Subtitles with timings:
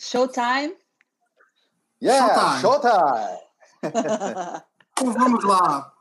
[0.00, 0.74] Showtime?
[2.02, 3.38] Yeah, showtime!
[4.92, 5.92] então vamos lá.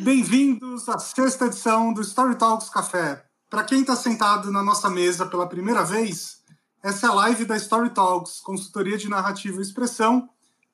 [0.00, 3.24] Bem-vindos à sexta edição do Story Talks Café.
[3.48, 6.42] Para quem está sentado na nossa mesa pela primeira vez,
[6.82, 10.28] essa é a live da Story Talks, consultoria de narrativa e expressão,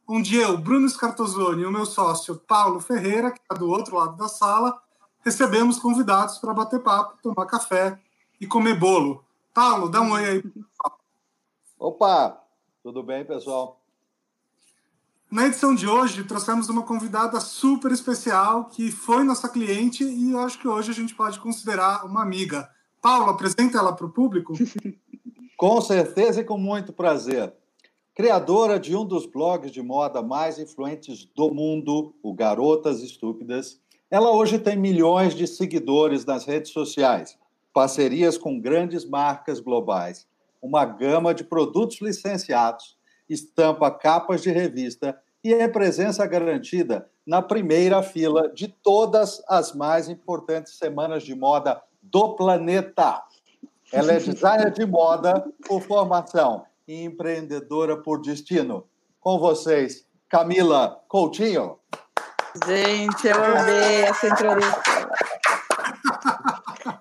[0.09, 4.17] onde eu, Bruno Scartozoni e o meu sócio Paulo Ferreira, que está do outro lado
[4.17, 4.77] da sala,
[5.25, 7.97] recebemos convidados para bater papo, tomar café
[8.41, 9.25] e comer bolo.
[9.55, 10.43] Paulo, dá um oi aí.
[11.81, 12.45] Opa,
[12.83, 13.81] tudo bem, pessoal?
[15.31, 20.41] Na edição de hoje, trouxemos uma convidada super especial que foi nossa cliente e eu
[20.41, 22.69] acho que hoje a gente pode considerar uma amiga.
[23.01, 24.55] Paulo, apresenta ela para o público.
[25.57, 27.55] com certeza e com muito prazer.
[28.13, 34.33] Criadora de um dos blogs de moda mais influentes do mundo, o Garotas Estúpidas, ela
[34.33, 37.39] hoje tem milhões de seguidores nas redes sociais,
[37.73, 40.27] parcerias com grandes marcas globais
[40.69, 48.03] uma gama de produtos licenciados, estampa capas de revista e é presença garantida na primeira
[48.03, 53.23] fila de todas as mais importantes semanas de moda do planeta.
[53.91, 58.85] Ela é designer de moda por formação e empreendedora por destino.
[59.21, 61.79] Com vocês, Camila Coutinho.
[62.67, 65.08] Gente, eu amei essa introdução.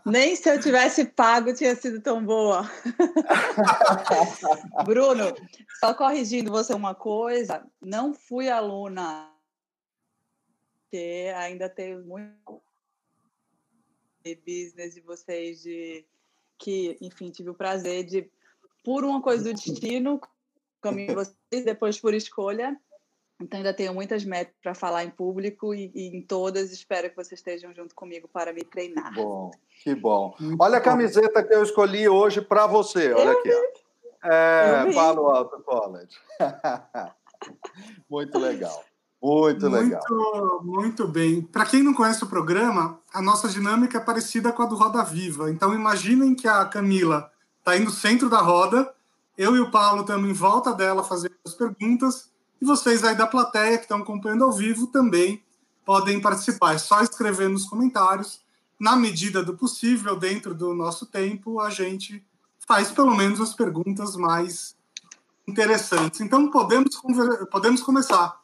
[0.09, 2.63] Nem se eu tivesse pago tinha sido tão boa.
[4.85, 5.35] Bruno,
[5.79, 9.29] só corrigindo você uma coisa, não fui aluna,
[10.83, 12.61] porque ainda tenho muito
[14.45, 16.05] business de vocês, de
[16.57, 18.29] que, enfim, tive o prazer de,
[18.83, 20.21] por uma coisa do destino,
[20.81, 22.79] caminho vocês, depois por escolha,
[23.39, 27.15] então, ainda tenho muitas metas para falar em público e, e, em todas espero que
[27.15, 29.13] vocês estejam junto comigo para me treinar.
[29.13, 29.51] Bom,
[29.83, 30.35] que bom.
[30.59, 33.13] Olha a camiseta que eu escolhi hoje para você.
[33.13, 33.51] Olha eu aqui.
[34.23, 36.17] É, Palo Alto College.
[38.09, 38.83] muito legal.
[39.21, 40.63] Muito, muito legal.
[40.63, 41.41] Muito bem.
[41.41, 45.03] Para quem não conhece o programa, a nossa dinâmica é parecida com a do Roda
[45.03, 45.51] Viva.
[45.51, 48.91] Então, imaginem que a Camila está aí no centro da roda,
[49.37, 52.31] eu e o Paulo estamos em volta dela fazendo as perguntas
[52.61, 55.43] e vocês aí da plateia que estão acompanhando ao vivo também
[55.85, 56.75] podem participar.
[56.75, 58.41] É só escrever nos comentários.
[58.79, 62.23] Na medida do possível, dentro do nosso tempo, a gente
[62.67, 64.75] faz pelo menos as perguntas mais
[65.47, 66.19] interessantes.
[66.19, 67.01] Então podemos
[67.49, 68.39] podemos começar.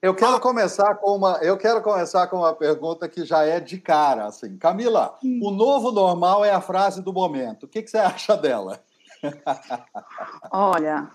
[0.00, 3.78] Eu quero começar com uma eu quero começar com uma pergunta que já é de
[3.78, 4.56] cara assim.
[4.56, 5.40] Camila, hum.
[5.42, 7.64] o novo normal é a frase do momento.
[7.64, 8.82] O que, que você acha dela?
[10.50, 11.10] Olha,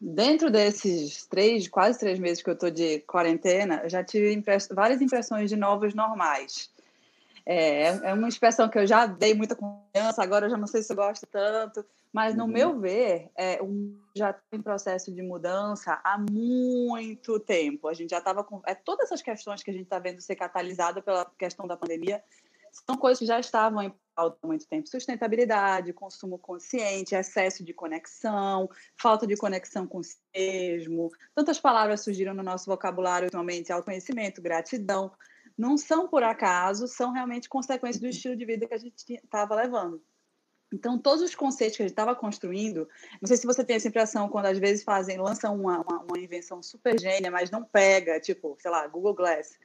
[0.00, 4.66] Dentro desses três, quase três meses que eu estou de quarentena, eu já tive impress
[4.72, 6.70] várias impressões de novos normais.
[7.44, 10.82] É, é uma expressão que eu já dei muita confiança, agora eu já não sei
[10.82, 12.50] se eu gosto tanto, mas no uhum.
[12.50, 17.86] meu ver, é, um, já está em processo de mudança há muito tempo.
[17.86, 18.60] A gente já estava com.
[18.66, 22.22] É, todas essas questões que a gente está vendo ser catalisada pela questão da pandemia
[22.72, 24.88] são coisas que já estavam em pauta há muito tempo.
[24.88, 28.68] Sustentabilidade, consumo consciente, excesso de conexão,
[29.00, 31.10] falta de conexão com si mesmo.
[31.34, 35.12] Tantas palavras surgiram no nosso vocabulário atualmente, autoconhecimento, gratidão.
[35.56, 39.54] Não são por acaso, são realmente consequências do estilo de vida que a gente estava
[39.54, 40.02] levando.
[40.72, 42.88] Então, todos os conceitos que a gente estava construindo,
[43.20, 46.18] não sei se você tem essa impressão quando às vezes fazem, lançam uma, uma, uma
[46.18, 49.58] invenção super gênia, mas não pega, tipo, sei lá, Google Glass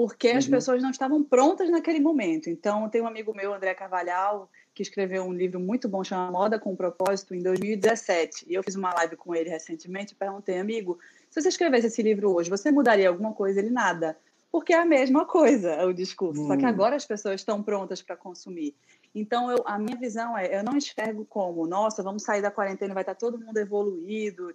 [0.00, 0.52] porque as uhum.
[0.52, 2.48] pessoas não estavam prontas naquele momento.
[2.48, 6.58] Então, tem um amigo meu, André Carvalhal, que escreveu um livro muito bom chamado Moda
[6.58, 8.46] com Propósito em 2017.
[8.48, 12.02] E eu fiz uma live com ele recentemente e perguntei, amigo, se você escrevesse esse
[12.02, 13.60] livro hoje, você mudaria alguma coisa?
[13.60, 14.16] Ele nada.
[14.50, 16.48] Porque é a mesma coisa o discurso, uhum.
[16.48, 16.68] só que hum.
[16.68, 18.74] agora as pessoas estão prontas para consumir.
[19.14, 22.94] Então, eu, a minha visão é, eu não enxergo como, nossa, vamos sair da quarentena,
[22.94, 24.54] vai estar todo mundo evoluído,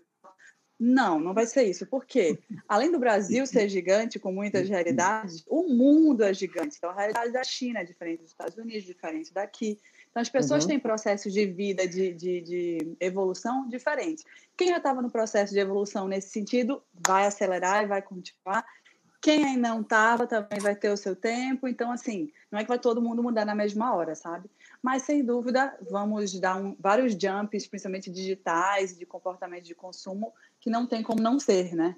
[0.80, 1.86] não, não vai ser isso.
[1.86, 2.38] Por quê?
[2.68, 6.76] Além do Brasil ser gigante, com muitas realidades, o mundo é gigante.
[6.78, 9.80] Então, a realidade da China é diferente dos Estados Unidos, diferente daqui.
[10.10, 10.70] Então, as pessoas uhum.
[10.70, 14.24] têm processos de vida, de, de, de evolução diferentes.
[14.58, 18.66] Quem já estava no processo de evolução nesse sentido, vai acelerar e vai continuar.
[19.22, 21.68] Quem ainda não estava também vai ter o seu tempo.
[21.68, 24.50] Então, assim, não é que vai todo mundo mudar na mesma hora, sabe?
[24.86, 30.70] Mas, sem dúvida, vamos dar um, vários jumps, principalmente digitais, de comportamento de consumo, que
[30.70, 31.96] não tem como não ser, né?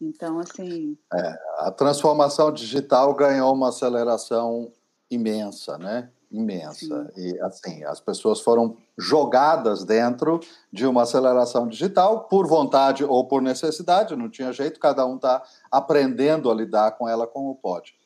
[0.00, 0.96] Então, assim.
[1.12, 4.70] É, a transformação digital ganhou uma aceleração
[5.10, 6.10] imensa, né?
[6.30, 7.10] Imensa.
[7.12, 7.20] Sim.
[7.20, 10.38] E, assim, as pessoas foram jogadas dentro
[10.72, 15.42] de uma aceleração digital por vontade ou por necessidade, não tinha jeito, cada um está
[15.72, 18.00] aprendendo a lidar com ela como pode.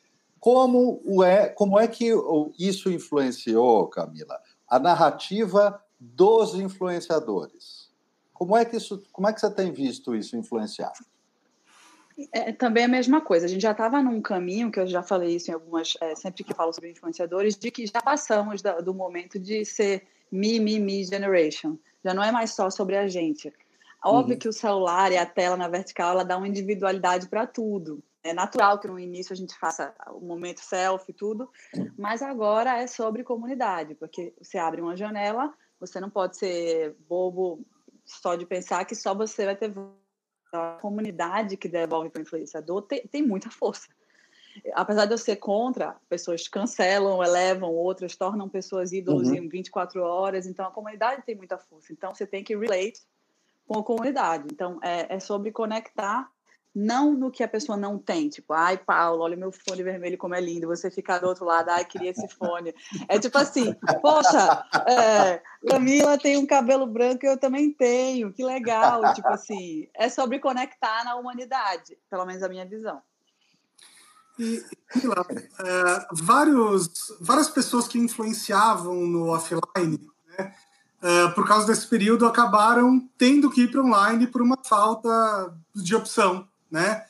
[0.46, 2.12] Como é, como é que
[2.56, 7.90] isso influenciou, Camila, a narrativa dos influenciadores?
[8.32, 10.92] Como é que isso, como é que você tem visto isso influenciar?
[12.32, 13.46] É, também a mesma coisa.
[13.46, 16.44] A gente já estava num caminho que eu já falei isso em algumas, é, sempre
[16.44, 20.78] que falo sobre influenciadores, de que já passamos da, do momento de ser me, me,
[20.78, 21.76] me generation.
[22.04, 23.52] Já não é mais só sobre a gente.
[24.04, 24.38] Óbvio uhum.
[24.38, 28.00] que o celular e a tela na vertical ela dá uma individualidade para tudo.
[28.28, 31.50] É natural que no início a gente faça o momento selfie e tudo,
[31.96, 37.64] mas agora é sobre comunidade, porque você abre uma janela, você não pode ser bobo
[38.04, 39.72] só de pensar que só você vai ter
[40.52, 43.88] a comunidade que devolve para o influenciador tem, tem muita força.
[44.72, 49.34] Apesar de eu ser contra, pessoas cancelam, elevam outras, tornam pessoas ídolos uhum.
[49.34, 50.46] em 24 horas.
[50.46, 51.92] Então, a comunidade tem muita força.
[51.92, 53.02] Então, você tem que relate
[53.66, 54.46] com a comunidade.
[54.50, 56.30] Então, é, é sobre conectar
[56.76, 60.34] não no que a pessoa não tem, tipo, ai, Paulo, olha meu fone vermelho como
[60.34, 62.74] é lindo, você ficar do outro lado, ai, queria esse fone.
[63.08, 69.14] É tipo assim, poxa, é, Camila tem um cabelo branco, eu também tenho, que legal.
[69.14, 73.00] Tipo assim, é sobre conectar na humanidade, pelo menos a minha visão.
[74.38, 76.90] E, Camila, é, vários,
[77.22, 80.54] várias pessoas que influenciavam no offline, né,
[81.00, 85.96] é, por causa desse período, acabaram tendo que ir para online por uma falta de
[85.96, 87.04] opção né?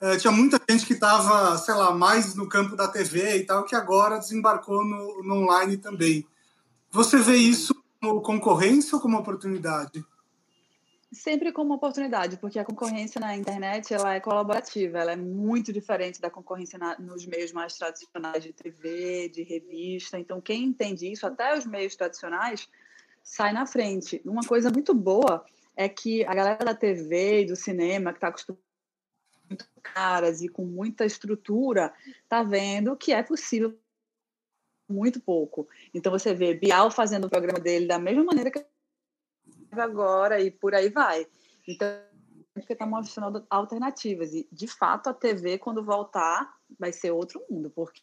[0.00, 3.64] Uh, tinha muita gente que estava, sei lá, mais no campo da TV e tal,
[3.64, 6.24] que agora desembarcou no, no online também.
[6.90, 10.04] Você vê isso como concorrência ou como oportunidade?
[11.10, 16.20] Sempre como oportunidade, porque a concorrência na internet ela é colaborativa, ela é muito diferente
[16.20, 20.18] da concorrência na, nos meios mais tradicionais de TV, de revista.
[20.18, 22.68] Então, quem entende isso, até os meios tradicionais,
[23.22, 24.20] sai na frente.
[24.24, 25.44] Uma coisa muito boa
[25.74, 28.67] é que a galera da TV e do cinema, que está acostumada
[29.82, 31.92] caras e com muita estrutura,
[32.28, 33.78] tá vendo que é possível
[34.88, 35.68] muito pouco.
[35.92, 38.64] Então você vê Bial fazendo o programa dele da mesma maneira que
[39.72, 41.26] agora e por aí vai.
[41.66, 41.88] Então
[42.54, 47.70] porque está mostrando alternativas e de fato a TV quando voltar vai ser outro mundo
[47.70, 48.02] porque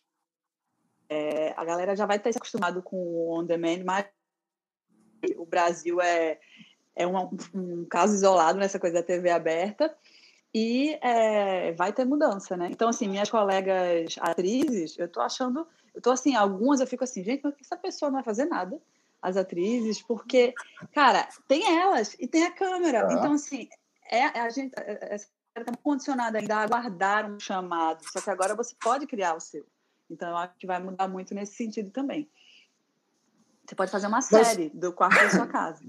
[1.09, 4.07] é, a galera já vai ter se acostumado com o on demand, mas
[5.37, 6.39] o Brasil é
[6.95, 9.93] é um, um caso isolado nessa coisa da TV aberta
[10.57, 12.69] e é, vai ter mudança, né?
[12.71, 17.21] Então, assim, minhas colegas atrizes, eu tô achando, eu tô assim, algumas eu fico assim,
[17.25, 18.81] gente, mas essa pessoa não vai fazer nada,
[19.21, 20.53] as atrizes, porque,
[20.93, 22.99] cara, tem elas e tem a câmera.
[22.99, 23.13] É.
[23.15, 23.67] Então, assim,
[24.09, 29.05] é, a gente está condicionada ainda a aguardar um chamado, só que agora você pode
[29.07, 29.65] criar o seu.
[30.09, 32.29] Então, eu acho que vai mudar muito nesse sentido também.
[33.67, 34.81] Você pode fazer uma série mas...
[34.81, 35.83] do quarto da sua casa.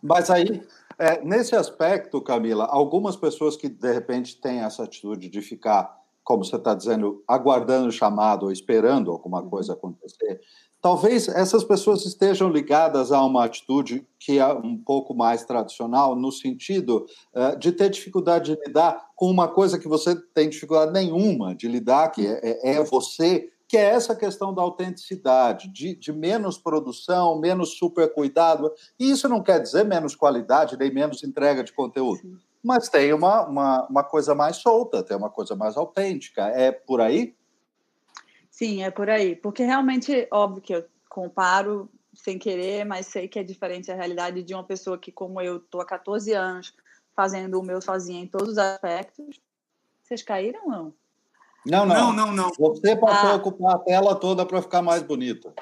[0.00, 0.64] Mas aí,
[1.00, 6.44] é, nesse aspecto, Camila, algumas pessoas que de repente têm essa atitude de ficar, como
[6.44, 9.48] você está dizendo, aguardando o chamado ou esperando alguma uhum.
[9.48, 10.40] coisa acontecer,
[10.82, 16.30] talvez essas pessoas estejam ligadas a uma atitude que é um pouco mais tradicional, no
[16.30, 21.54] sentido uh, de ter dificuldade de lidar com uma coisa que você tem dificuldade nenhuma
[21.54, 26.12] de lidar, que é, é, é você que é essa questão da autenticidade, de, de,
[26.12, 28.74] menos produção, menos super cuidado.
[28.98, 32.20] E isso não quer dizer menos qualidade, nem menos entrega de conteúdo.
[32.20, 32.36] Sim.
[32.60, 36.48] Mas tem uma, uma, uma, coisa mais solta, tem uma coisa mais autêntica.
[36.48, 37.32] É por aí?
[38.50, 39.36] Sim, é por aí.
[39.36, 44.42] Porque realmente, óbvio que eu comparo sem querer, mas sei que é diferente a realidade
[44.42, 46.74] de uma pessoa que, como eu, estou há 14 anos
[47.14, 49.40] fazendo o meu sozinha em todos os aspectos.
[50.02, 50.94] Vocês caíram ou
[51.66, 51.86] não?
[51.86, 52.50] Não, não, não, não.
[52.58, 53.32] Você passou ah.
[53.32, 55.52] a ocupar a tela toda para ficar mais bonita.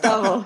[0.00, 0.44] Tá bom.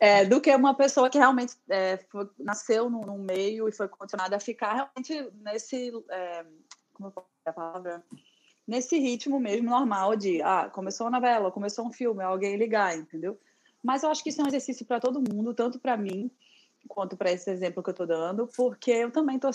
[0.00, 3.88] É, do que uma pessoa que realmente é, foi, nasceu no, no, meio e foi
[3.88, 5.92] condicionada a ficar realmente nesse.
[6.08, 6.44] É,
[6.94, 8.04] como eu a palavra?
[8.66, 13.40] Nesse ritmo mesmo normal de ah, começou uma novela, começou um filme, alguém ligar, entendeu?
[13.82, 16.30] Mas eu acho que isso é um exercício para todo mundo, tanto para mim
[16.86, 19.50] quanto para esse exemplo que eu estou dando, porque eu também estou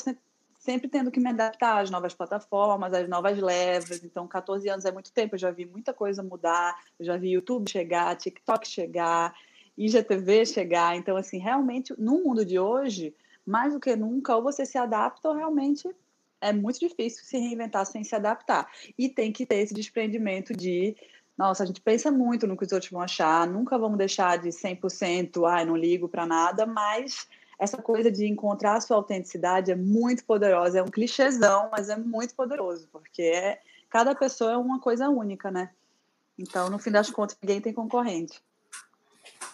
[0.64, 4.02] sempre tendo que me adaptar às novas plataformas, às novas levas.
[4.02, 7.32] Então, 14 anos é muito tempo, eu já vi muita coisa mudar, eu já vi
[7.32, 9.36] YouTube chegar, TikTok chegar,
[9.78, 10.96] IGTV chegar.
[10.96, 13.14] Então, assim, realmente, no mundo de hoje,
[13.46, 15.90] mais do que nunca, ou você se adapta ou realmente
[16.40, 18.70] é muito difícil se reinventar sem se adaptar.
[18.98, 20.96] E tem que ter esse desprendimento de
[21.38, 24.50] nossa, a gente pensa muito no que os outros vão achar, nunca vamos deixar de
[24.50, 27.28] 100%, ai, não ligo para nada, mas
[27.64, 30.80] essa coisa de encontrar a sua autenticidade é muito poderosa.
[30.80, 35.50] É um clichêzão, mas é muito poderoso, porque é, cada pessoa é uma coisa única,
[35.50, 35.72] né?
[36.38, 38.42] Então, no fim das contas, ninguém tem concorrente.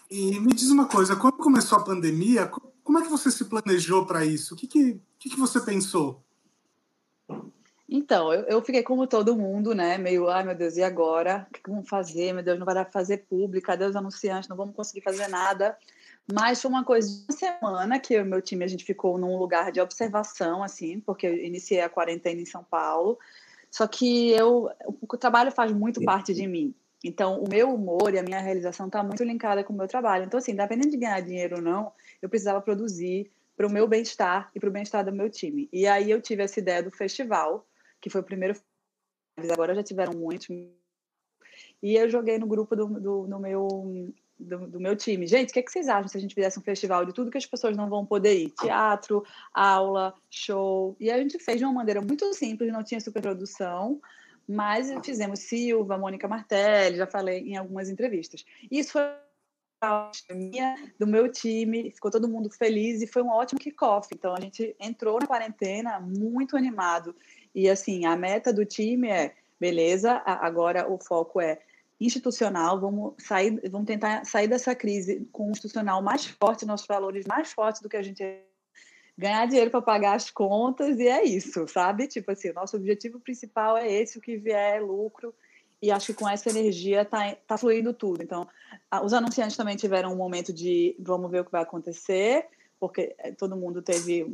[0.09, 2.47] E me diz uma coisa, quando começou a pandemia,
[2.83, 4.55] como é que você se planejou para isso?
[4.55, 6.23] O que, que, que, que você pensou?
[7.87, 9.99] Então, eu, eu, fiquei como todo mundo, né?
[9.99, 11.47] Meio, ai meu Deus, e agora?
[11.49, 12.33] O que vamos fazer?
[12.33, 14.49] Meu Deus, não vai dar para fazer pública, cadê os anunciantes?
[14.49, 15.77] Não vamos conseguir fazer nada.
[16.31, 19.37] Mas foi uma coisa de uma semana que o meu time a gente ficou num
[19.37, 23.17] lugar de observação, assim, porque eu iniciei a quarentena em São Paulo.
[23.71, 24.69] Só que eu,
[25.01, 26.73] o trabalho faz muito parte de mim.
[27.03, 30.25] Então, o meu humor e a minha realização está muito linkada com o meu trabalho.
[30.25, 34.51] Então, assim, independente de ganhar dinheiro ou não, eu precisava produzir para o meu bem-estar
[34.53, 35.69] e para o bem-estar do meu time.
[35.71, 37.65] E aí eu tive essa ideia do festival,
[38.01, 38.59] que foi o primeiro.
[39.51, 40.49] Agora já tiveram muitos.
[41.81, 45.27] E eu joguei no grupo do, do, do meu do, do, meu time.
[45.27, 47.29] Gente, o que, é que, vocês acham se a gente fizesse um festival de tudo
[47.29, 48.49] que as pessoas não vão poder ir?
[48.51, 50.95] Teatro, aula, show.
[50.99, 53.99] E a gente fez de uma maneira muito simples, não tinha superprodução,
[54.47, 58.45] mas fizemos Silva, Mônica Martelli, já falei em algumas entrevistas.
[58.71, 59.01] Isso foi
[60.31, 64.07] minha, do meu time, ficou todo mundo feliz e foi um ótimo kickoff.
[64.13, 67.15] Então a gente entrou na quarentena muito animado.
[67.53, 71.59] E assim, a meta do time é, beleza, agora o foco é
[71.99, 77.25] institucional, vamos sair, vamos tentar sair dessa crise com um institucional mais forte, nossos valores
[77.25, 78.23] mais fortes do que a gente
[79.17, 82.07] ganhar dinheiro para pagar as contas e é isso, sabe?
[82.07, 85.35] Tipo assim, o nosso objetivo principal é esse, o que vier é lucro
[85.81, 88.23] e acho que com essa energia tá, tá fluindo tudo.
[88.23, 88.47] Então,
[89.03, 92.47] os anunciantes também tiveram um momento de vamos ver o que vai acontecer,
[92.79, 94.25] porque eh, todo mundo teve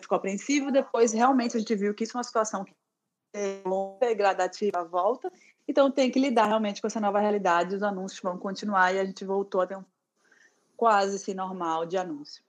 [0.00, 2.72] ficou apreensivo, depois realmente a gente viu que isso é uma situação que
[3.34, 5.30] é longa e gradativa à volta
[5.66, 9.04] então tem que lidar realmente com essa nova realidade, os anúncios vão continuar e a
[9.04, 9.84] gente voltou a ter um
[10.76, 12.42] quase assim, normal de anúncio.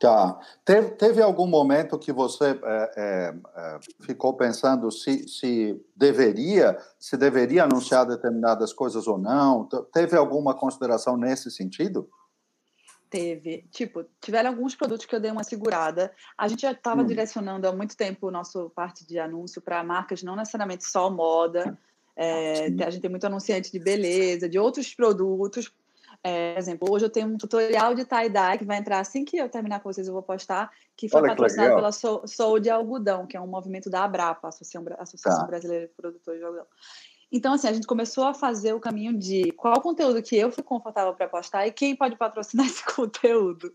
[0.00, 0.38] Tá.
[0.64, 7.64] Teve, teve algum momento que você é, é, ficou pensando se, se deveria, se deveria
[7.64, 9.66] anunciar determinadas coisas ou não?
[9.92, 12.06] Teve alguma consideração nesse sentido?
[13.14, 13.64] Teve.
[13.70, 16.12] Tipo, tiveram alguns produtos que eu dei uma segurada.
[16.36, 17.06] A gente já estava hum.
[17.06, 21.78] direcionando há muito tempo o nosso parte de anúncio para marcas, não necessariamente só moda.
[22.16, 25.72] É, a gente tem muito anunciante de beleza, de outros produtos.
[26.24, 29.36] É, por exemplo, hoje eu tenho um tutorial de tie-dye que vai entrar assim que
[29.36, 32.58] eu terminar com vocês, eu vou postar, que foi Olha patrocinado que pela Sou, Sou
[32.58, 35.46] de Algodão, que é um movimento da Abrapa, Associação, Associação tá.
[35.46, 36.66] Brasileira de Produtores de Algodão.
[37.30, 40.62] Então, assim, a gente começou a fazer o caminho de qual conteúdo que eu fui
[40.62, 43.72] confortável para postar e quem pode patrocinar esse conteúdo.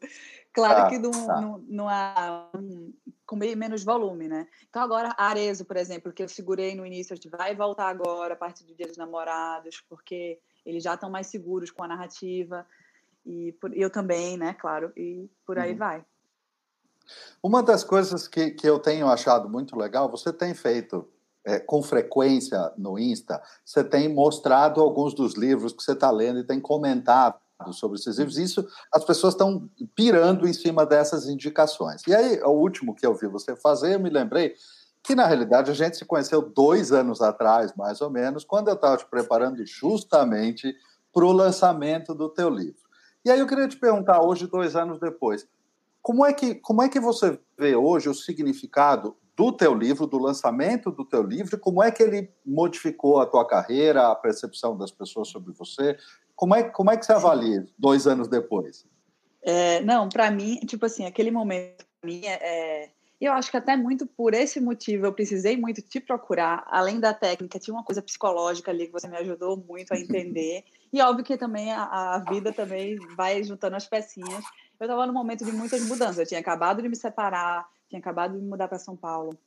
[0.54, 1.42] Claro ah, que não, tá.
[1.42, 2.94] não, não há um,
[3.26, 4.48] com menos volume, né?
[4.70, 8.34] Então, agora, Arezo, por exemplo, que eu segurei no início, a gente vai voltar agora
[8.34, 12.66] a partir do Dia dos Namorados, porque eles já estão mais seguros com a narrativa.
[13.26, 14.54] E por, eu também, né?
[14.54, 15.78] Claro, e por aí uhum.
[15.78, 16.06] vai.
[17.42, 21.08] Uma das coisas que, que eu tenho achado muito legal, você tem feito
[21.46, 26.40] é, com frequência no Insta, você tem mostrado alguns dos livros que você está lendo
[26.40, 27.36] e tem comentado
[27.72, 28.38] sobre esses livros.
[28.38, 32.02] Isso, as pessoas estão pirando em cima dessas indicações.
[32.08, 34.56] E aí, o último que eu vi você fazer, eu me lembrei
[35.04, 38.76] que, na realidade, a gente se conheceu dois anos atrás, mais ou menos, quando eu
[38.76, 40.76] estava te preparando justamente
[41.14, 42.90] para o lançamento do teu livro.
[43.26, 45.48] E aí eu queria te perguntar, hoje, dois anos depois,
[46.02, 50.18] como é que, como é que você vê hoje o significado do teu livro, do
[50.18, 54.92] lançamento do teu livro, como é que ele modificou a tua carreira, a percepção das
[54.92, 55.98] pessoas sobre você?
[56.36, 58.86] Como é, como é que você avalia dois anos depois?
[59.42, 62.90] É, não, para mim, tipo assim, aquele momento para mim é, é,
[63.22, 67.14] eu acho que até muito por esse motivo eu precisei muito te procurar, além da
[67.14, 70.66] técnica, tinha uma coisa psicológica ali que você me ajudou muito a entender.
[70.92, 71.84] e óbvio que também a,
[72.16, 74.44] a vida também vai juntando as pecinhas.
[74.78, 78.34] Eu estava num momento de muitas mudanças, eu tinha acabado de me separar, tinha acabado
[78.34, 79.38] de me mudar para São Paulo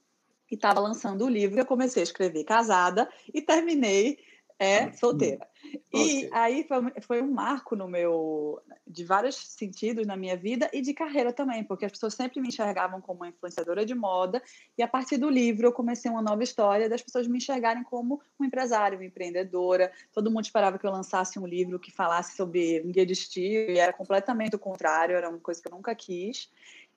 [0.50, 1.58] e estava lançando o livro.
[1.58, 4.18] Eu comecei a escrever casada e terminei
[4.58, 4.92] é, hum.
[4.92, 5.48] solteira.
[5.92, 6.30] E okay.
[6.32, 10.92] aí foi, foi, um marco no meu, de vários sentidos na minha vida e de
[10.92, 14.42] carreira também, porque as pessoas sempre me enxergavam como uma influenciadora de moda
[14.76, 18.20] e a partir do livro eu comecei uma nova história das pessoas me enxergarem como
[18.38, 19.90] um empresário, uma empreendedora.
[20.12, 23.70] Todo mundo esperava que eu lançasse um livro que falasse sobre um guia de estilo
[23.70, 26.50] e era completamente o contrário, era uma coisa que eu nunca quis.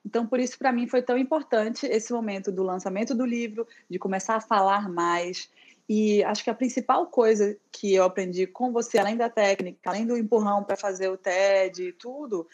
[0.06, 3.98] Então, por isso, para mim, foi tão importante esse momento do lançamento do livro, de
[3.98, 5.50] começar a falar mais.
[5.88, 10.06] E acho que a principal coisa que eu aprendi com você, além da técnica, além
[10.06, 12.46] do empurrão para fazer o TED e tudo,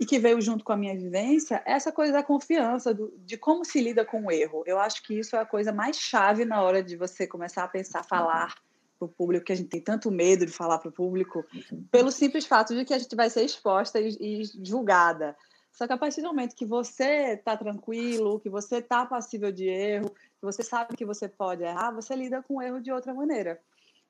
[0.00, 3.36] e que veio junto com a minha vivência, é essa coisa da confiança, do, de
[3.36, 4.64] como se lida com o erro.
[4.66, 7.68] Eu acho que isso é a coisa mais chave na hora de você começar a
[7.68, 8.54] pensar, falar
[8.98, 11.44] para o público, que a gente tem tanto medo de falar para o público,
[11.90, 15.36] pelo simples fato de que a gente vai ser exposta e, e julgada.
[15.74, 19.66] Só que a partir do momento que você está tranquilo, que você está passível de
[19.66, 23.12] erro, que você sabe que você pode errar, você lida com o erro de outra
[23.12, 23.60] maneira.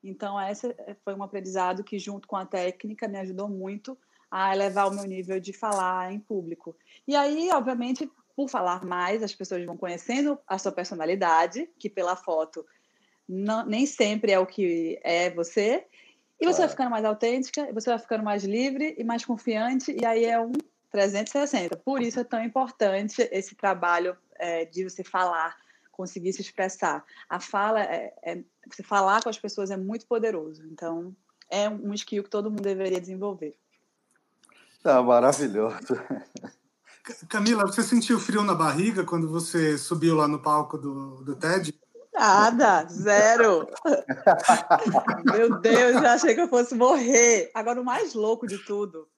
[0.02, 3.96] Então, esse foi um aprendizado que, junto com a técnica, me ajudou muito
[4.30, 6.76] a elevar o meu nível de falar em público.
[7.08, 12.14] E aí, obviamente, por falar mais, as pessoas vão conhecendo a sua personalidade, que pela
[12.14, 12.66] foto
[13.26, 15.86] não, nem sempre é o que é você,
[16.40, 20.04] E você vai ficando mais autêntica, você vai ficando mais livre e mais confiante, e
[20.04, 20.52] aí é um
[20.94, 21.76] 360.
[21.78, 25.56] Por isso é tão importante esse trabalho é, de você falar,
[25.90, 27.04] conseguir se expressar.
[27.28, 30.64] A fala, é, é, você falar com as pessoas é muito poderoso.
[30.70, 31.14] Então,
[31.50, 33.58] é um skill que todo mundo deveria desenvolver.
[34.84, 36.00] Tá maravilhoso.
[37.28, 41.74] Camila, você sentiu frio na barriga quando você subiu lá no palco do, do TED?
[42.14, 43.66] Nada, zero.
[45.26, 47.50] Meu Deus, já achei que eu fosse morrer.
[47.52, 49.08] Agora, o mais louco de tudo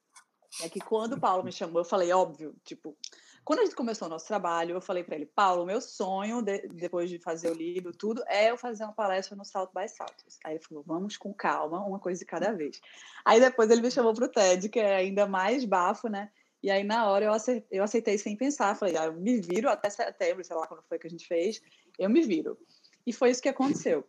[0.62, 2.96] é que quando o Paulo me chamou, eu falei, óbvio, tipo,
[3.44, 6.66] quando a gente começou o nosso trabalho, eu falei para ele, Paulo, meu sonho, de,
[6.68, 10.38] depois de fazer o livro, tudo, é eu fazer uma palestra no South by Southwest.
[10.44, 12.80] Aí ele falou, vamos com calma, uma coisa de cada vez.
[13.25, 16.30] Aí depois ele me chamou para o TED, que é ainda mais bafo, né?
[16.62, 18.75] E aí, na hora, eu aceitei, eu aceitei sem pensar.
[18.75, 21.62] Falei, ah, eu me viro até setembro, sei lá quando foi que a gente fez,
[21.96, 22.58] eu me viro.
[23.06, 24.04] E foi isso que aconteceu.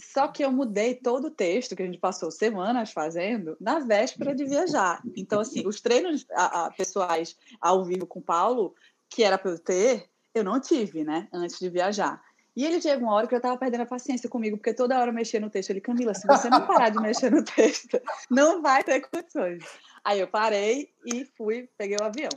[0.00, 4.34] Só que eu mudei todo o texto que a gente passou semanas fazendo na véspera
[4.34, 5.00] de viajar.
[5.16, 8.74] Então, assim, os treinos a, a, pessoais ao vivo com o Paulo,
[9.08, 12.20] que era para eu ter, eu não tive, né, antes de viajar.
[12.56, 15.10] E ele chegou uma hora que eu estava perdendo a paciência comigo, porque toda hora
[15.10, 15.70] eu mexia no texto.
[15.70, 19.64] Ele, Camila, se você não parar de mexer no texto, não vai ter condições.
[20.04, 22.30] Aí eu parei e fui, peguei o avião.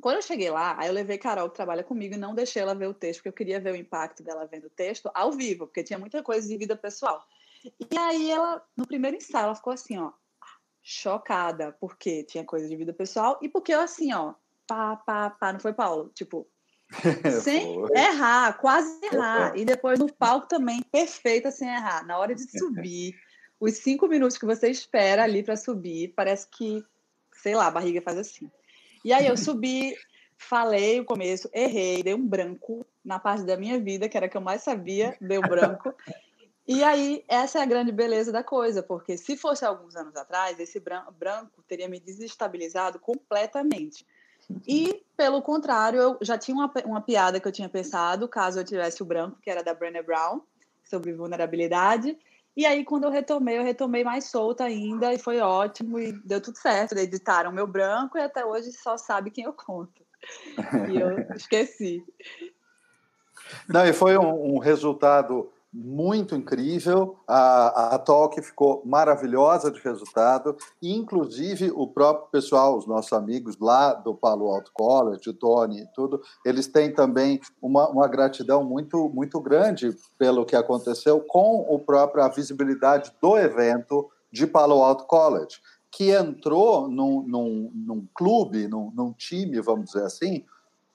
[0.00, 2.74] Quando eu cheguei lá, aí eu levei Carol, que trabalha comigo, e não deixei ela
[2.74, 5.66] ver o texto, porque eu queria ver o impacto dela vendo o texto ao vivo,
[5.66, 7.26] porque tinha muita coisa de vida pessoal.
[7.64, 10.12] E aí ela, no primeiro ensaio, ela ficou assim, ó,
[10.82, 14.34] chocada, porque tinha coisa de vida pessoal, e porque eu assim, ó,
[14.66, 16.10] pá, pá, pá, não foi Paulo?
[16.14, 16.48] Tipo,
[17.42, 19.56] sem errar, quase errar.
[19.56, 22.04] E depois no palco também, perfeita sem errar.
[22.06, 23.14] Na hora de subir,
[23.58, 26.82] os cinco minutos que você espera ali para subir, parece que,
[27.32, 28.50] sei lá, a barriga faz assim.
[29.04, 29.94] E aí eu subi,
[30.36, 34.28] falei o começo, errei, dei um branco na parte da minha vida, que era a
[34.28, 35.94] que eu mais sabia, deu branco.
[36.68, 40.60] E aí, essa é a grande beleza da coisa, porque se fosse alguns anos atrás,
[40.60, 44.06] esse branco teria me desestabilizado completamente.
[44.66, 48.64] E, pelo contrário, eu já tinha uma, uma piada que eu tinha pensado, caso eu
[48.64, 50.42] tivesse o branco, que era da Brené Brown,
[50.84, 52.16] sobre vulnerabilidade.
[52.60, 56.42] E aí, quando eu retomei, eu retomei mais solta ainda, e foi ótimo, e deu
[56.42, 56.94] tudo certo.
[56.94, 60.04] Editaram meu branco, e até hoje só sabe quem eu conto.
[60.90, 62.04] E eu esqueci.
[63.66, 67.16] Não, e foi um, um resultado muito incrível.
[67.26, 70.56] A, a talk ficou maravilhosa de resultado.
[70.82, 75.86] Inclusive, o próprio pessoal, os nossos amigos lá do Palo Alto College, o Tony e
[75.94, 81.78] tudo, eles têm também uma, uma gratidão muito, muito grande pelo que aconteceu com o
[81.78, 88.68] próprio, a visibilidade do evento de Palo Alto College, que entrou num, num, num clube,
[88.68, 90.44] num, num time, vamos dizer assim,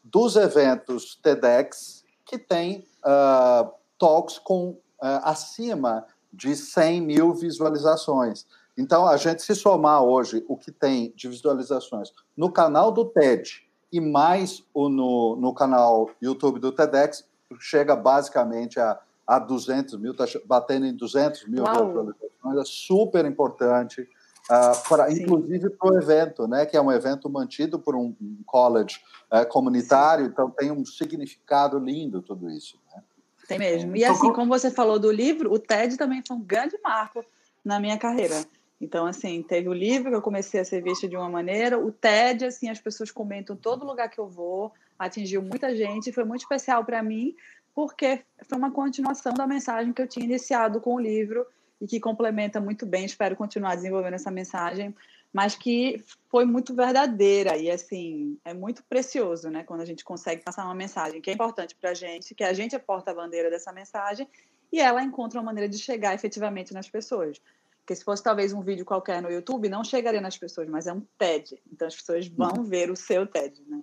[0.03, 3.69] dos eventos TEDx que tem uh,
[4.05, 4.77] talks com uh,
[5.23, 8.45] acima de 100 mil visualizações.
[8.77, 13.63] Então, a gente se somar hoje o que tem de visualizações no canal do TED
[13.91, 17.25] e mais o no, no canal YouTube do TEDx,
[17.59, 21.87] chega basicamente a, a 200 mil, está batendo em 200 mil Uau.
[21.87, 27.27] visualizações, é super importante, uh, pra, inclusive para o evento, né, que é um evento
[27.27, 28.13] mantido por um,
[28.45, 28.99] college
[29.33, 30.31] uh, comunitário, Sim.
[30.31, 32.77] então tem um significado lindo tudo isso.
[32.93, 33.01] Né?
[33.47, 33.95] Tem mesmo.
[33.95, 37.23] E assim, como você falou do livro, o TED também foi um grande marco
[37.63, 38.45] na minha carreira.
[38.79, 41.91] Então, assim, teve o livro que eu comecei a ser vista de uma maneira, o
[41.91, 46.41] TED, assim, as pessoas comentam todo lugar que eu vou, atingiu muita gente, foi muito
[46.41, 47.35] especial para mim,
[47.73, 51.45] porque foi uma continuação da mensagem que eu tinha iniciado com o livro
[51.79, 54.95] e que complementa muito bem, espero continuar desenvolvendo essa mensagem
[55.35, 59.65] mas que foi muito verdadeira e assim é muito precioso, né?
[59.65, 62.53] Quando a gente consegue passar uma mensagem que é importante para a gente, que a
[62.53, 64.29] gente é porta-bandeira dessa mensagem
[64.71, 67.41] e ela encontra uma maneira de chegar efetivamente nas pessoas.
[67.79, 70.93] Porque se fosse talvez um vídeo qualquer no YouTube, não chegaria nas pessoas, mas é
[70.93, 71.61] um TED.
[71.69, 72.63] Então as pessoas vão uhum.
[72.63, 73.81] ver o seu TED, né?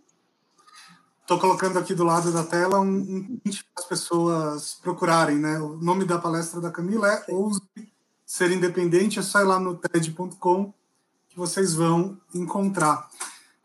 [1.20, 5.58] Estou colocando aqui do lado da tela um, um para as pessoas procurarem, né?
[5.58, 7.60] O nome da palestra da Camila é Ouse
[8.24, 10.72] Ser Independente, é só ir lá no TED.com
[11.32, 13.08] que vocês vão encontrar.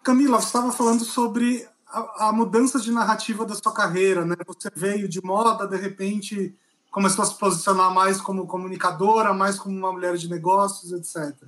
[0.01, 4.35] Camila, você estava falando sobre a, a, mudança de narrativa da sua carreira, né?
[4.47, 6.55] Você veio de moda, de repente
[6.89, 11.45] começou a se posicionar mais como comunicadora, mais como uma mulher de negócios, etc.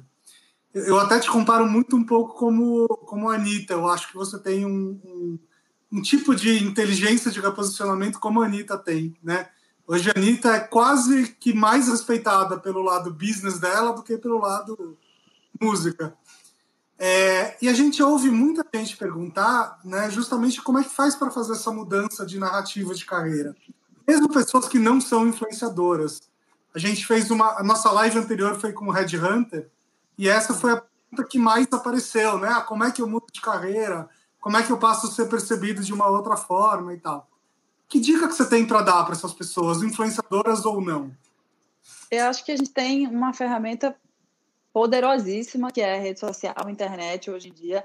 [0.74, 3.74] Eu até te comparo muito um pouco como, como a Anitta.
[3.74, 5.40] Eu acho que você tem um, um,
[5.94, 9.50] um tipo de inteligência de reposicionamento como a Anitta tem, né?
[9.88, 14.38] Hoje a Anitta é quase que mais respeitada pelo lado business dela do que pelo
[14.38, 14.98] lado
[15.60, 16.14] música.
[16.98, 21.32] É, e a gente ouve muita gente perguntar, né, justamente como é que faz para
[21.32, 23.56] fazer essa mudança de narrativa de carreira.
[24.06, 26.20] Mesmo pessoas que não são influenciadoras.
[26.76, 27.58] A gente fez uma.
[27.58, 29.70] A nossa live anterior foi com o Red Hunter,
[30.18, 32.50] e essa foi a pergunta que mais apareceu, né?
[32.50, 34.10] Ah, como é que eu mudo de carreira?
[34.40, 37.30] Como é que eu passo a ser percebido de uma outra forma e tal?
[37.88, 41.12] Que dica que você tem para dar para essas pessoas, influenciadoras ou não?
[42.12, 43.96] Eu acho que a gente tem uma ferramenta
[44.74, 47.84] poderosíssima que é a rede social, a internet hoje em dia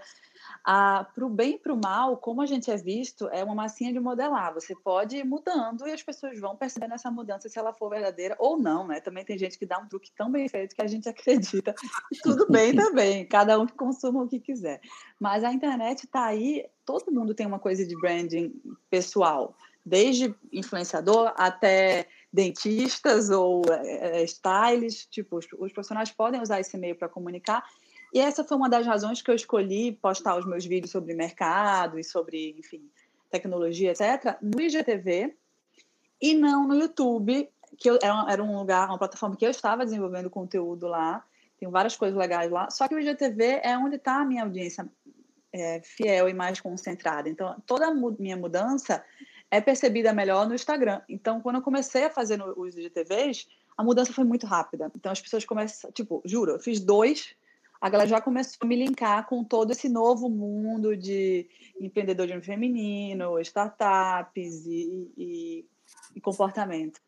[0.65, 3.93] para o bem e para o mal, como a gente é visto, é uma massinha
[3.93, 4.55] de modelar.
[4.55, 8.35] Você pode ir mudando e as pessoas vão percebendo essa mudança se ela for verdadeira
[8.39, 8.99] ou não, né?
[9.01, 11.75] Também tem gente que dá um truque tão bem feito que a gente acredita.
[12.11, 14.81] E tudo bem também, cada um que consuma o que quiser.
[15.21, 18.55] Mas a internet está aí, todo mundo tem uma coisa de branding
[18.89, 26.77] pessoal, desde influenciador até dentistas ou é, stylists, tipo, os, os profissionais podem usar esse
[26.77, 27.65] meio para comunicar
[28.15, 31.99] e essa foi uma das razões que eu escolhi postar os meus vídeos sobre mercado
[31.99, 32.89] e sobre, enfim,
[33.29, 35.35] tecnologia, etc., no IGTV
[36.23, 40.31] e não no YouTube, que eu, era um lugar, uma plataforma que eu estava desenvolvendo
[40.31, 41.25] conteúdo lá.
[41.59, 42.71] Tem várias coisas legais lá.
[42.71, 44.89] Só que o IGTV é onde está a minha audiência
[45.53, 47.29] é, fiel e mais concentrada.
[47.29, 49.05] Então, toda a minha mudança
[49.57, 51.01] é percebida melhor no Instagram.
[51.09, 54.91] Então, quando eu comecei a fazer os IGTVs, a mudança foi muito rápida.
[54.95, 57.35] Então, as pessoas começam, tipo, juro, eu fiz dois
[57.85, 61.47] a galera já começou a me linkar com todo esse novo mundo de
[61.79, 65.69] empreendedorismo feminino, startups e, e,
[66.17, 66.99] e comportamento.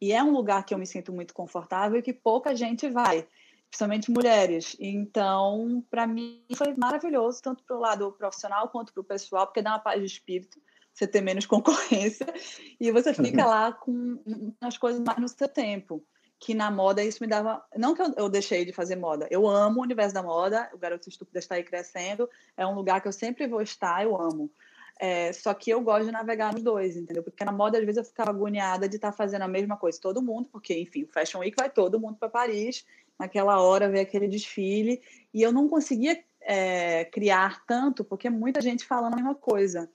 [0.00, 3.24] E é um lugar que eu me sinto muito confortável e que pouca gente vai,
[3.70, 4.76] principalmente mulheres.
[4.80, 9.62] Então, para mim, foi maravilhoso, tanto para o lado profissional quanto para o pessoal, porque
[9.62, 10.60] dá uma paz de espírito,
[10.96, 12.26] você ter menos concorrência
[12.80, 13.50] e você fica uhum.
[13.50, 14.22] lá com
[14.60, 16.02] as coisas mais no seu tempo
[16.38, 17.64] que na moda isso me dava.
[17.76, 20.78] Não que eu, eu, deixei de fazer moda, eu amo o universo da moda, o
[20.78, 24.50] Garoto Estúpido está aí crescendo, é um lugar que eu sempre vou estar, eu amo.
[24.98, 27.22] É, só que eu gosto de navegar nos dois, entendeu?
[27.22, 30.00] Porque na moda, às vezes, eu ficava agoniada de estar tá fazendo a mesma coisa
[30.00, 32.84] todo mundo, porque, enfim, o Fashion Week vai todo mundo para Paris,
[33.18, 35.02] naquela hora, ver aquele desfile,
[35.34, 39.90] e eu não conseguia é, criar tanto, porque muita gente falando a mesma coisa.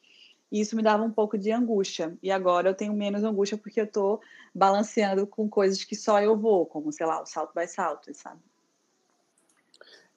[0.51, 2.17] E isso me dava um pouco de angústia.
[2.21, 4.19] E agora eu tenho menos angústia porque eu estou
[4.53, 8.41] balanceando com coisas que só eu vou, como, sei lá, o salto by salto, sabe?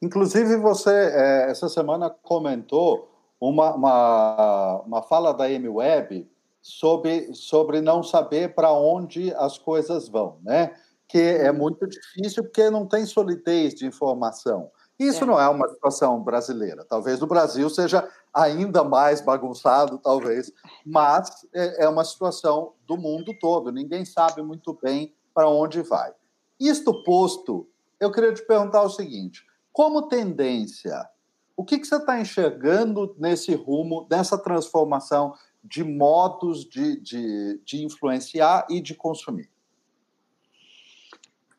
[0.02, 3.08] Inclusive, você, é, essa semana, comentou
[3.40, 6.28] uma, uma, uma fala da Amy Webb
[6.60, 10.74] sobre, sobre não saber para onde as coisas vão, né?
[11.06, 11.58] Que é uhum.
[11.58, 14.70] muito difícil porque não tem solidez de informação.
[14.98, 15.26] Isso é.
[15.26, 16.84] não é uma situação brasileira.
[16.84, 20.52] Talvez no Brasil seja ainda mais bagunçado, talvez,
[20.84, 23.72] mas é, é uma situação do mundo todo.
[23.72, 26.12] Ninguém sabe muito bem para onde vai.
[26.58, 31.08] Isto posto, eu queria te perguntar o seguinte: como tendência,
[31.56, 37.84] o que, que você está enxergando nesse rumo, nessa transformação de modos de, de, de
[37.84, 39.50] influenciar e de consumir?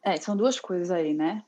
[0.02, 1.44] É, são duas coisas aí, né?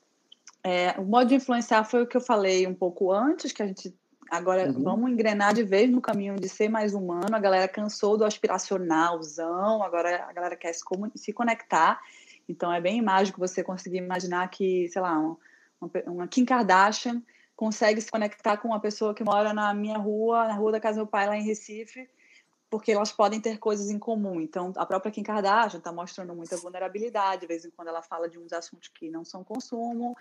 [0.63, 3.67] É, o modo de influenciar foi o que eu falei um pouco antes, que a
[3.67, 3.93] gente
[4.29, 4.83] agora uhum.
[4.83, 7.33] vamos engrenar de vez no caminho de ser mais humano.
[7.35, 10.83] A galera cansou do aspiracionalzão, agora a galera quer se,
[11.15, 11.99] se conectar.
[12.47, 15.37] Então é bem mágico você conseguir imaginar que, sei lá, uma,
[16.05, 17.21] uma Kim Kardashian
[17.55, 20.95] consegue se conectar com uma pessoa que mora na minha rua, na rua da casa
[20.95, 22.07] do meu pai, lá em Recife,
[22.69, 24.41] porque elas podem ter coisas em comum.
[24.41, 28.29] Então, a própria Kim Kardashian está mostrando muita vulnerabilidade, de vez em quando ela fala
[28.29, 30.15] de uns assuntos que não são consumo.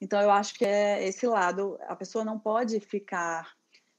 [0.00, 1.78] Então, eu acho que é esse lado.
[1.86, 3.52] A pessoa não pode ficar.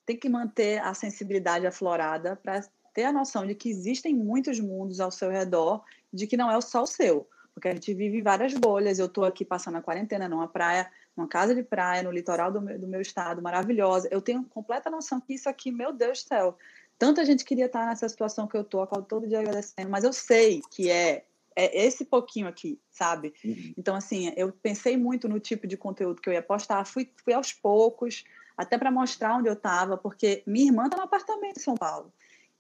[0.06, 2.62] Tem que manter a sensibilidade aflorada para
[2.94, 6.60] ter a noção de que existem muitos mundos ao seu redor, de que não é
[6.62, 7.28] só o seu.
[7.54, 8.98] Porque a gente vive várias bolhas.
[8.98, 12.60] Eu estou aqui passando a quarentena numa praia, numa casa de praia, no litoral do
[12.60, 14.10] meu, do meu estado, maravilhosa.
[14.12, 16.58] Eu tenho completa noção que isso aqui, meu Deus do céu,
[17.04, 20.06] tanta gente queria estar nessa situação que eu estou, a qual todo dia agradecendo, mas
[20.06, 23.32] eu sei que é é esse pouquinho aqui, sabe?
[23.46, 23.74] Uhum.
[23.78, 27.32] Então, assim, eu pensei muito no tipo de conteúdo que eu ia postar, fui, fui
[27.32, 28.24] aos poucos,
[28.58, 32.12] até para mostrar onde eu estava, porque minha irmã está no apartamento em São Paulo.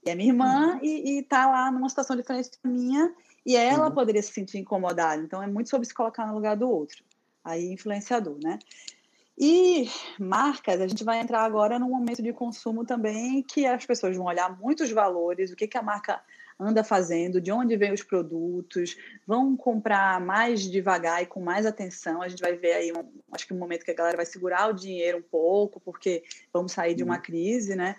[0.05, 0.79] E é minha irmã uhum.
[0.83, 3.11] e, está lá numa situação diferente da minha,
[3.43, 3.95] e ela uhum.
[3.95, 5.23] poderia se sentir incomodada.
[5.23, 7.03] Então, é muito sobre se colocar no lugar do outro.
[7.43, 8.59] Aí, influenciador, né?
[9.37, 14.15] E marcas, a gente vai entrar agora num momento de consumo também que as pessoas
[14.15, 16.21] vão olhar muitos valores, o que, que a marca
[16.59, 22.21] anda fazendo, de onde vêm os produtos, vão comprar mais devagar e com mais atenção.
[22.21, 24.69] A gente vai ver aí, um, acho que um momento que a galera vai segurar
[24.69, 27.21] o dinheiro um pouco, porque vamos sair de uma uhum.
[27.21, 27.95] crise, né?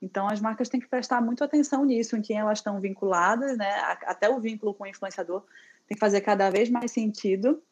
[0.00, 3.70] Então, as marcas têm que prestar muito atenção nisso, em quem elas estão vinculadas, né?
[4.04, 5.42] Até o vínculo com o influenciador
[5.88, 7.62] tem que fazer cada vez mais sentido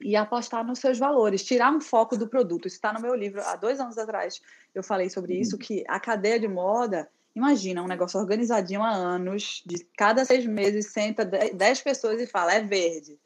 [0.00, 2.66] e apostar nos seus valores, tirar um foco do produto.
[2.66, 3.42] Isso está no meu livro.
[3.42, 4.40] Há dois anos atrás
[4.74, 5.58] eu falei sobre isso, uhum.
[5.58, 10.92] que a cadeia de moda Imagina um negócio organizadinho há anos, de cada seis meses
[10.92, 13.18] senta dez pessoas e fala, é verde.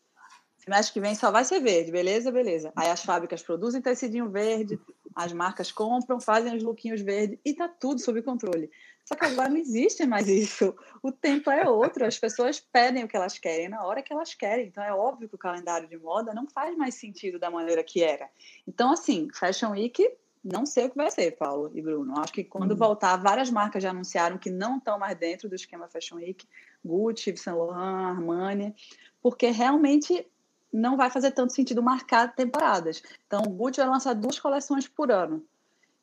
[0.59, 2.31] Semestre que vem só vai ser verde, beleza?
[2.31, 2.73] Beleza.
[2.77, 4.79] Aí as fábricas produzem tecidinho verde,
[5.15, 8.71] as marcas compram, fazem os lookinhos verdes e tá tudo sob controle.
[9.05, 10.75] Só que agora não existe mais isso.
[11.03, 14.33] O tempo é outro, as pessoas pedem o que elas querem na hora que elas
[14.33, 14.67] querem.
[14.67, 18.03] Então é óbvio que o calendário de moda não faz mais sentido da maneira que
[18.03, 18.29] era.
[18.67, 20.11] Então, assim, Fashion Week,
[20.43, 22.19] não sei o que vai ser, Paulo e Bruno.
[22.19, 22.77] Acho que quando uhum.
[22.77, 26.47] voltar, várias marcas já anunciaram que não estão mais dentro do esquema Fashion Week,
[26.85, 28.75] Gucci, Saint Laurent, Armani,
[29.23, 30.27] porque realmente
[30.73, 33.03] não vai fazer tanto sentido marcar temporadas.
[33.27, 35.45] Então, o Gucci vai lançar duas coleções por ano.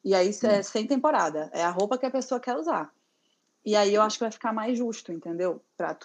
[0.03, 0.63] E aí é hum.
[0.63, 1.49] sem temporada.
[1.53, 2.91] É a roupa que a pessoa quer usar.
[3.63, 5.63] E aí eu acho que vai ficar mais justo, entendeu?
[5.77, 5.95] Para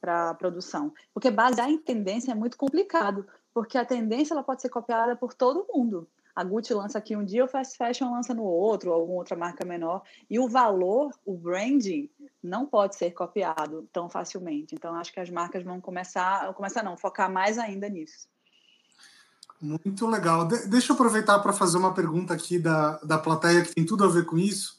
[0.00, 0.92] para a produção.
[1.14, 3.24] Porque basear em tendência é muito complicado,
[3.54, 6.08] porque a tendência ela pode ser copiada por todo mundo.
[6.34, 9.36] A Gucci lança aqui um dia, o Fast Fashion lança no outro, ou alguma outra
[9.36, 10.02] marca menor.
[10.30, 12.10] E o valor, o branding,
[12.42, 14.74] não pode ser copiado tão facilmente.
[14.74, 18.26] Então, acho que as marcas vão começar, começar não, focar mais ainda nisso.
[19.62, 20.44] Muito legal.
[20.44, 24.02] De deixa eu aproveitar para fazer uma pergunta aqui da, da plateia que tem tudo
[24.02, 24.76] a ver com isso.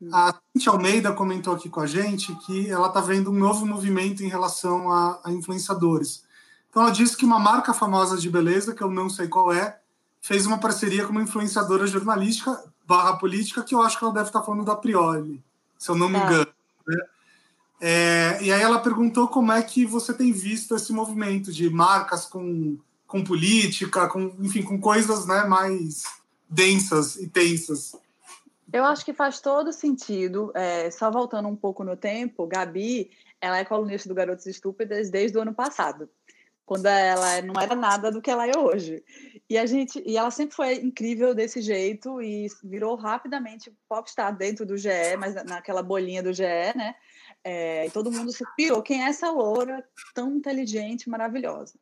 [0.00, 0.08] Hum.
[0.10, 4.24] A Cintia Almeida comentou aqui com a gente que ela está vendo um novo movimento
[4.24, 6.24] em relação a, a, influenciadores.
[6.70, 9.78] Então, ela disse que uma marca famosa de beleza, que eu não sei qual é,
[10.22, 14.28] fez uma parceria com uma influenciadora jornalística barra política, que eu acho que ela deve
[14.28, 15.44] estar tá falando da Prioli,
[15.78, 16.24] se eu não me é.
[16.24, 16.46] engano.
[16.86, 16.96] Né?
[17.82, 22.24] É, e aí ela perguntou como é que você tem visto esse movimento de marcas
[22.24, 22.78] com
[23.12, 26.04] com política, com, enfim, com coisas né, mais
[26.48, 27.94] densas e tensas.
[28.72, 30.50] Eu acho que faz todo sentido.
[30.54, 35.36] É, só voltando um pouco no tempo, Gabi, ela é colunista do Garotos Estúpidas desde
[35.36, 36.08] o ano passado,
[36.64, 39.04] quando ela não era nada do que ela é hoje.
[39.46, 44.64] E a gente, e ela sempre foi incrível desse jeito e virou rapidamente popstar dentro
[44.64, 46.44] do GE, mas naquela bolinha do GE,
[46.74, 46.94] né?
[47.44, 48.80] É, e todo mundo se pirou.
[48.80, 51.74] Quem é essa loura tão inteligente, maravilhosa?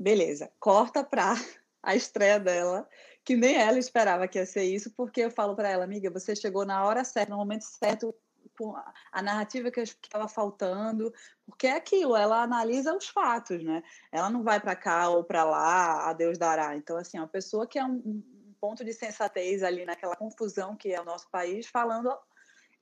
[0.00, 1.34] Beleza, corta para
[1.82, 2.88] a estreia dela,
[3.22, 6.34] que nem ela esperava que ia ser isso, porque eu falo para ela, amiga, você
[6.34, 8.14] chegou na hora certa, no momento certo,
[8.58, 8.74] com
[9.12, 11.12] a narrativa que estava faltando,
[11.44, 13.82] porque é aquilo, ela analisa os fatos, né?
[14.10, 16.74] Ela não vai para cá ou para lá, a Deus dará.
[16.74, 20.74] Então, assim, é uma pessoa que é um, um ponto de sensatez ali naquela confusão
[20.76, 22.10] que é o nosso país, falando,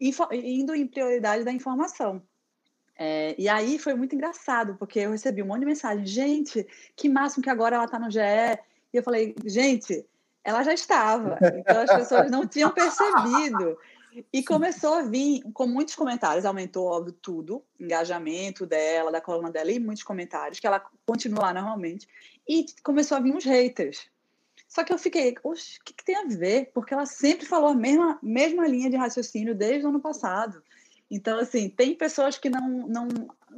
[0.00, 2.22] indo em prioridade da informação.
[3.00, 7.08] É, e aí foi muito engraçado, porque eu recebi um monte de mensagem, gente, que
[7.08, 8.18] máximo que agora ela está no GE.
[8.92, 10.04] E eu falei, gente,
[10.42, 11.38] ela já estava.
[11.58, 13.78] Então as pessoas não tinham percebido.
[14.32, 19.70] E começou a vir com muitos comentários, aumentou, óbvio, tudo, engajamento dela, da coluna dela,
[19.70, 22.08] e muitos comentários, que ela continua lá normalmente.
[22.48, 24.08] E começou a vir uns haters.
[24.66, 25.52] Só que eu fiquei, o
[25.84, 26.70] que, que, tem a ver?
[26.74, 30.62] Porque ela sempre falou a mesma, mesma linha de raciocínio desde o ano passado.
[31.10, 33.08] Então, assim, tem pessoas que não, não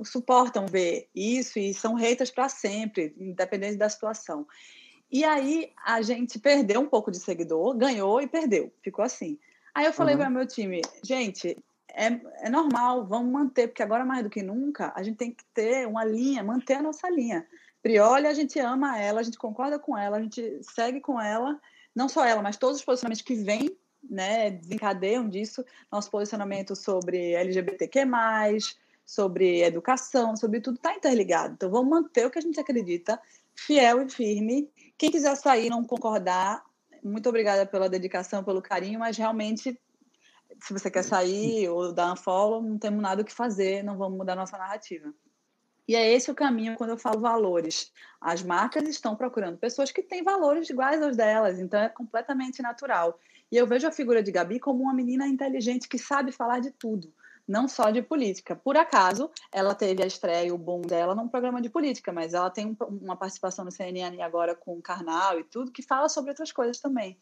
[0.04, 4.46] suportam ver isso e são haters para sempre, independente da situação.
[5.10, 9.38] E aí a gente perdeu um pouco de seguidor, ganhou e perdeu, ficou assim.
[9.74, 10.20] Aí eu falei uhum.
[10.20, 11.56] para meu time, gente,
[11.88, 15.44] é, é normal, vamos manter, porque agora mais do que nunca a gente tem que
[15.52, 17.44] ter uma linha, manter a nossa linha.
[17.82, 21.58] Prioli, a gente ama ela, a gente concorda com ela, a gente segue com ela,
[21.94, 23.76] não só ela, mas todos os posicionamentos que vêm
[24.08, 28.06] né, desencadeiam disso nosso posicionamento sobre LGBTQ+,
[29.04, 31.54] sobre educação, sobre tudo está interligado.
[31.54, 33.20] Então, vamos manter o que a gente acredita,
[33.54, 34.70] fiel e firme.
[34.96, 36.62] Quem quiser sair não concordar,
[37.02, 39.78] muito obrigada pela dedicação, pelo carinho, mas realmente,
[40.62, 43.96] se você quer sair ou dar um follow, não temos nada o que fazer, não
[43.96, 45.12] vamos mudar nossa narrativa.
[45.88, 47.92] E é esse o caminho quando eu falo valores.
[48.20, 53.18] As marcas estão procurando pessoas que têm valores iguais aos delas, então é completamente natural.
[53.50, 56.70] E eu vejo a figura de Gabi como uma menina inteligente que sabe falar de
[56.70, 57.12] tudo,
[57.46, 58.54] não só de política.
[58.54, 62.34] Por acaso, ela teve a estreia e o bom dela num programa de política, mas
[62.34, 66.30] ela tem uma participação no CNN agora com o Karnal e tudo, que fala sobre
[66.30, 67.18] outras coisas também.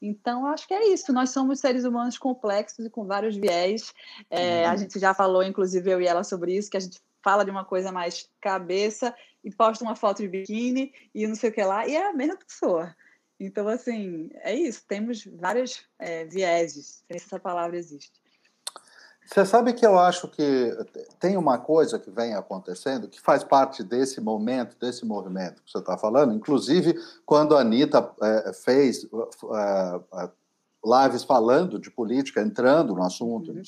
[0.00, 1.12] Então, acho que é isso.
[1.12, 3.92] Nós somos seres humanos complexos e com vários viés.
[4.30, 4.70] É, uhum.
[4.70, 7.50] A gente já falou, inclusive, eu e ela sobre isso, que a gente fala de
[7.50, 11.62] uma coisa mais cabeça e posta uma foto de biquíni e não sei o que
[11.62, 12.94] lá, e é a mesma pessoa.
[13.40, 14.82] Então, assim, é isso.
[14.86, 18.20] Temos vários é, vieses, se essa palavra existe.
[19.28, 20.74] Você sabe que eu acho que
[21.20, 25.78] tem uma coisa que vem acontecendo que faz parte desse momento, desse movimento que você
[25.78, 26.32] está falando.
[26.32, 26.94] Inclusive,
[27.26, 30.30] quando a Anitta é, fez é, é
[30.84, 33.62] lives falando de política, entrando no assunto, uhum.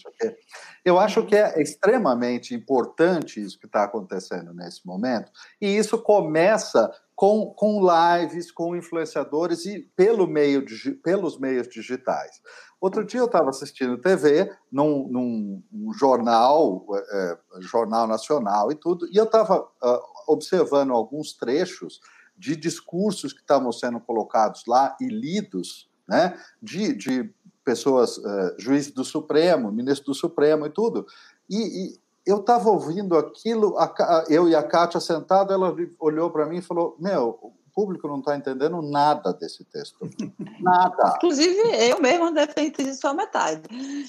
[0.85, 5.30] eu acho que é extremamente importante isso que está acontecendo nesse momento.
[5.61, 10.64] E isso começa com, com lives, com influenciadores e pelo meio,
[11.02, 12.40] pelos meios digitais.
[12.80, 18.74] Outro dia eu estava assistindo TV num, num, num jornal, é, é, jornal nacional e
[18.74, 22.00] tudo, e eu estava uh, observando alguns trechos
[22.38, 28.92] de discursos que estavam sendo colocados lá e lidos, né, de, de pessoas, uh, juízes
[28.92, 31.04] do Supremo, ministro do Supremo e tudo,
[31.50, 36.46] e, e eu estava ouvindo aquilo, a, eu e a Kátia sentada, ela olhou para
[36.46, 39.98] mim e falou, meu, público não está entendendo nada desse texto.
[40.61, 41.14] Nada.
[41.16, 43.62] Inclusive, eu mesmo deve ter entendido só metade.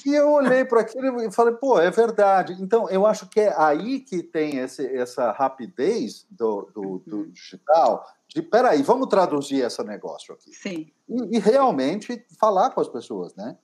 [0.05, 2.57] E eu olhei para aquilo e falei, pô, é verdade.
[2.59, 7.31] Então, eu acho que é aí que tem esse, essa rapidez do, do, do uhum.
[7.31, 10.53] digital, de, peraí, vamos traduzir esse negócio aqui.
[10.53, 10.91] Sim.
[11.07, 13.55] E, e realmente falar com as pessoas, né?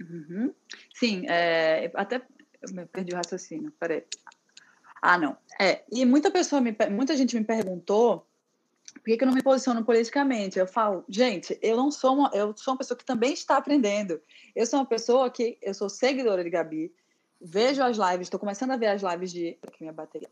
[0.00, 0.52] Uhum.
[0.94, 2.22] Sim, é, até
[2.62, 4.04] eu perdi o raciocínio, peraí.
[5.00, 5.36] Ah, não.
[5.60, 8.26] É, e muita pessoa me, muita gente me perguntou
[8.94, 10.58] por que, que eu não me posiciono politicamente?
[10.58, 14.20] Eu falo, gente, eu não sou uma, eu sou uma pessoa que também está aprendendo.
[14.54, 16.94] Eu sou uma pessoa que eu sou seguidora de Gabi,
[17.40, 20.30] vejo as lives, estou começando a ver as lives de aqui minha bateria,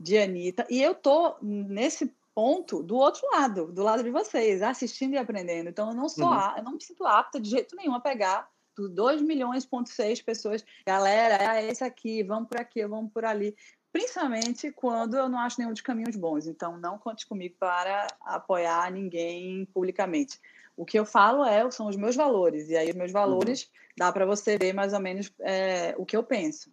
[0.00, 5.14] de Anitta, e eu tô nesse ponto do outro lado, do lado de vocês, assistindo
[5.14, 5.68] e aprendendo.
[5.68, 6.56] Então eu não sou, uhum.
[6.56, 8.48] eu não me sinto apta de jeito nenhum a pegar
[8.86, 13.56] 2 milhões ponto seis pessoas, galera, é esse aqui, vamos por aqui, vamos por ali
[13.92, 16.46] principalmente quando eu não acho nenhum de caminhos bons.
[16.46, 20.38] Então, não conte comigo para apoiar ninguém publicamente.
[20.76, 23.68] O que eu falo é são os meus valores, e aí os meus valores uhum.
[23.96, 26.70] dá para você ver mais ou menos é, o que eu penso.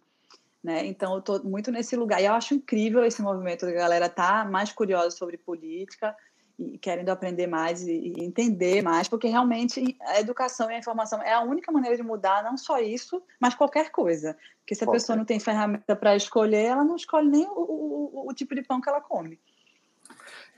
[0.62, 0.86] Né?
[0.86, 2.20] Então, eu estou muito nesse lugar.
[2.20, 6.16] E eu acho incrível esse movimento da galera tá mais curiosa sobre política,
[6.58, 11.32] e querendo aprender mais e, entender mais, porque realmente a educação e a informação é
[11.32, 14.36] a única maneira de mudar não só isso, mas qualquer coisa.
[14.60, 18.30] Porque se a pessoa não tem ferramenta para escolher, ela não escolhe nem o, o,
[18.30, 19.38] o, tipo de pão que ela come.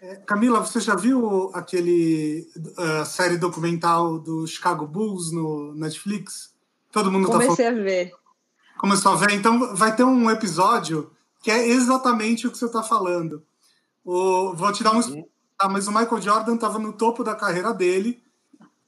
[0.01, 6.55] É, Camila, você já viu aquele uh, série documental do Chicago Bulls no Netflix?
[6.93, 7.57] Todo mundo está falando.
[7.57, 8.13] Comecei a ver.
[8.79, 9.33] Começou a ver.
[9.33, 11.11] Então vai ter um episódio
[11.43, 13.43] que é exatamente o que você está falando.
[14.05, 15.25] O, vou te dar um
[15.59, 18.23] Ah, mas o Michael Jordan estava no topo da carreira dele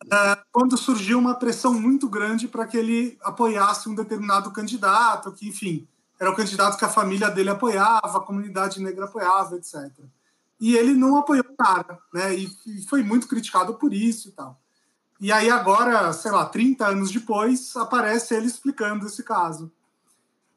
[0.04, 5.48] uh, quando surgiu uma pressão muito grande para que ele apoiasse um determinado candidato, que,
[5.48, 5.86] enfim,
[6.18, 9.90] era o candidato que a família dele apoiava, a comunidade negra apoiava, etc.
[10.60, 12.34] E ele não apoiou o cara, né?
[12.36, 14.60] E, e foi muito criticado por isso e tal.
[15.18, 19.72] E aí agora, sei lá, 30 anos depois, aparece ele explicando esse caso.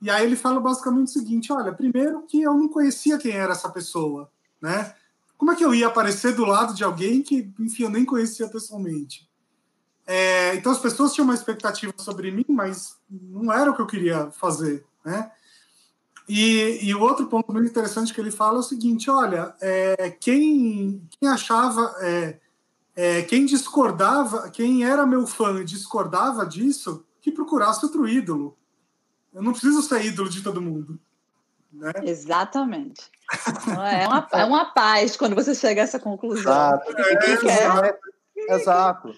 [0.02, 3.54] E aí ele fala basicamente o seguinte: olha, primeiro que eu não conhecia quem era
[3.54, 4.30] essa pessoa,
[4.62, 4.94] né?
[5.44, 8.48] Como é que eu ia aparecer do lado de alguém que, enfim, eu nem conhecia
[8.48, 9.30] pessoalmente?
[10.08, 13.86] É, então as pessoas tinham uma expectativa sobre mim, mas não era o que eu
[13.86, 15.30] queria fazer, né?
[16.30, 20.12] E, e o outro ponto muito interessante que ele fala é o seguinte: olha, é,
[20.12, 22.40] quem, quem achava, é,
[22.96, 28.58] é, quem discordava, quem era meu fã e discordava disso, que procurasse outro ídolo.
[29.34, 30.98] Eu não preciso ser ídolo de todo mundo.
[31.74, 31.92] Né?
[32.04, 33.12] Exatamente.
[33.92, 36.52] É uma, é uma paz quando você chega a essa conclusão.
[36.52, 36.94] Exato.
[37.50, 39.14] É, Exato.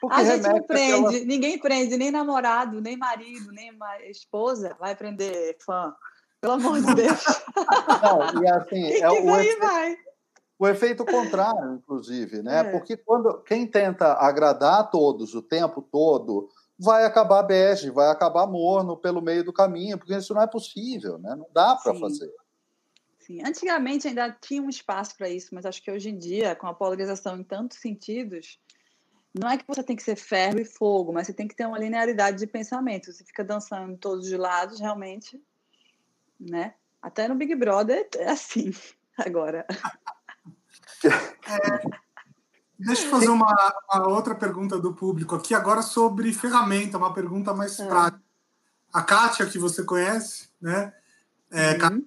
[0.00, 1.24] Porque a gente não prende, aquela...
[1.26, 3.70] ninguém prende, nem namorado, nem marido, nem
[4.08, 5.94] esposa vai prender fã.
[6.40, 7.22] Pelo amor de Deus.
[8.02, 9.96] Não, e assim, é o, efeito, vai.
[10.58, 12.60] o efeito contrário, inclusive, né?
[12.60, 12.64] É.
[12.64, 16.48] Porque quando quem tenta agradar a todos o tempo todo,
[16.80, 21.18] vai acabar bege, vai acabar morno pelo meio do caminho, porque isso não é possível,
[21.18, 21.34] né?
[21.36, 22.32] Não dá para fazer.
[23.18, 23.42] Sim.
[23.44, 26.72] Antigamente ainda tinha um espaço para isso, mas acho que hoje em dia, com a
[26.72, 28.58] polarização em tantos sentidos,
[29.38, 31.66] não é que você tem que ser ferro e fogo, mas você tem que ter
[31.66, 33.12] uma linearidade de pensamento.
[33.12, 35.38] Você fica dançando todos os lados, realmente,
[36.40, 36.74] né?
[37.02, 38.70] Até no Big Brother é assim
[39.18, 39.66] agora.
[41.02, 42.09] É,
[42.86, 43.54] Deixa eu fazer uma,
[43.92, 47.86] uma, outra pergunta do público aqui, agora sobre ferramenta, uma pergunta mais é.
[47.86, 48.22] prática.
[48.92, 50.92] A Kátia, que você conhece, né?
[51.50, 52.04] É, uhum.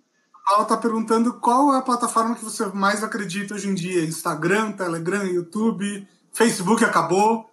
[0.50, 4.72] Ela está perguntando qual é a plataforma que você mais acredita hoje em dia: Instagram,
[4.72, 7.50] Telegram, YouTube, Facebook acabou?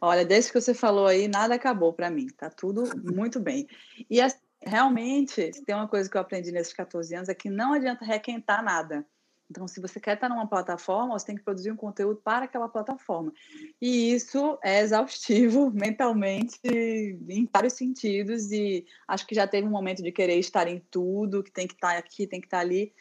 [0.00, 2.28] Olha, desde que você falou aí, nada acabou para mim.
[2.28, 3.68] Tá tudo muito bem.
[4.10, 4.20] E
[4.62, 8.64] realmente, tem uma coisa que eu aprendi nesses 14 anos é que não adianta requentar
[8.64, 9.04] nada.
[9.50, 12.68] Então, se você quer estar numa plataforma, você tem que produzir um conteúdo para aquela
[12.68, 13.32] plataforma.
[13.80, 20.02] E isso é exaustivo mentalmente, em vários sentidos, e acho que já teve um momento
[20.02, 22.92] de querer estar em tudo, que tem que estar aqui, tem que estar ali.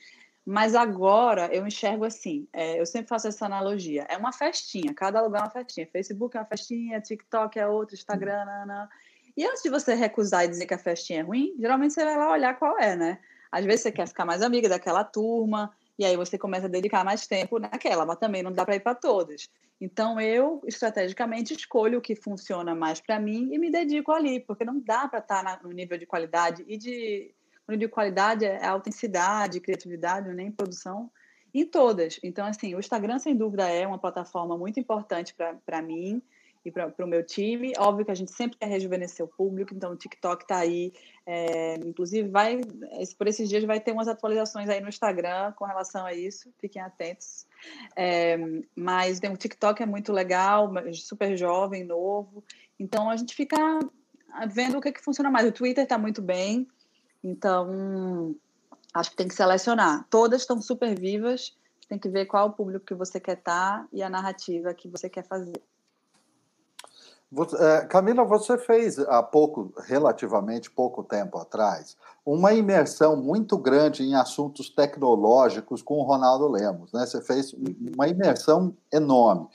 [0.45, 5.21] Mas agora eu enxergo assim, é, eu sempre faço essa analogia, é uma festinha, cada
[5.21, 5.85] lugar é uma festinha.
[5.91, 8.87] Facebook é uma festinha, TikTok é outra, Instagram, não.
[9.35, 12.17] E antes de você recusar e dizer que a festinha é ruim, geralmente você vai
[12.17, 13.19] lá olhar qual é, né?
[13.51, 17.03] Às vezes você quer ficar mais amiga daquela turma, e aí você começa a dedicar
[17.03, 19.49] mais tempo naquela, mas também não dá para ir para todas.
[19.79, 24.65] Então eu estrategicamente escolho o que funciona mais para mim e me dedico ali, porque
[24.65, 27.33] não dá para estar tá no nível de qualidade e de
[27.77, 31.11] de qualidade é autenticidade, criatividade, nem produção
[31.53, 32.17] em todas.
[32.23, 35.35] Então assim, o Instagram sem dúvida é uma plataforma muito importante
[35.65, 36.21] para mim
[36.65, 37.73] e para o meu time.
[37.77, 40.93] Óbvio que a gente sempre quer rejuvenescer o público, então o TikTok está aí.
[41.25, 42.61] É, inclusive, vai
[43.17, 46.81] por esses dias vai ter umas atualizações aí no Instagram com relação a isso, fiquem
[46.81, 47.45] atentos.
[47.95, 48.37] É,
[48.75, 52.43] mas tem, o TikTok é muito legal, super jovem, novo.
[52.79, 53.57] Então a gente fica
[54.49, 55.47] vendo o que, que funciona mais.
[55.47, 56.67] O Twitter está muito bem,
[57.23, 58.35] então
[58.93, 60.05] acho que tem que selecionar.
[60.09, 61.55] Todas estão super vivas,
[61.87, 64.87] tem que ver qual o público que você quer estar tá e a narrativa que
[64.87, 65.61] você quer fazer.
[67.59, 74.15] É, Camila, você fez há pouco, relativamente pouco tempo atrás, uma imersão muito grande em
[74.15, 76.91] assuntos tecnológicos com o Ronaldo Lemos.
[76.93, 77.05] Né?
[77.05, 77.53] Você fez
[77.95, 79.47] uma imersão enorme.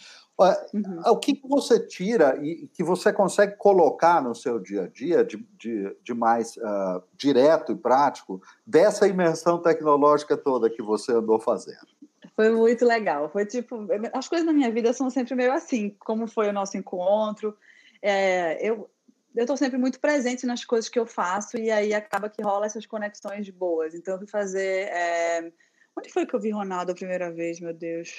[0.75, 1.01] Uhum.
[1.07, 5.37] O que você tira e que você consegue colocar no seu dia a dia de,
[5.59, 11.87] de, de mais uh, direto e prático dessa imersão tecnológica toda que você andou fazendo?
[12.35, 13.28] Foi muito legal.
[13.30, 16.76] Foi tipo, as coisas na minha vida são sempre meio assim, como foi o nosso
[16.76, 17.57] encontro.
[18.01, 18.91] É, eu
[19.35, 22.66] eu estou sempre muito presente nas coisas que eu faço e aí acaba que rola
[22.66, 23.95] essas conexões boas.
[23.95, 24.89] Então eu fui fazer.
[24.89, 25.53] É...
[25.97, 28.11] Onde foi que eu vi Ronaldo a primeira vez, meu Deus?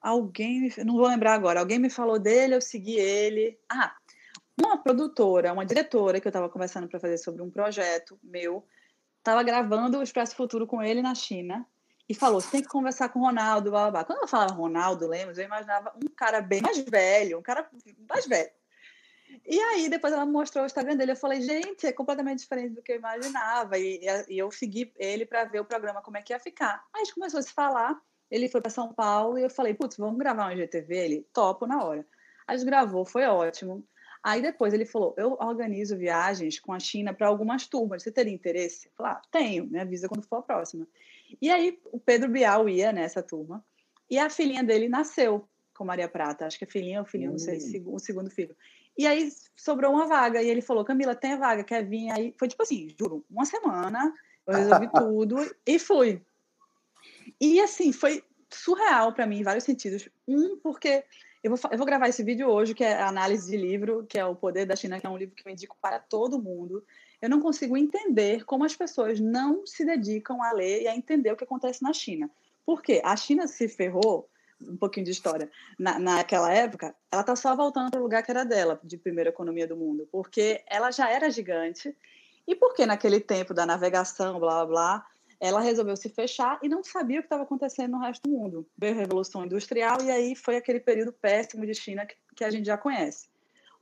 [0.00, 1.60] Alguém, não vou lembrar agora.
[1.60, 3.58] Alguém me falou dele, eu segui ele.
[3.68, 3.94] Ah,
[4.58, 8.64] uma produtora, uma diretora que eu estava conversando para fazer sobre um projeto meu,
[9.18, 11.66] estava gravando o Expresso Futuro com ele na China
[12.08, 14.04] e falou: você tem que conversar com o Ronaldo, blá, blá, blá.
[14.04, 17.68] Quando eu falava Ronaldo Lemos, eu imaginava um cara bem mais velho, um cara
[18.08, 18.50] mais velho.
[19.44, 21.12] E aí, depois ela mostrou o Instagram dele.
[21.12, 23.78] Eu falei, gente, é completamente diferente do que eu imaginava.
[23.78, 26.84] E, e eu segui ele para ver o programa, como é que ia ficar.
[26.92, 28.00] Aí a gente começou a se falar.
[28.30, 30.96] Ele foi para São Paulo e eu falei, putz, vamos gravar um IGTV?
[30.96, 32.04] Ele, topo na hora.
[32.46, 33.86] A gente gravou, foi ótimo.
[34.26, 38.02] Aí depois ele falou: Eu organizo viagens com a China para algumas turmas.
[38.02, 38.88] Você teria interesse?
[38.88, 40.84] Eu falei: ah, tenho, me avisa quando for a próxima.
[41.40, 43.64] E aí o Pedro Bial ia nessa turma
[44.10, 46.46] e a filhinha dele nasceu com Maria Prata.
[46.46, 47.94] Acho que é filhinha ou filhinho, não sei, hum.
[47.94, 48.56] o segundo filho.
[48.96, 52.10] E aí sobrou uma vaga e ele falou: Camila, tem a vaga, quer vir?
[52.10, 54.14] Aí foi tipo assim, juro, uma semana,
[54.46, 56.22] eu resolvi tudo e fui.
[57.40, 60.08] E assim, foi surreal para mim em vários sentidos.
[60.26, 61.04] Um, porque
[61.42, 64.18] eu vou, eu vou gravar esse vídeo hoje, que é a análise de livro, que
[64.18, 66.82] é O Poder da China, que é um livro que eu indico para todo mundo
[67.20, 71.32] eu não consigo entender como as pessoas não se dedicam a ler e a entender
[71.32, 72.30] o que acontece na China.
[72.64, 73.00] Por quê?
[73.04, 74.28] A China se ferrou,
[74.60, 78.30] um pouquinho de história, na, naquela época, ela está só voltando para o lugar que
[78.30, 81.96] era dela, de primeira economia do mundo, porque ela já era gigante
[82.46, 85.06] e porque naquele tempo da navegação, blá, blá, blá,
[85.38, 88.66] ela resolveu se fechar e não sabia o que estava acontecendo no resto do mundo.
[88.76, 92.50] Veio a Revolução Industrial e aí foi aquele período péssimo de China que, que a
[92.50, 93.28] gente já conhece.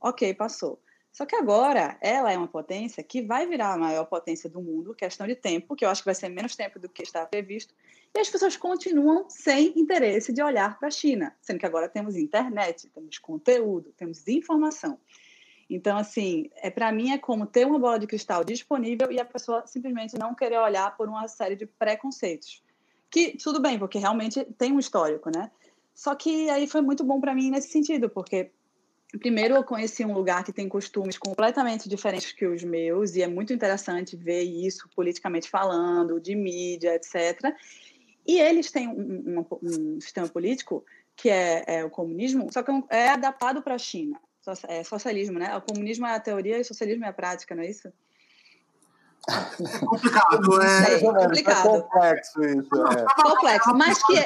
[0.01, 0.81] Ok, passou.
[1.15, 4.93] Só que agora ela é uma potência que vai virar a maior potência do mundo,
[4.93, 7.73] questão de tempo, que eu acho que vai ser menos tempo do que está previsto,
[8.13, 12.17] e as pessoas continuam sem interesse de olhar para a China, sendo que agora temos
[12.17, 14.99] internet, temos conteúdo, temos informação.
[15.69, 19.23] Então, assim, é para mim é como ter uma bola de cristal disponível e a
[19.23, 22.61] pessoa simplesmente não querer olhar por uma série de preconceitos.
[23.09, 25.49] Que tudo bem, porque realmente tem um histórico, né?
[25.93, 28.51] Só que aí foi muito bom para mim nesse sentido, porque
[29.19, 33.27] Primeiro, eu conheci um lugar que tem costumes completamente diferentes que os meus, e é
[33.27, 37.55] muito interessante ver isso politicamente falando, de mídia, etc.
[38.25, 40.83] E eles têm um, um, um sistema político
[41.15, 44.19] que é, é, o comunismo, só que é adaptado para a China.
[44.67, 45.55] É socialismo, né?
[45.55, 47.91] O comunismo é a teoria e o socialismo é a prática, não é isso?
[49.27, 51.57] É complicado, é, é complicado.
[51.57, 52.69] É complexo isso.
[52.75, 53.23] É.
[53.23, 54.25] Complexo, mas que, é,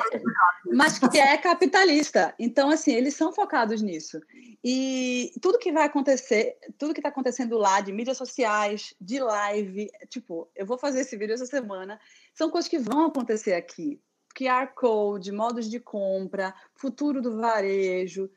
[0.74, 2.34] mas que é capitalista.
[2.38, 4.20] Então, assim, eles são focados nisso.
[4.64, 9.90] E tudo que vai acontecer, tudo que está acontecendo lá, de mídias sociais, de live,
[10.10, 12.00] tipo, eu vou fazer esse vídeo essa semana,
[12.34, 14.02] são coisas que vão acontecer aqui.
[14.38, 18.30] QR Code, modos de compra, futuro do varejo.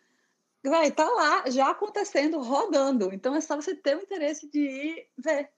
[0.65, 3.13] Vai, tá lá já acontecendo, rodando.
[3.13, 5.51] Então é só você ter o interesse de ir ver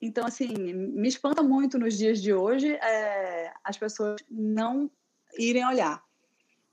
[0.00, 4.90] então, assim, me espanta muito nos dias de hoje é, as pessoas não
[5.38, 6.02] irem olhar.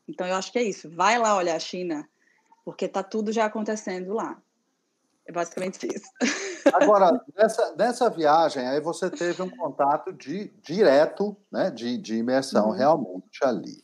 [0.07, 0.89] Então, eu acho que é isso.
[0.89, 2.07] Vai lá olhar a China,
[2.63, 4.41] porque está tudo já acontecendo lá.
[5.25, 6.09] É basicamente isso.
[6.73, 12.69] Agora, nessa, nessa viagem, aí você teve um contato de, direto, né, de, de imersão
[12.69, 12.75] uhum.
[12.77, 13.81] realmente ali.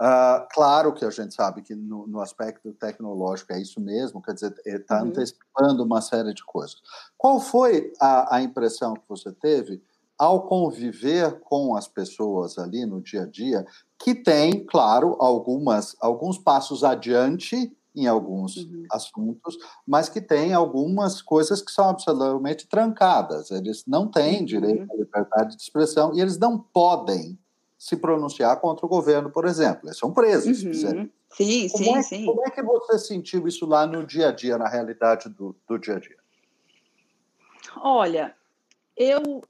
[0.00, 4.32] Uh, claro que a gente sabe que no, no, aspecto tecnológico é isso mesmo, quer
[4.32, 5.08] dizer, está uhum.
[5.08, 6.76] antecipando uma série de coisas.
[7.16, 9.82] Qual foi a, a, impressão que você teve
[10.18, 13.66] ao conviver com as pessoas ali no dia a dia,
[13.98, 18.86] que tem, claro, algumas, alguns passos adiante em alguns uhum.
[18.90, 23.50] assuntos, mas que tem algumas coisas que são absolutamente trancadas.
[23.50, 24.44] Eles não têm uhum.
[24.44, 27.38] direito à liberdade de expressão e eles não podem
[27.82, 29.88] se pronunciar contra o governo, por exemplo.
[29.88, 30.62] Eles são presos.
[30.62, 31.10] Uhum.
[31.30, 32.26] Sim, como sim, é, sim.
[32.26, 35.76] Como é que você sentiu isso lá no dia a dia, na realidade do, do
[35.76, 36.16] dia a dia?
[37.76, 38.36] Olha,
[38.96, 39.42] eu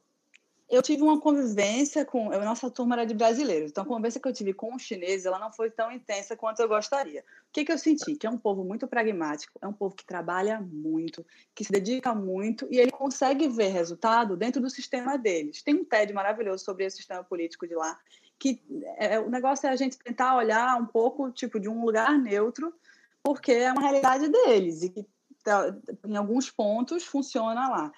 [0.72, 2.32] eu tive uma convivência com.
[2.32, 5.26] A nossa turma era de brasileiros, então a convivência que eu tive com os chineses
[5.26, 7.20] ela não foi tão intensa quanto eu gostaria.
[7.20, 8.16] O que, que eu senti?
[8.16, 12.14] Que é um povo muito pragmático, é um povo que trabalha muito, que se dedica
[12.14, 15.62] muito e ele consegue ver resultado dentro do sistema deles.
[15.62, 18.00] Tem um TED maravilhoso sobre o sistema político de lá,
[18.42, 18.60] que
[18.96, 22.74] é, o negócio é a gente tentar olhar um pouco tipo de um lugar neutro,
[23.22, 25.06] porque é uma realidade deles e que
[25.44, 25.72] tá,
[26.04, 27.92] em alguns pontos funciona lá.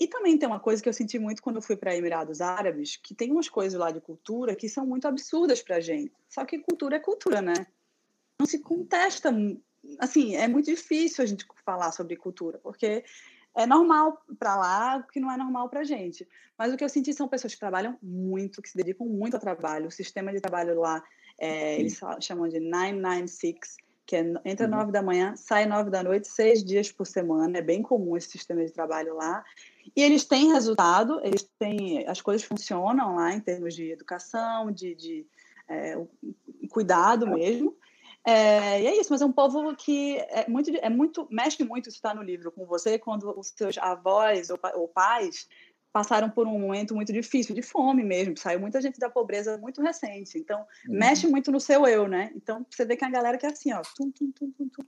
[0.00, 2.96] E também tem uma coisa que eu senti muito quando eu fui para Emirados Árabes,
[2.96, 6.10] que tem umas coisas lá de cultura que são muito absurdas para gente.
[6.26, 7.66] Só que cultura é cultura, né?
[8.40, 9.30] Não se contesta.
[9.98, 13.04] Assim, é muito difícil a gente falar sobre cultura, porque
[13.54, 16.26] é normal para lá o que não é normal para a gente.
[16.56, 19.40] Mas o que eu senti são pessoas que trabalham muito, que se dedicam muito ao
[19.40, 19.88] trabalho.
[19.88, 21.02] O sistema de trabalho lá,
[21.38, 23.76] é, eles chamam de 996,
[24.06, 24.76] que é, entra uhum.
[24.76, 27.58] nove da manhã, sai nove da noite, seis dias por semana.
[27.58, 29.44] É bem comum esse sistema de trabalho lá.
[29.94, 34.94] E eles têm resultado, eles têm, as coisas funcionam lá em termos de educação, de,
[34.94, 35.26] de
[35.68, 35.98] é,
[36.70, 37.76] cuidado mesmo.
[38.24, 41.88] É, e é isso, mas é um povo que é muito, é muito mexe muito,
[41.88, 45.48] isso está no livro com você, quando os seus avós ou, ou pais
[45.92, 49.82] passaram por um momento muito difícil, de fome mesmo, saiu muita gente da pobreza muito
[49.82, 50.98] recente, então uhum.
[50.98, 52.32] mexe muito no seu eu, né?
[52.34, 54.68] Então você vê que é a galera que é assim, ó, tum, tum, tum, tum,
[54.68, 54.84] tum.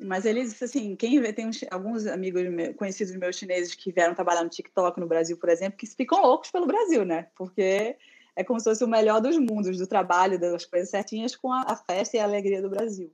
[0.00, 4.14] Mas eles, assim, quem vê, tem uns, alguns amigos meus, conhecidos meus chineses que vieram
[4.14, 7.28] trabalhar no TikTok no Brasil, por exemplo, que ficam loucos pelo Brasil, né?
[7.36, 7.96] Porque
[8.36, 11.62] é como se fosse o melhor dos mundos, do trabalho, das coisas certinhas com a,
[11.62, 13.12] a festa e a alegria do Brasil.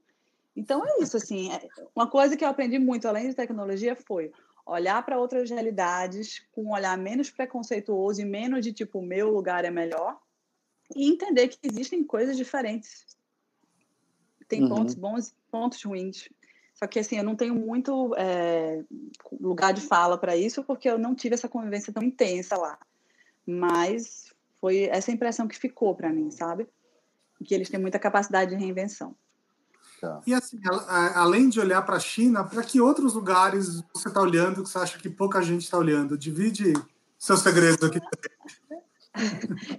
[0.57, 4.33] Então é isso, assim, é, uma coisa que eu aprendi muito, além de tecnologia, foi
[4.65, 9.65] olhar para outras realidades com um olhar menos preconceituoso e menos de tipo, meu lugar
[9.65, 10.19] é melhor,
[10.95, 13.05] e entender que existem coisas diferentes.
[14.49, 14.69] Tem uhum.
[14.69, 16.29] pontos bons pontos ruins.
[16.75, 18.85] Só que assim, eu não tenho muito é,
[19.41, 22.79] lugar de fala para isso, porque eu não tive essa convivência tão intensa lá.
[23.47, 24.26] Mas
[24.61, 26.69] foi essa impressão que ficou para mim, sabe?
[27.45, 29.15] Que eles têm muita capacidade de reinvenção.
[30.01, 30.21] Tá.
[30.27, 30.61] E assim,
[31.15, 34.79] além de olhar para a China, para que outros lugares você está olhando que você
[34.79, 36.19] acha que pouca gente está olhando?
[36.19, 36.75] Divide
[37.19, 38.01] seus segredos aqui.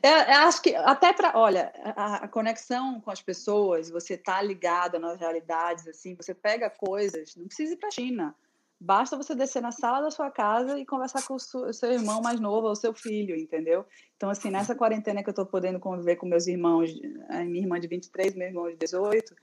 [0.01, 4.41] Eu, eu acho que até para, olha, a, a, conexão com as pessoas, você está
[4.41, 8.35] ligada nas realidades, assim, você pega coisas, não precisa ir para a China.
[8.79, 12.39] Basta você descer na sala da sua casa e conversar com o seu, irmão mais
[12.39, 13.85] novo ou seu filho, entendeu?
[14.15, 16.91] Então, assim, nessa quarentena que eu estou podendo conviver com meus irmãos,
[17.27, 19.35] a minha irmã de 23, meu irmão de 18,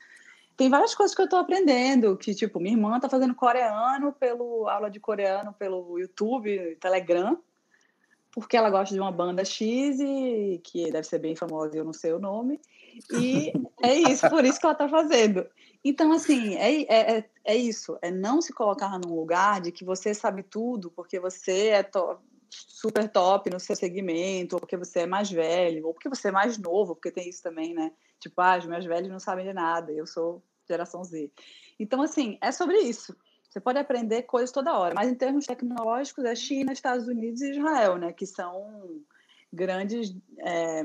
[0.57, 4.68] tem várias coisas que eu estou aprendendo, que, tipo, minha irmã está fazendo coreano pelo
[4.68, 7.37] aula de coreano pelo YouTube, Telegram,
[8.35, 11.93] porque ela gosta de uma banda X e que deve ser bem famosa, eu não
[11.93, 12.61] sei o nome.
[13.12, 15.47] E é isso, por isso que ela está fazendo.
[15.85, 19.85] Então, assim, é, é, é, é isso, é não se colocar num lugar de que
[19.85, 22.18] você sabe tudo, porque você é to
[22.51, 26.32] super top no seu segmento, ou porque você é mais velho, ou porque você é
[26.32, 27.93] mais novo, porque tem isso também, né?
[28.18, 31.30] Tipo, ah, os meus velhos não sabem de nada, eu sou geração Z.
[31.78, 33.14] Então, assim, é sobre isso.
[33.55, 37.53] Você pode aprender coisas toda hora, mas em termos tecnológicos é China, Estados Unidos e
[37.53, 38.13] Israel, né?
[38.13, 39.01] Que são
[39.53, 40.83] grandes é,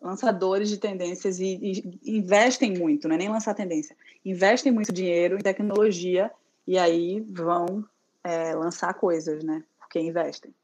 [0.00, 1.58] lançadores de tendências e,
[2.02, 6.32] e, investem muito, não é nem lançar tendência, investem muito dinheiro em tecnologia
[6.66, 7.84] e aí vão
[8.24, 9.62] é, lançar coisas, né?
[9.78, 10.54] Porque investem.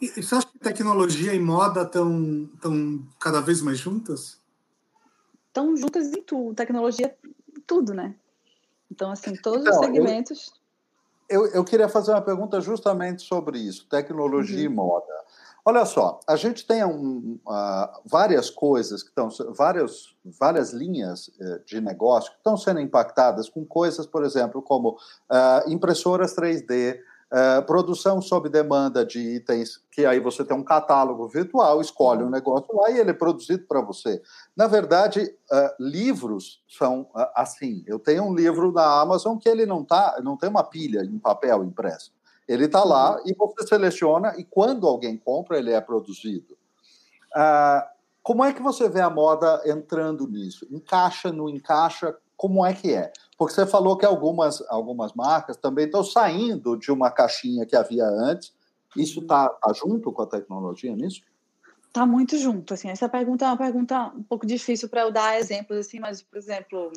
[0.00, 4.40] E você acha que tecnologia e moda estão tão cada vez mais juntas?
[5.48, 7.14] Estão juntas em tudo, tecnologia,
[7.66, 8.14] tudo, né?
[8.94, 10.52] Então, assim, todos então, os segmentos.
[11.28, 14.64] Eu, eu, eu, queria fazer uma pergunta justamente sobre isso, tecnologia uhum.
[14.64, 15.14] e moda.
[15.64, 21.64] Olha só, a gente tem um, uh, várias coisas que estão, várias, várias linhas uh,
[21.66, 27.00] de negócio que estão sendo impactadas com coisas, por exemplo, como uh, impressoras 3D,
[27.36, 32.30] é, produção sob demanda de itens, que aí você tem um catálogo virtual, escolhe um
[32.30, 34.22] negócio lá e ele é produzido para você.
[34.56, 37.82] Na verdade, uh, livros são uh, assim.
[37.88, 41.18] Eu tenho um livro na Amazon que ele não tá, não tem uma pilha em
[41.18, 42.12] papel impresso.
[42.46, 46.56] Ele está lá e você seleciona e quando alguém compra ele é produzido.
[48.22, 50.68] como é que você vê a moda entrando nisso?
[50.70, 52.16] Encaixa, não encaixa?
[52.36, 53.12] Como é que é?
[53.36, 58.04] Porque você falou que algumas, algumas marcas também estão saindo de uma caixinha que havia
[58.04, 58.52] antes
[58.96, 61.22] Isso está tá junto com a tecnologia nisso?
[61.86, 62.74] Está muito junto.
[62.74, 66.22] Assim, essa pergunta é uma pergunta um pouco difícil para eu dar exemplos, assim, mas,
[66.22, 66.92] por exemplo,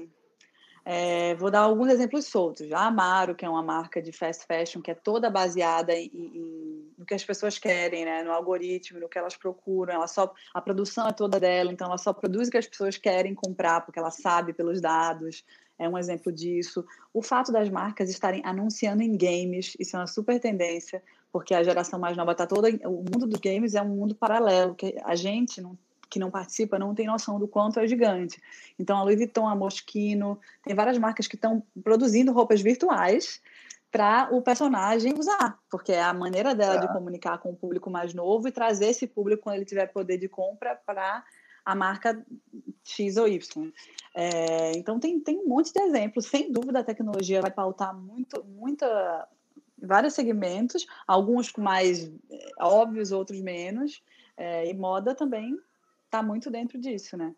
[0.90, 2.72] é, vou dar alguns exemplos soltos.
[2.72, 6.94] A Amaro, que é uma marca de fast fashion que é toda baseada em, em,
[6.98, 8.24] no que as pessoas querem, né?
[8.24, 9.94] no algoritmo, no que elas procuram.
[9.94, 12.98] Ela só, a produção é toda dela, então ela só produz o que as pessoas
[12.98, 15.44] querem comprar, porque ela sabe pelos dados.
[15.78, 16.86] É um exemplo disso.
[17.14, 21.64] O fato das marcas estarem anunciando em games, isso é uma super tendência, porque a
[21.64, 22.70] geração mais nova está toda.
[22.88, 25.78] O mundo dos games é um mundo paralelo, que a gente não
[26.10, 28.42] que não participa não tem noção do quanto é gigante.
[28.80, 33.42] Então, a Louis Vuitton, a Moschino, tem várias marcas que estão produzindo roupas virtuais
[33.92, 36.80] para o personagem usar, porque é a maneira dela é.
[36.80, 40.18] de comunicar com o público mais novo e trazer esse público, quando ele tiver poder
[40.18, 41.24] de compra, para
[41.68, 42.26] a marca
[42.82, 43.74] X ou Y.
[44.16, 46.26] É, então, tem, tem um monte de exemplos.
[46.26, 49.28] Sem dúvida, a tecnologia vai pautar muito, muita,
[49.78, 54.02] vários segmentos, alguns mais é, óbvios, outros menos.
[54.38, 55.60] É, e moda também
[56.06, 57.36] está muito dentro disso, né?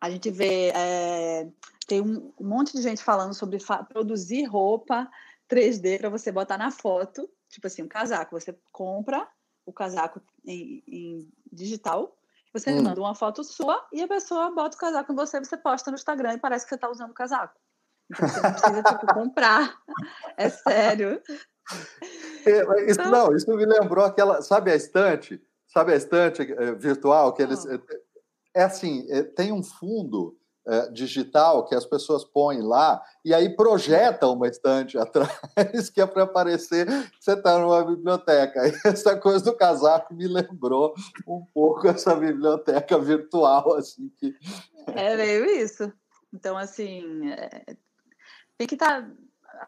[0.00, 1.48] A gente vê, é,
[1.88, 5.10] tem um, monte de gente falando sobre produzir roupa
[5.50, 8.38] 3D para você botar na foto, tipo assim, um casaco.
[8.38, 9.26] Você compra
[9.66, 12.14] o casaco em, em digital,
[12.54, 12.82] você hum.
[12.82, 15.96] manda uma foto sua e a pessoa bota o casaco em você, você posta no
[15.96, 17.58] Instagram e parece que você está usando o casaco.
[18.10, 19.76] Então você não precisa tipo, comprar.
[20.36, 21.20] É sério.
[22.46, 23.10] É, isso, então...
[23.10, 25.42] Não, isso me lembrou aquela, sabe a estante?
[25.66, 27.74] Sabe a estante eh, virtual que eles ah.
[27.74, 27.80] eh,
[28.54, 30.38] é assim, eh, tem um fundo
[30.92, 36.22] digital que as pessoas põem lá e aí projetam uma estante atrás que é para
[36.22, 38.66] aparecer que você está numa biblioteca.
[38.66, 40.94] E essa coisa do casaco me lembrou
[41.26, 44.34] um pouco essa biblioteca virtual assim que
[44.88, 45.92] é meio isso.
[46.32, 47.76] Então assim é...
[48.56, 49.10] tem que estar tá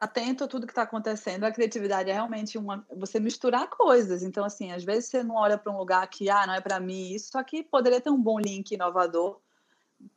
[0.00, 1.44] atento a tudo que está acontecendo.
[1.44, 4.22] A criatividade é realmente uma você misturar coisas.
[4.22, 6.80] Então, assim, às vezes você não olha para um lugar que, ah, não é para
[6.80, 9.40] mim isso, aqui poderia ter um bom link inovador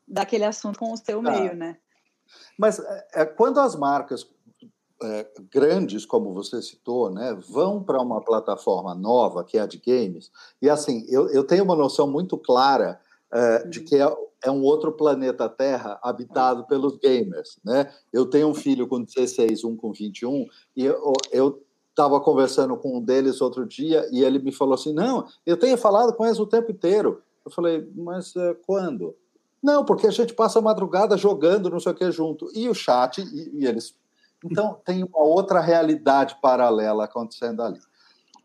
[0.10, 1.32] daquele assunto com o seu tá.
[1.32, 1.78] meio, né?
[2.58, 4.28] Mas é, é, quando as marcas
[5.02, 9.78] é, grandes, como você citou, né, vão para uma plataforma nova, que é a de
[9.78, 10.32] games,
[10.62, 13.00] e assim, eu, eu tenho uma noção muito clara
[13.32, 13.86] é, de uhum.
[13.86, 17.92] que é é um outro planeta Terra habitado pelos gamers, né?
[18.12, 20.48] Eu tenho um filho com 16, um com 21,
[20.78, 25.28] e eu estava conversando com um deles outro dia e ele me falou assim: Não,
[25.46, 27.22] eu tenho falado com eles o tempo inteiro.
[27.46, 29.16] Eu falei, mas uh, quando?
[29.62, 32.50] Não, porque a gente passa a madrugada jogando não sei o que junto.
[32.54, 33.94] E o chat, e, e eles.
[34.44, 37.80] Então, tem uma outra realidade paralela acontecendo ali.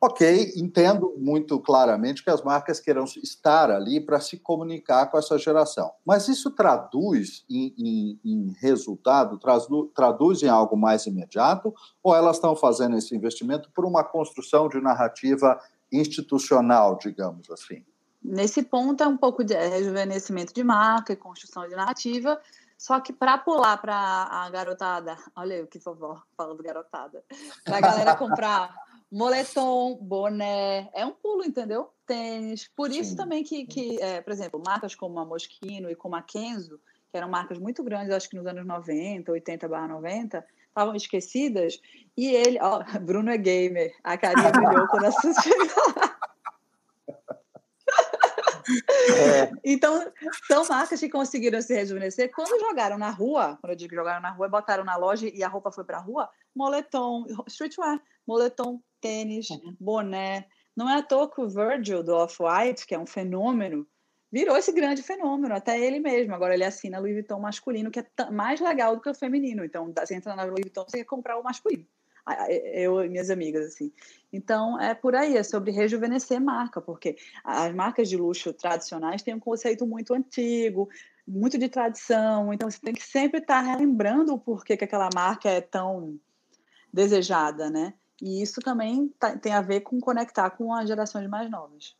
[0.00, 5.38] Ok, entendo muito claramente que as marcas queiram estar ali para se comunicar com essa
[5.38, 5.90] geração.
[6.04, 12.36] Mas isso traduz em, em, em resultado, traduz, traduz em algo mais imediato, ou elas
[12.36, 15.58] estão fazendo esse investimento por uma construção de narrativa
[15.90, 17.82] institucional, digamos assim?
[18.24, 22.40] Nesse ponto é um pouco de rejuvenescimento de marca e construção de narrativa,
[22.78, 27.22] só que para pular para a garotada, olha eu que vovó falando garotada,
[27.64, 28.74] para a galera comprar
[29.12, 31.90] moletom, boné, é um pulo, entendeu?
[32.06, 32.68] Tênis.
[32.74, 33.16] Por isso Sim.
[33.16, 37.18] também que, que é, por exemplo, marcas como a Moschino e como a Kenzo, que
[37.18, 41.78] eram marcas muito grandes, acho que nos anos 90, 80 barra 90, estavam esquecidas.
[42.16, 45.50] E ele, ó, Bruno é gamer, a carinha brilhou quando a Suzy
[49.10, 49.52] É.
[49.64, 50.12] Então,
[50.46, 52.30] são marcas que conseguiram se rejuvenescer.
[52.34, 55.48] Quando jogaram na rua, quando eu digo jogaram na rua, botaram na loja e a
[55.48, 59.76] roupa foi para a rua, moletom, streetwear, moletom, tênis, uhum.
[59.80, 60.46] boné.
[60.76, 63.86] Não é à toa que o Virgil do Off-White, que é um fenômeno,
[64.32, 66.34] virou esse grande fenômeno, até ele mesmo.
[66.34, 69.64] Agora ele assina Louis Vuitton masculino, que é mais legal do que o feminino.
[69.64, 71.86] Então, você entra na Louis Vuitton, você quer comprar o masculino.
[72.72, 73.92] Eu e minhas amigas, assim.
[74.32, 79.34] Então, é por aí, é sobre rejuvenescer marca, porque as marcas de luxo tradicionais têm
[79.34, 80.88] um conceito muito antigo,
[81.26, 85.48] muito de tradição, então você tem que sempre estar relembrando o porquê que aquela marca
[85.48, 86.18] é tão
[86.92, 87.94] desejada, né?
[88.22, 91.96] E isso também tá, tem a ver com conectar com as gerações mais novas.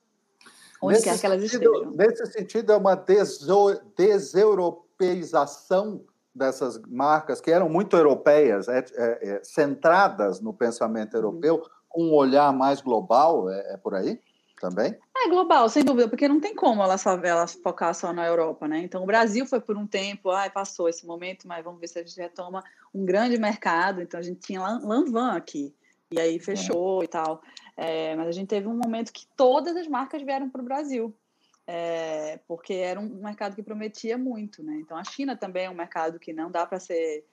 [0.81, 1.91] Onde nesse quer que elas sentido, estejam.
[1.93, 2.95] Nesse sentido, é uma
[3.97, 6.05] deseuropeização
[6.35, 11.21] dessas marcas que eram muito europeias, é, é, é, centradas no pensamento uhum.
[11.21, 14.21] europeu, com um olhar mais global, é, é, por aí
[14.61, 14.97] também?
[15.17, 18.79] É global, sem dúvida, porque não tem como elas, elas focar só na Europa, né?
[18.79, 21.99] Então, o Brasil foi por um tempo, ai, passou esse momento, mas vamos ver se
[21.99, 24.03] a gente retoma um grande mercado.
[24.03, 25.75] Então, a gente tinha Lanvin aqui,
[26.11, 27.05] e aí fechou é.
[27.05, 27.43] e tal.
[28.17, 31.15] Mas a gente teve um momento que todas as marcas vieram para o Brasil,
[31.67, 34.77] é, porque era um mercado que prometia muito, né?
[34.81, 37.25] Então a China também é um mercado que não dá para ser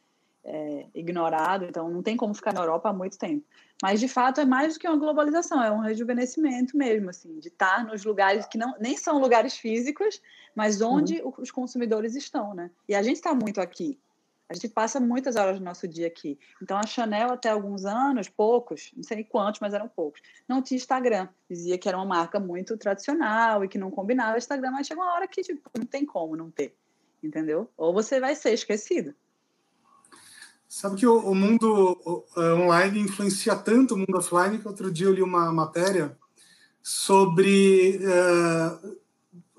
[0.44, 3.46] é, ignorado, então não tem como ficar na Europa há muito tempo.
[3.82, 7.50] Mas de fato é mais do que uma globalização, é um rejuvenescimento mesmo, assim, de
[7.50, 10.22] estar nos lugares que não nem são lugares físicos,
[10.56, 11.34] mas onde uhum.
[11.38, 12.70] os consumidores estão, né?
[12.88, 14.00] E a gente está muito aqui.
[14.52, 16.38] A gente passa muitas horas do nosso dia aqui.
[16.62, 20.76] Então a Chanel até alguns anos, poucos, não sei quantos, mas eram poucos, não tinha
[20.76, 21.30] Instagram.
[21.50, 25.14] Dizia que era uma marca muito tradicional e que não combinava Instagram, mas chegou uma
[25.14, 26.76] hora que tipo, não tem como não ter,
[27.24, 27.72] entendeu?
[27.78, 29.16] Ou você vai ser esquecido.
[30.68, 35.14] Sabe que o, o mundo online influencia tanto o mundo offline que outro dia eu
[35.14, 36.18] li uma matéria
[36.84, 38.02] sobre.
[38.04, 38.98] Uh,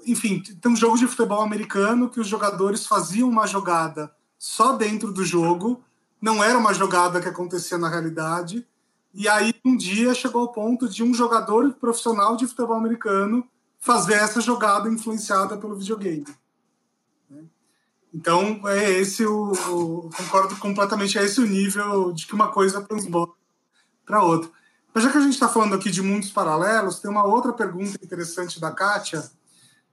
[0.05, 5.13] enfim, tem um jogo de futebol americano que os jogadores faziam uma jogada só dentro
[5.13, 5.85] do jogo,
[6.21, 8.67] não era uma jogada que acontecia na realidade.
[9.15, 14.15] E aí, um dia, chegou ao ponto de um jogador profissional de futebol americano fazer
[14.15, 16.27] essa jogada influenciada pelo videogame.
[18.13, 22.83] Então, é esse o, o, Concordo completamente, é esse o nível de que uma coisa
[22.83, 23.35] transborda
[24.05, 24.51] para outra.
[24.93, 27.97] Mas já que a gente está falando aqui de mundos paralelos, tem uma outra pergunta
[28.03, 29.23] interessante da Kátia,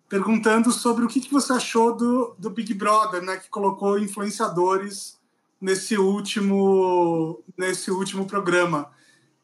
[0.10, 5.20] perguntando sobre o que, que você achou do, do Big Brother, né, que colocou influenciadores
[5.62, 8.92] nesse último, nesse último programa.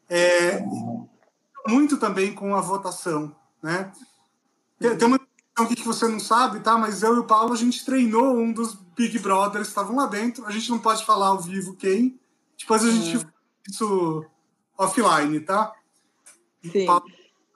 [0.09, 0.59] É,
[1.68, 3.36] muito também com a votação.
[3.61, 3.91] Né?
[4.80, 5.20] Tem, tem uma
[5.55, 6.78] aqui que você não sabe, tá?
[6.78, 10.45] Mas eu e o Paulo, a gente treinou um dos Big Brothers, estavam lá dentro.
[10.45, 12.20] A gente não pode falar ao vivo quem.
[12.57, 13.30] Depois a gente é.
[13.70, 14.26] isso
[14.78, 15.74] offline, tá?
[16.63, 16.86] Sim.
[16.86, 17.05] Paulo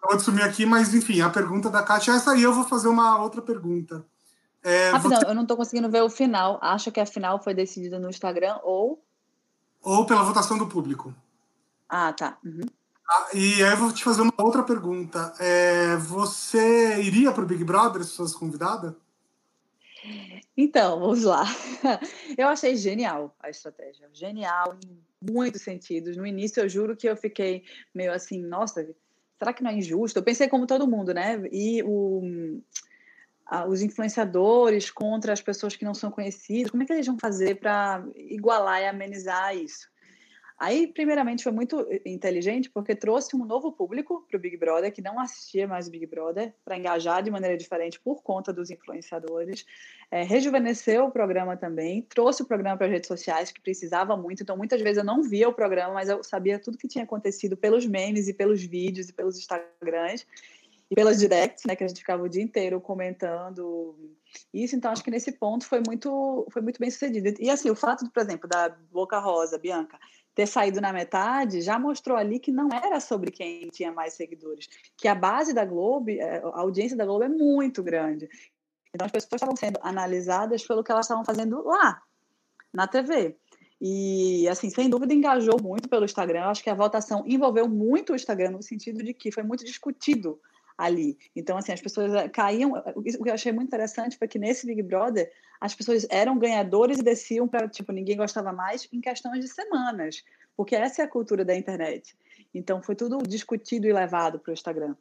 [0.02, 2.44] pode sumir aqui, mas enfim, a pergunta da Kátia é essa aí.
[2.44, 4.06] Eu vou fazer uma outra pergunta.
[4.64, 5.28] É, Rapidão, você...
[5.28, 6.60] eu não estou conseguindo ver o final.
[6.62, 9.04] Acho que a final foi decidida no Instagram ou.
[9.82, 11.14] Ou pela votação do público.
[11.88, 12.38] Ah, tá.
[12.44, 12.62] Uhum.
[13.10, 15.34] Ah, e aí eu vou te fazer uma outra pergunta.
[15.40, 18.96] É, você iria para o Big Brother se fosse convidada?
[20.56, 21.44] Então, vamos lá.
[22.38, 24.10] Eu achei genial a estratégia.
[24.14, 26.18] Genial em muitos sentidos.
[26.18, 28.88] No início, eu juro que eu fiquei meio assim, nossa,
[29.40, 30.20] será que não é injusto?
[30.20, 31.42] Eu pensei como todo mundo, né?
[31.50, 32.62] E o,
[33.46, 37.18] a, os influenciadores contra as pessoas que não são conhecidas, como é que eles vão
[37.18, 39.90] fazer para igualar e amenizar isso?
[40.60, 45.02] Aí, primeiramente, foi muito inteligente porque trouxe um novo público para o Big Brother, que
[45.02, 49.66] não assistia mais Big Brother, para engajar de maneira diferente por conta dos influenciadores.
[50.12, 54.44] É, rejuvenesceu o programa também, trouxe o programa para as redes sociais, que precisava muito.
[54.44, 57.56] Então, muitas vezes eu não via o programa, mas eu sabia tudo que tinha acontecido
[57.56, 60.28] pelos memes e pelos vídeos e pelos Instagrams
[60.92, 63.96] e pelas directs, né, que a gente ficava o dia inteiro comentando
[64.54, 64.76] isso.
[64.76, 67.34] Então, acho que nesse ponto foi muito, foi muito bem sucedido.
[67.40, 70.00] E assim, o fato, por exemplo, da Boca Rosa, Bianca,
[70.40, 74.70] ter saído na metade já mostrou ali que não era sobre quem tinha mais seguidores,
[74.96, 78.30] que a base da Globo, é, a audiência da Globo é muito grande.
[78.96, 82.02] Então as pessoas estavam sendo analisadas pelo que elas estavam fazendo lá,
[82.74, 83.36] na TV.
[83.82, 86.44] E, assim, sem dúvida, engajou muito pelo Instagram.
[86.44, 89.66] Eu acho que a votação envolveu muito o Instagram, no sentido de que foi muito
[89.66, 90.40] discutido
[90.80, 91.18] ali.
[91.36, 92.72] Então, assim, as pessoas eh, caíam.
[92.96, 97.00] O que eu achei muito interessante foi que nesse Big Brother, as pessoas eram ganhadores
[97.00, 100.24] e desciam para, tipo, ninguém gostava mais em questões de semanas,
[100.56, 102.16] porque essa é a cultura da internet.
[102.54, 104.96] Então, foi tudo discutido e levado para o Instagram.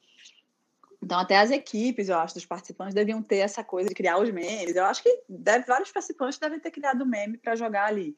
[1.00, 4.32] Então, até as equipes, eu acho, dos participantes deviam ter essa coisa de criar os
[4.32, 4.74] memes.
[4.74, 8.16] Eu acho que deve, vários participantes devem ter criado meme para jogar ali.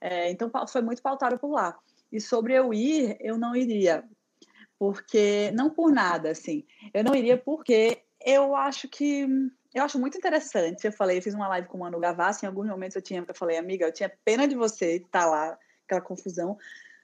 [0.00, 1.76] É, então, foi muito pautado por lá.
[2.12, 4.04] E sobre eu ir, eu não iria
[4.82, 6.64] porque não por nada, assim.
[6.92, 9.28] Eu não iria porque eu acho que
[9.72, 10.84] eu acho muito interessante.
[10.84, 13.24] Eu falei, eu fiz uma live com o Manu Gavassi, em alguns momentos eu tinha,
[13.26, 16.58] eu falei, amiga, eu tinha pena de você estar lá, aquela confusão,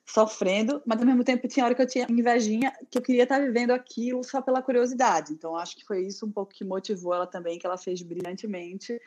[0.05, 3.39] sofrendo, mas ao mesmo tempo tinha hora que eu tinha invejinha, que eu queria estar
[3.39, 5.33] vivendo aquilo só pela curiosidade.
[5.33, 9.01] Então acho que foi isso um pouco que motivou ela também, que ela fez brilhantemente.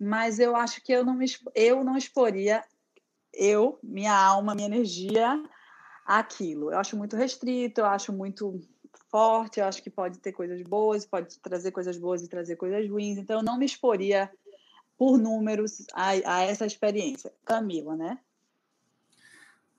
[0.00, 2.64] Mas eu acho que eu não me, eu não exporia
[3.34, 5.38] eu, minha alma, minha energia
[6.04, 6.70] aquilo.
[6.70, 8.60] Eu acho muito restrito, eu acho muito
[9.10, 12.88] forte, eu acho que pode ter coisas boas, pode trazer coisas boas e trazer coisas
[12.88, 13.18] ruins.
[13.18, 14.30] Então, eu não me exporia
[14.98, 17.32] por números a, a essa experiência.
[17.44, 18.18] Camila, né?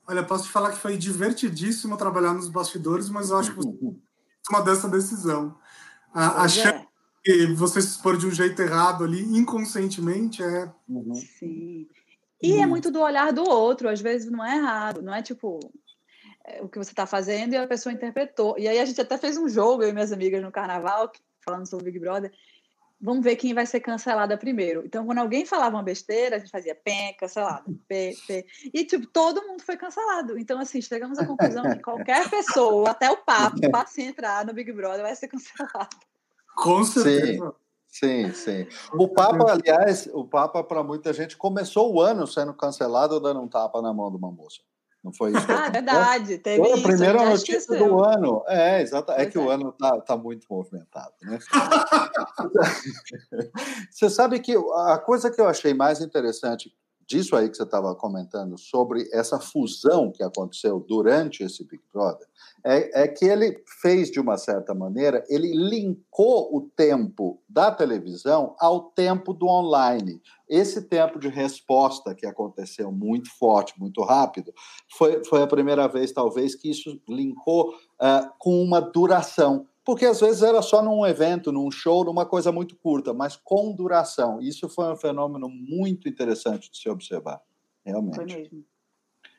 [0.07, 3.69] Olha, posso te falar que foi divertidíssimo trabalhar nos bastidores, mas eu acho que você
[4.49, 5.57] uma dessa decisão.
[6.13, 6.85] A, a é.
[7.23, 10.71] que você se expor de um jeito errado ali, inconscientemente, é.
[10.87, 11.15] Uhum.
[11.15, 11.87] Sim.
[12.41, 15.59] E é muito do olhar do outro, às vezes não é errado, não é tipo,
[15.63, 15.84] é,
[16.61, 18.57] o que você está fazendo e a pessoa interpretou.
[18.57, 21.11] E aí a gente até fez um jogo, eu e minhas amigas no carnaval,
[21.43, 22.31] falando sobre Big Brother.
[22.99, 24.83] Vamos ver quem vai ser cancelada primeiro.
[24.85, 28.45] Então, quando alguém falava uma besteira, a gente fazia pé, cancelado, pé, pé.
[28.73, 30.39] E, tipo, todo mundo foi cancelado.
[30.39, 34.71] Então, assim, chegamos à conclusão que qualquer pessoa, até o papo, passe entrar no Big
[34.71, 35.95] Brother, vai ser cancelado.
[36.55, 37.53] Com certeza.
[37.87, 38.67] Sim, sim.
[38.93, 43.47] O Papa, aliás, o Papa, para muita gente, começou o ano sendo cancelado dando um
[43.47, 44.61] tapa na mão de uma moça.
[45.05, 45.45] Não foi isso?
[45.47, 46.39] Ah, verdade.
[46.39, 48.43] Teve foi a primeira notícia do ano.
[48.47, 49.11] É, exato.
[49.11, 49.41] É que é.
[49.41, 51.37] o ano está tá muito movimentado, né?
[53.91, 56.73] você sabe que a coisa que eu achei mais interessante
[57.07, 62.27] disso aí que você estava comentando sobre essa fusão que aconteceu durante esse Big Brother
[62.65, 68.55] é, é, que ele fez de uma certa maneira ele linkou o tempo da televisão
[68.59, 70.19] ao tempo do online.
[70.49, 74.51] Esse tempo de resposta que aconteceu muito forte muito rápido
[74.97, 80.19] foi, foi a primeira vez talvez que isso linkou uh, com uma duração porque às
[80.19, 84.41] vezes era só num evento, num show, numa coisa muito curta, mas com duração.
[84.41, 87.39] Isso foi um fenômeno muito interessante de se observar,
[87.85, 88.15] realmente.
[88.15, 88.65] Foi mesmo.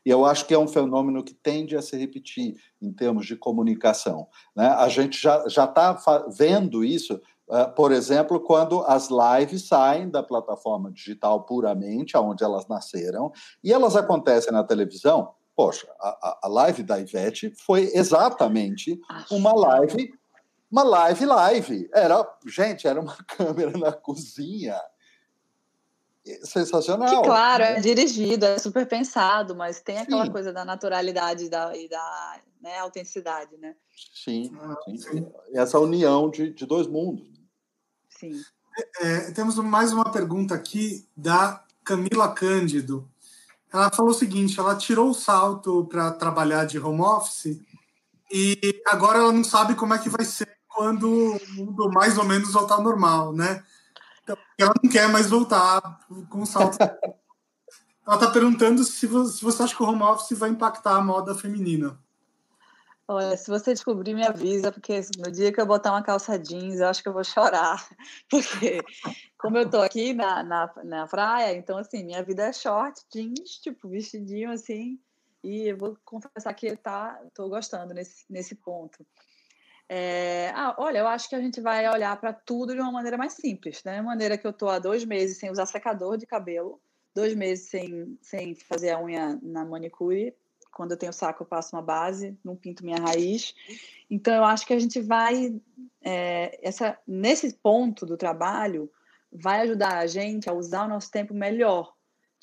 [0.05, 3.35] E eu acho que é um fenômeno que tende a se repetir em termos de
[3.35, 4.29] comunicação.
[4.55, 4.69] Né?
[4.69, 10.93] A gente já está vendo isso, uh, por exemplo, quando as lives saem da plataforma
[10.93, 13.33] digital puramente, aonde elas nasceram,
[13.65, 15.33] e elas acontecem na televisão.
[15.57, 20.13] Poxa, a, a live da Ivete foi exatamente uma live
[20.71, 21.91] uma live live.
[21.93, 24.81] Era, gente, era uma câmera na cozinha.
[26.43, 27.23] Sensacional.
[27.23, 30.33] Que, claro, é dirigido, é super pensado, mas tem aquela sim.
[30.33, 33.77] coisa da naturalidade da, e da né, autenticidade, né?
[34.13, 34.99] Sim, ah, sim.
[34.99, 35.33] sim.
[35.55, 37.29] Essa união de, de dois mundos.
[38.09, 38.43] Sim.
[39.01, 43.09] É, é, temos mais uma pergunta aqui da Camila Cândido.
[43.73, 47.61] Ela falou o seguinte: ela tirou o salto para trabalhar de home office
[48.33, 50.46] e agora ela não sabe como é que vai ser
[50.77, 53.65] quando o mundo mais ou menos voltar ao normal, né?
[54.23, 55.81] Então, ela não quer mais voltar
[56.29, 56.77] com o salto.
[58.07, 61.01] ela está perguntando se você, se você acha que o home office vai impactar a
[61.01, 61.99] moda feminina.
[63.09, 66.81] Olha, se você descobrir, me avisa, porque no dia que eu botar uma calça jeans,
[66.81, 67.89] eu acho que eu vou chorar.
[68.29, 68.81] Porque,
[69.39, 73.61] como eu tô aqui na, na, na praia, então, assim, minha vida é short, jeans,
[73.63, 74.99] tipo, vestidinho, assim,
[75.45, 79.07] e eu vou confessar que tá, tô gostando nesse, nesse ponto.
[79.89, 83.17] É, ah, olha, eu acho que a gente vai olhar para tudo de uma maneira
[83.17, 84.03] mais simples, né?
[84.03, 86.81] Maneira que eu estou há dois meses sem usar secador de cabelo,
[87.15, 90.35] dois meses sem, sem fazer a unha na manicure.
[90.73, 93.55] Quando eu tenho saco, eu passo uma base, não pinto minha raiz.
[94.11, 95.55] Então, eu acho que a gente vai,
[96.03, 98.91] é, essa, nesse ponto do trabalho,
[99.33, 101.96] vai ajudar a gente a usar o nosso tempo melhor,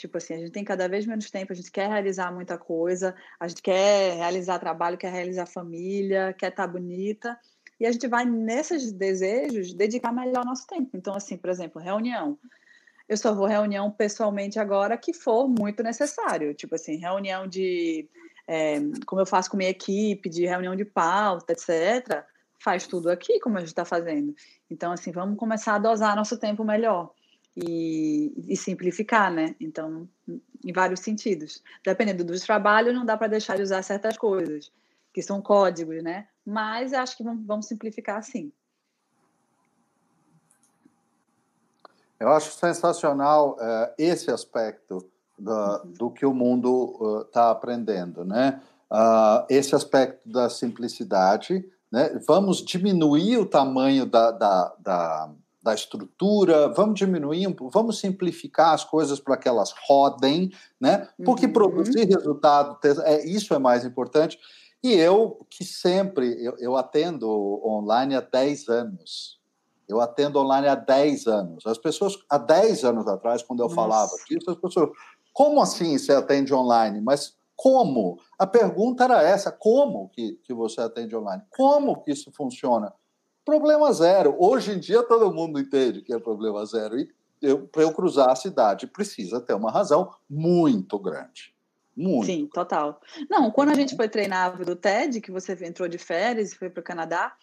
[0.04, 3.16] Tipo assim, a gente tem cada vez menos tempo, a gente quer realizar muita coisa,
[3.40, 7.40] a gente quer realizar trabalho, quer realizar família, quer estar tá bonita,
[7.80, 10.90] e a gente vai nesses desejos dedicar melhor nosso tempo.
[10.98, 12.38] Então, assim, por exemplo, reunião.
[13.08, 16.54] Eu só vou reunião pessoalmente agora que for muito necessário.
[16.54, 18.06] Tipo assim, reunião de.
[18.46, 22.26] É, como eu faço com minha equipe, de reunião de pauta, etc.
[22.62, 24.36] Faz tudo aqui, como a gente está fazendo.
[24.70, 27.14] Então, assim, vamos começar a dosar nosso tempo melhor
[27.56, 29.56] e, e, simplificar, né?
[29.60, 31.62] Então, em vários sentidos.
[31.86, 34.72] Dependendo dos trabalhos, não dá para deixar de usar certas coisas,
[35.14, 36.28] que são códigos, né?
[36.46, 38.52] Mas acho que vamos, vamos simplificar sim.
[42.20, 45.06] Eu acho sensacional uh, esse aspecto
[45.38, 45.94] do, uhum.
[45.98, 48.62] do, que o mundo está uh, aprendendo, né?
[48.90, 52.20] Uh, esse aspecto da simplicidade, né?
[52.26, 55.32] Vamos diminuir o tamanho da, da, da
[55.64, 61.08] da estrutura, vamos diminuir, vamos simplificar as coisas para que elas rodem, né?
[61.24, 61.54] Porque uhum.
[61.54, 64.38] produzir resultado, é, isso é mais importante.
[64.84, 67.30] E eu, que sempre, eu, eu, atendo
[67.66, 69.40] online há 10 anos.
[69.88, 71.66] Eu atendo online há 10 anos.
[71.66, 73.76] As pessoas, há 10 anos atrás, quando eu Nossa.
[73.76, 74.90] falava disso, as pessoas,
[75.32, 77.00] como assim você atende online?
[77.00, 78.20] Mas como?
[78.38, 81.42] A pergunta era essa, como que, que você atende online?
[81.50, 82.94] Como que isso funciona?
[83.46, 84.36] Problema zero.
[84.40, 87.00] Hoje em dia todo mundo entende que é problema zero.
[87.00, 87.10] E
[87.72, 91.54] para eu cruzar a cidade precisa ter uma razão muito grande.
[91.96, 92.26] Muito.
[92.26, 93.00] Sim, total.
[93.30, 96.70] Não, quando a gente foi treinar do TED, que você entrou de férias e foi
[96.70, 97.36] para o Canadá,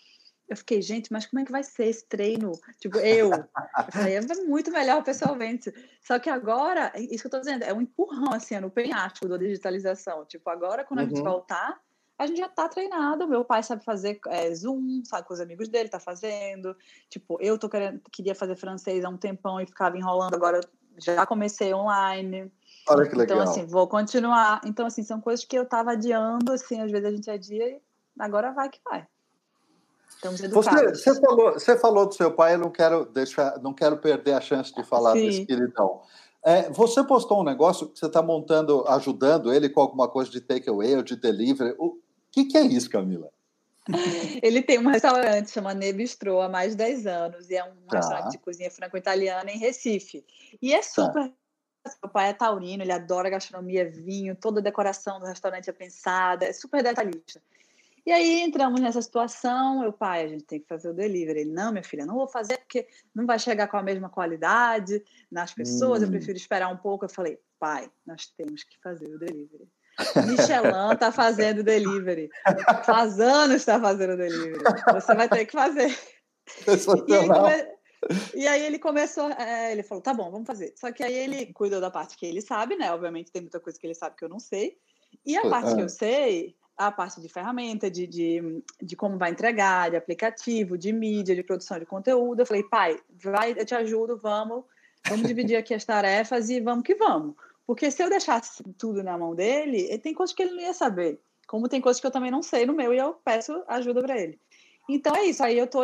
[0.49, 2.51] eu fiquei, gente, mas como é que vai ser esse treino?
[2.81, 3.31] Tipo, eu.
[3.31, 3.49] eu
[3.93, 5.73] falei, é muito melhor pessoalmente.
[6.03, 9.29] Só que agora, isso que eu estou dizendo, é um empurrão, assim, é no penhasco
[9.29, 10.25] da digitalização.
[10.25, 11.07] Tipo, agora, quando uhum.
[11.07, 11.25] a gente uhum.
[11.25, 11.81] voltar,
[12.21, 13.27] a gente já tá treinado.
[13.27, 16.77] Meu pai sabe fazer é, Zoom, sabe com os amigos dele, tá fazendo.
[17.09, 20.61] Tipo, eu tô querendo, queria fazer francês há um tempão e ficava enrolando, agora
[20.99, 22.53] já comecei online.
[22.87, 23.39] Olha que legal.
[23.39, 24.61] Então, assim, vou continuar.
[24.67, 27.81] Então, assim, são coisas que eu tava adiando, assim, às vezes a gente adia e
[28.19, 29.07] agora vai que vai.
[30.11, 31.01] Estamos educados.
[31.01, 34.35] Você, você, falou, você falou do seu pai, eu não quero deixar, não quero perder
[34.35, 35.27] a chance de falar Sim.
[35.27, 36.03] desse queridão.
[36.43, 40.43] É, você postou um negócio que você está montando, ajudando ele com alguma coisa de
[40.43, 41.75] takeaway ou de delivery.
[41.79, 41.99] O,
[42.31, 43.29] o que, que é isso, Camila?
[44.43, 47.99] Ele tem um restaurante chama Nebistrô há mais de 10 anos e é um tá.
[47.99, 50.25] restaurante de cozinha franco-italiana em Recife.
[50.63, 50.83] E é tá.
[50.83, 51.35] super tá.
[52.03, 56.45] Meu pai é taurino, ele adora gastronomia, vinho, toda a decoração do restaurante é pensada,
[56.45, 57.43] é super detalhista.
[58.05, 61.41] E aí entramos nessa situação, eu, pai, a gente tem que fazer o delivery.
[61.41, 65.03] Ele, não, minha filha, não vou fazer porque não vai chegar com a mesma qualidade
[65.31, 66.07] nas pessoas, hum.
[66.07, 67.07] eu prefiro esperar um pouco.
[67.07, 69.69] Eu falei, pai, nós temos que fazer o delivery.
[70.27, 72.31] Michelin está fazendo delivery.
[72.85, 74.63] Faz anos está fazendo delivery.
[74.93, 75.97] Você vai ter que fazer.
[76.67, 77.69] E, come...
[78.35, 80.73] e, aí ele começou, é, ele falou, tá bom, vamos fazer.
[80.77, 82.93] Só que aí ele cuidou da parte que ele sabe, né?
[82.93, 84.77] Obviamente tem muita coisa que ele sabe que eu não sei.
[85.25, 89.31] E a parte que eu sei, a parte de ferramenta, de, de, de, como vai
[89.31, 92.41] entregar, de aplicativo, de mídia, de produção de conteúdo.
[92.41, 94.65] Eu falei, pai, vai, eu te ajudo, vamos,
[95.07, 97.35] vamos dividir aqui as tarefas e vamos que vamos.
[97.71, 101.21] Porque se eu deixasse tudo na mão dele, tem coisas que ele não ia saber.
[101.47, 104.21] Como tem coisas que eu também não sei no meu e eu peço ajuda para
[104.21, 104.41] ele.
[104.89, 105.41] Então é isso.
[105.41, 105.83] Aí eu tô,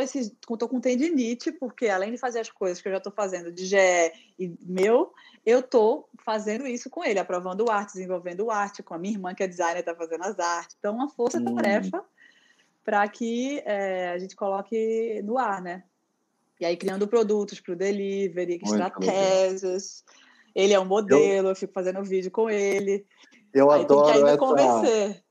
[0.59, 3.66] tô com tendinite, porque além de fazer as coisas que eu já estou fazendo de
[3.66, 3.76] GE
[4.37, 5.12] e meu,
[5.45, 9.45] eu tô fazendo isso com ele, aprovando arte, desenvolvendo arte, com a minha irmã, que
[9.45, 10.74] é designer, está fazendo as artes.
[10.80, 12.05] Então, uma força-tarefa hum.
[12.82, 15.84] para que é, a gente coloque no ar, né?
[16.59, 20.03] E aí, criando produtos para o delivery, Muito estratégias.
[20.05, 20.26] Legal.
[20.57, 23.07] Ele é um modelo, eu, eu, fico fazendo vídeo com ele.
[23.52, 24.38] Eu aí adoro tem que essa...
[24.38, 25.22] convencer.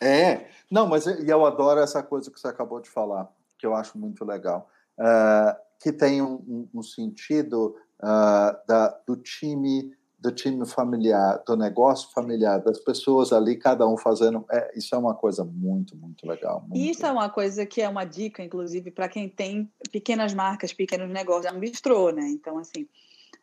[0.00, 3.98] É, não, mas eu adoro essa coisa que você acabou de falar, que eu acho
[3.98, 4.70] muito legal.
[4.98, 9.94] Uh, que tem um, um sentido uh, da, do time
[10.24, 14.42] do time familiar, do negócio familiar, das pessoas ali, cada um fazendo.
[14.50, 16.62] É, isso é uma coisa muito, muito legal.
[16.62, 17.10] Muito isso legal.
[17.10, 21.44] é uma coisa que é uma dica, inclusive, para quem tem pequenas marcas, pequenos negócios.
[21.44, 22.26] É um bistrô, né?
[22.30, 22.88] Então, assim,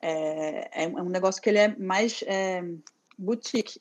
[0.02, 2.64] é, é um negócio que ele é mais é,
[3.18, 3.80] boutique.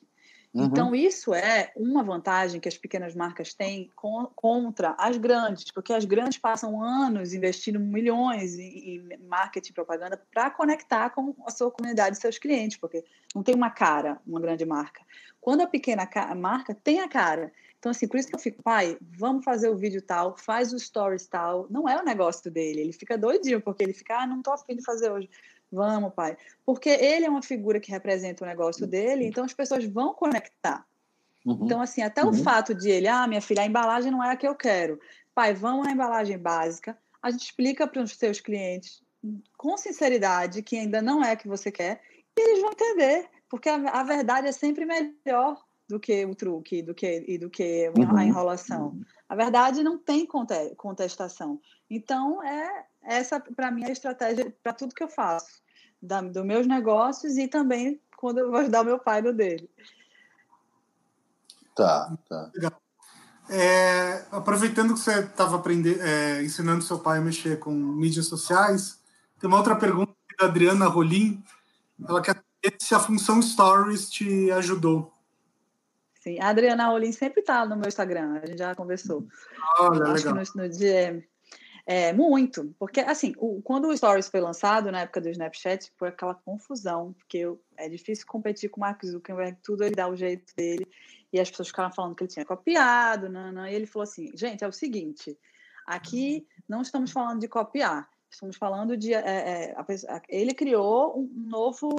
[0.53, 0.65] Uhum.
[0.65, 5.93] Então, isso é uma vantagem que as pequenas marcas têm com, contra as grandes, porque
[5.93, 11.51] as grandes passam anos investindo milhões em, em marketing e propaganda para conectar com a
[11.51, 15.01] sua comunidade e seus clientes, porque não tem uma cara, uma grande marca.
[15.39, 17.51] Quando a pequena marca tem a cara.
[17.79, 20.79] Então, assim, por isso que eu fico, pai, vamos fazer o vídeo tal, faz o
[20.79, 21.65] stories tal.
[21.69, 24.75] Não é o negócio dele, ele fica doidinho, porque ele fica, ah, não tô afim
[24.75, 25.29] de fazer hoje.
[25.71, 26.37] Vamos, pai.
[26.65, 30.85] Porque ele é uma figura que representa o negócio dele, então as pessoas vão conectar.
[31.45, 31.59] Uhum.
[31.63, 32.31] Então, assim, até uhum.
[32.31, 34.99] o fato de ele, ah, minha filha, a embalagem não é a que eu quero.
[35.33, 36.97] Pai, vamos na embalagem básica.
[37.21, 39.01] A gente explica para os seus clientes
[39.57, 42.01] com sinceridade que ainda não é a que você quer
[42.35, 46.81] e eles vão entender, porque a, a verdade é sempre melhor do que o truque
[46.81, 48.17] do que, e do que uhum.
[48.17, 48.99] a enrolação.
[49.29, 51.59] A verdade não tem contestação.
[51.89, 55.60] Então, é essa, para mim, é a estratégia para tudo que eu faço
[56.01, 59.69] da, dos meus negócios e também quando eu vou ajudar o meu pai no dele.
[61.75, 62.51] Tá, tá.
[62.53, 62.81] Legal.
[63.49, 65.61] É, aproveitando que você estava
[65.99, 69.01] é, ensinando seu pai a mexer com mídias sociais,
[69.39, 71.43] tem uma outra pergunta da Adriana Rolim.
[72.07, 75.11] Ela quer saber se a função Stories te ajudou.
[76.21, 79.27] Sim, a Adriana Rolim sempre está no meu Instagram, a gente já conversou.
[79.79, 80.45] Olha, Acho legal.
[80.45, 81.30] que no, no DM.
[81.85, 86.09] É, muito, porque assim, o, quando o Stories foi lançado, na época do Snapchat, foi
[86.09, 90.15] aquela confusão, porque eu, é difícil competir com o Mark Zuckerberg, tudo ele dá o
[90.15, 90.87] jeito dele,
[91.33, 94.31] e as pessoas ficaram falando que ele tinha copiado, não, não, e ele falou assim,
[94.35, 95.37] gente, é o seguinte,
[95.85, 99.13] aqui não estamos falando de copiar, estamos falando de...
[99.13, 101.89] É, é, a, ele criou um novo,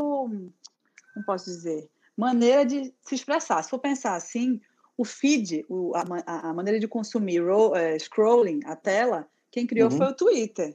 [1.17, 3.63] não posso dizer, maneira de se expressar.
[3.63, 4.61] Se for pensar assim,
[4.97, 9.91] o feed, o, a, a, maneira de consumir, roll, é, scrolling, a tela, quem criou
[9.91, 9.99] uhum.
[9.99, 10.75] foi o Twitter,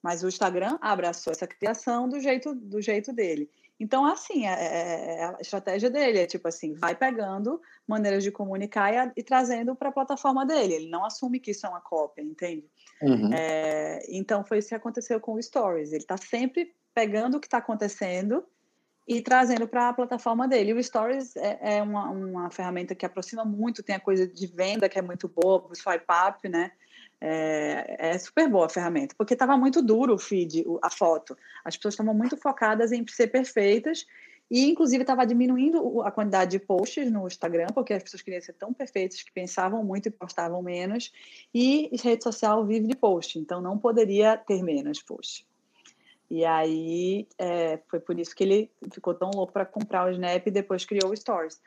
[0.00, 3.50] mas o Instagram abraçou essa criação do jeito, do jeito dele.
[3.80, 8.30] Então, assim, é, é, é a estratégia dele é tipo assim, vai pegando maneiras de
[8.30, 10.74] comunicar e, e trazendo para a plataforma dele.
[10.74, 12.68] Ele não assume que isso é uma cópia, entende?
[13.00, 13.32] Uhum.
[13.32, 15.92] É, então, foi isso que aconteceu com o Stories.
[15.92, 18.44] Ele está sempre pegando o que está acontecendo
[19.06, 20.74] e trazendo para a plataforma dele.
[20.74, 24.88] O Stories é, é uma, uma, ferramenta que aproxima muito, tem a coisa de venda
[24.88, 26.72] que é muito boa, o swipe up, né?
[27.20, 31.36] É, é, super boa a ferramenta, porque estava muito duro o feed, a foto.
[31.64, 34.06] As pessoas estavam muito focadas em ser perfeitas
[34.50, 38.54] e, inclusive, estava diminuindo a quantidade de posts no Instagram, porque as pessoas queriam ser
[38.54, 41.12] tão perfeitas que pensavam muito e postavam menos.
[41.52, 45.44] E rede social vive de post, então não poderia ter menos posts.
[46.30, 50.46] E aí é, foi por isso que ele ficou tão louco para comprar o Snap
[50.46, 51.60] e depois criou o Stories.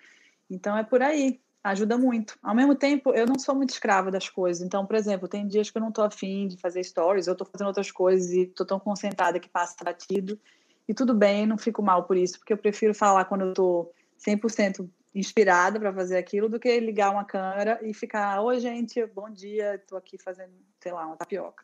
[0.50, 2.38] Então é por aí ajuda muito.
[2.42, 4.66] Ao mesmo tempo, eu não sou muito escrava das coisas.
[4.66, 7.48] Então, por exemplo, tem dias que eu não estou afim de fazer stories, eu estou
[7.48, 10.40] fazendo outras coisas e estou tão concentrada que passa batido.
[10.88, 13.94] E tudo bem, não fico mal por isso, porque eu prefiro falar quando eu estou
[14.26, 19.30] 100% inspirada para fazer aquilo do que ligar uma câmera e ficar, oi gente, bom
[19.30, 21.64] dia, estou aqui fazendo, sei lá, uma tapioca.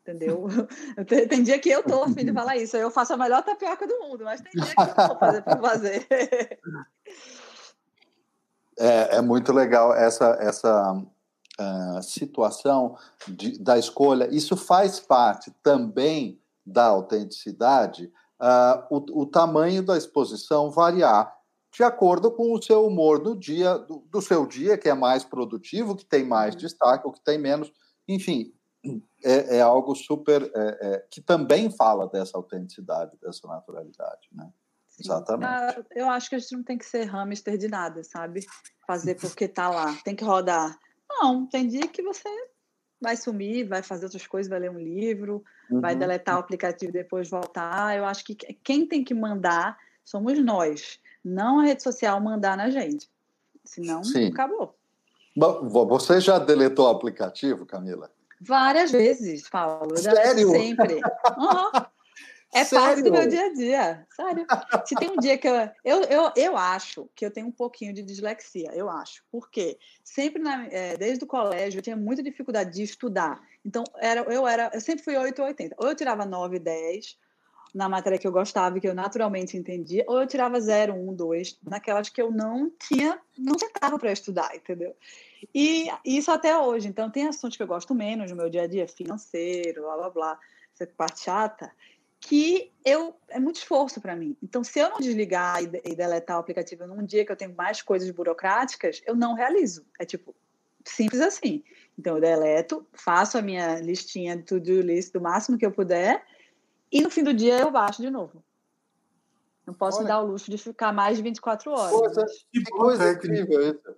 [0.00, 0.46] Entendeu?
[1.28, 4.00] Tem, dia que eu tô afim de falar isso, eu faço a melhor tapioca do
[4.00, 6.06] mundo, mas tem dia que eu vou fazer por fazer.
[8.78, 12.96] É, é muito legal essa, essa uh, situação
[13.28, 14.28] de, da escolha.
[14.30, 18.10] Isso faz parte também da autenticidade,
[18.40, 21.32] uh, o, o tamanho da exposição variar
[21.72, 25.24] de acordo com o seu humor do dia, do, do, seu dia, que é mais
[25.24, 26.60] produtivo, que tem mais uhum.
[26.60, 27.72] destaque, ou que tem menos.
[28.06, 28.52] Enfim,
[29.24, 30.42] é, é algo super.
[30.54, 34.28] É, é, que também fala dessa autenticidade, dessa naturalidade.
[34.32, 34.50] Né?
[34.98, 35.48] Exatamente.
[35.48, 38.46] Ah, eu acho que a gente não tem que ser hamster de nada, sabe?
[38.86, 40.78] Fazer porque tá lá, tem que rodar.
[41.08, 42.28] Não, tem dia que você
[43.00, 45.80] vai sumir, vai fazer outras coisas, vai ler um livro, uhum.
[45.80, 47.96] vai deletar o aplicativo e depois voltar.
[47.96, 52.70] Eu acho que quem tem que mandar somos nós, não a rede social mandar na
[52.70, 53.10] gente.
[53.64, 54.28] Senão, Sim.
[54.28, 54.76] acabou.
[55.88, 58.10] Você já deletou o aplicativo, Camila?
[58.40, 59.96] Várias vezes, Paulo.
[59.96, 60.50] Sério?
[60.50, 61.00] Sempre.
[61.38, 61.91] Uhum.
[62.54, 62.84] É Sério?
[62.84, 64.46] parte do meu dia a dia, sério.
[64.84, 67.94] Se tem um dia que eu, eu, eu, eu acho que eu tenho um pouquinho
[67.94, 69.24] de dislexia, eu acho.
[69.32, 69.78] Por quê?
[70.04, 73.42] Sempre, na, é, desde o colégio, eu tinha muita dificuldade de estudar.
[73.64, 75.76] Então, era, eu era, eu sempre fui 8 ou 80.
[75.78, 77.16] Ou eu tirava 9, 10
[77.74, 81.14] na matéria que eu gostava e que eu naturalmente entendia, ou eu tirava 0, 1,
[81.14, 84.94] 2 naquelas que eu não tinha, não sentava para estudar, entendeu?
[85.54, 86.86] E isso até hoje.
[86.86, 90.10] Então, tem assuntos que eu gosto menos no meu dia a dia, financeiro, blá blá
[90.10, 90.38] blá,
[90.74, 91.72] essa parte chata
[92.22, 94.36] que eu é muito esforço para mim.
[94.40, 97.54] Então, se eu não desligar e, e deletar o aplicativo num dia que eu tenho
[97.54, 99.84] mais coisas burocráticas, eu não realizo.
[99.98, 100.34] É tipo
[100.84, 101.64] simples assim.
[101.98, 106.24] Então, eu deleto, faço a minha listinha de to-do list do máximo que eu puder
[106.90, 108.42] e no fim do dia eu baixo de novo.
[109.66, 111.92] Não posso Olha, dar o luxo de ficar mais de 24 horas.
[111.92, 113.96] Coisa, que coisa incrível isso.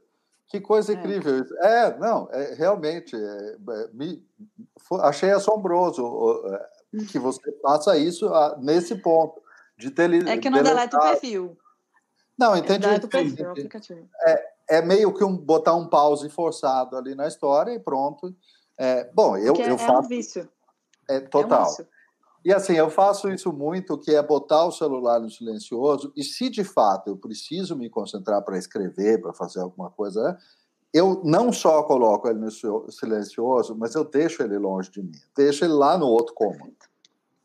[0.48, 0.94] Que coisa é.
[0.94, 1.54] incrível isso.
[1.58, 4.26] É, não, é, realmente, é, é me,
[4.78, 6.02] foi, achei assombroso
[7.10, 9.42] que você faça isso ah, nesse ponto.
[9.76, 11.58] De ter, é que não deleta o perfil.
[12.38, 12.80] Não, entendi.
[12.80, 14.08] Deleta o perfil, aplicativo.
[14.24, 18.34] É, é meio que um, botar um pause forçado ali na história e pronto.
[18.78, 19.92] É, bom, eu, eu faço.
[19.92, 20.48] É um vício.
[21.08, 21.60] É total.
[21.60, 21.88] É um vício.
[22.44, 26.50] E assim, eu faço isso muito, que é botar o celular no silencioso, e se
[26.50, 30.36] de fato eu preciso me concentrar para escrever, para fazer alguma coisa,
[30.94, 32.50] eu não só coloco ele no
[32.88, 35.20] silencioso, mas eu deixo ele longe de mim.
[35.36, 36.72] Deixo ele lá no outro cômodo.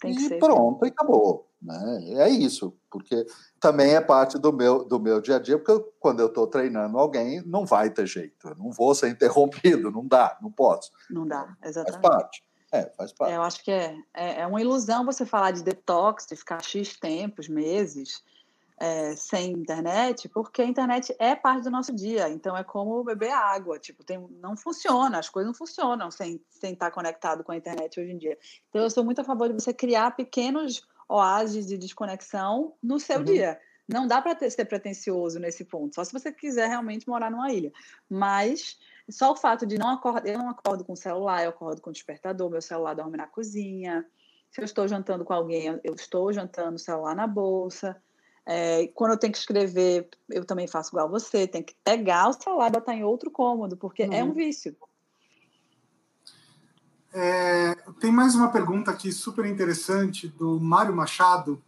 [0.06, 0.38] e ser.
[0.38, 1.50] pronto, e acabou.
[1.60, 2.04] Né?
[2.20, 3.26] É isso, porque
[3.60, 6.46] também é parte do meu, do meu dia a dia, porque eu, quando eu estou
[6.46, 8.48] treinando alguém, não vai ter jeito.
[8.48, 10.92] Eu não vou ser interrompido, não dá, não posso.
[11.10, 12.02] Não dá, exatamente.
[12.02, 12.44] Faz parte.
[12.72, 13.34] É, faz parte.
[13.34, 16.64] É, eu acho que é, é, é, uma ilusão você falar de detox, de ficar
[16.64, 18.22] X tempos, meses,
[18.80, 22.30] é, sem internet, porque a internet é parte do nosso dia.
[22.30, 26.74] Então é como beber água, tipo, tem, não funciona, as coisas não funcionam sem, sem
[26.74, 28.38] estar conectado com a internet hoje em dia.
[28.70, 33.18] Então eu sou muito a favor de você criar pequenos oásis de desconexão no seu
[33.18, 33.26] uhum.
[33.26, 33.60] dia.
[33.88, 37.74] Não dá para ser pretencioso nesse ponto, só se você quiser realmente morar numa ilha.
[38.08, 38.78] Mas
[39.10, 41.90] só o fato de não acordar, eu não acordo com o celular, eu acordo com
[41.90, 44.06] o despertador, meu celular dorme na cozinha.
[44.52, 48.00] Se eu estou jantando com alguém, eu estou jantando o celular na bolsa.
[48.52, 52.34] É, quando eu tenho que escrever, eu também faço igual você, tem que pegar o
[52.34, 54.14] celular e botar em outro cômodo, porque uhum.
[54.14, 54.34] é um uhum.
[54.34, 54.76] vício.
[57.14, 61.62] É, tem mais uma pergunta aqui super interessante do Mário Machado,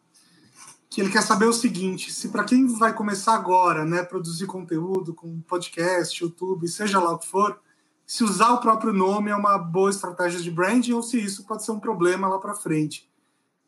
[0.90, 5.14] que ele quer saber o seguinte: se para quem vai começar agora, né, produzir conteúdo
[5.14, 7.62] com podcast, YouTube, seja lá o que for,
[8.08, 11.64] se usar o próprio nome é uma boa estratégia de branding ou se isso pode
[11.64, 13.11] ser um problema lá para frente.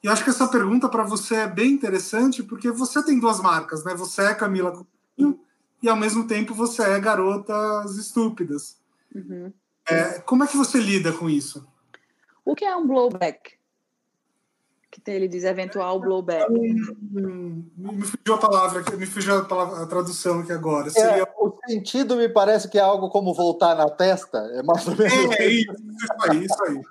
[0.04, 3.86] E acho que essa pergunta para você é bem interessante, porque você tem duas marcas,
[3.86, 3.96] né?
[3.96, 5.40] Você é Camila Coutinho
[5.82, 8.78] e, ao mesmo tempo, você é Garotas Estúpidas.
[9.16, 9.54] Uhum.
[9.90, 11.66] É, como é que você lida com isso?
[12.44, 13.54] O que é um blowback?
[14.92, 16.52] Que ele diz eventual blowback.
[16.52, 20.88] Hum, me fugiu a palavra, me fugiu a, palavra, a tradução aqui agora.
[20.88, 21.24] É, Seria...
[21.24, 24.38] É, o sentido me parece que é algo como voltar na testa.
[24.54, 25.36] É mais ou menos.
[25.36, 26.82] É, é isso, isso aí, isso aí.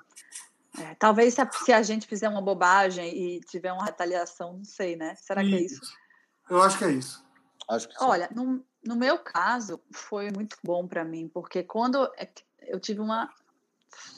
[0.79, 4.65] É, talvez se a, se a, gente fizer uma bobagem e tiver uma retaliação, não
[4.65, 5.15] sei, né?
[5.15, 5.81] Será que é isso?
[6.49, 7.23] Eu acho que é isso.
[7.69, 12.27] Acho que Olha, no, no meu caso, foi muito bom para mim, porque quando é
[12.65, 13.29] eu tive uma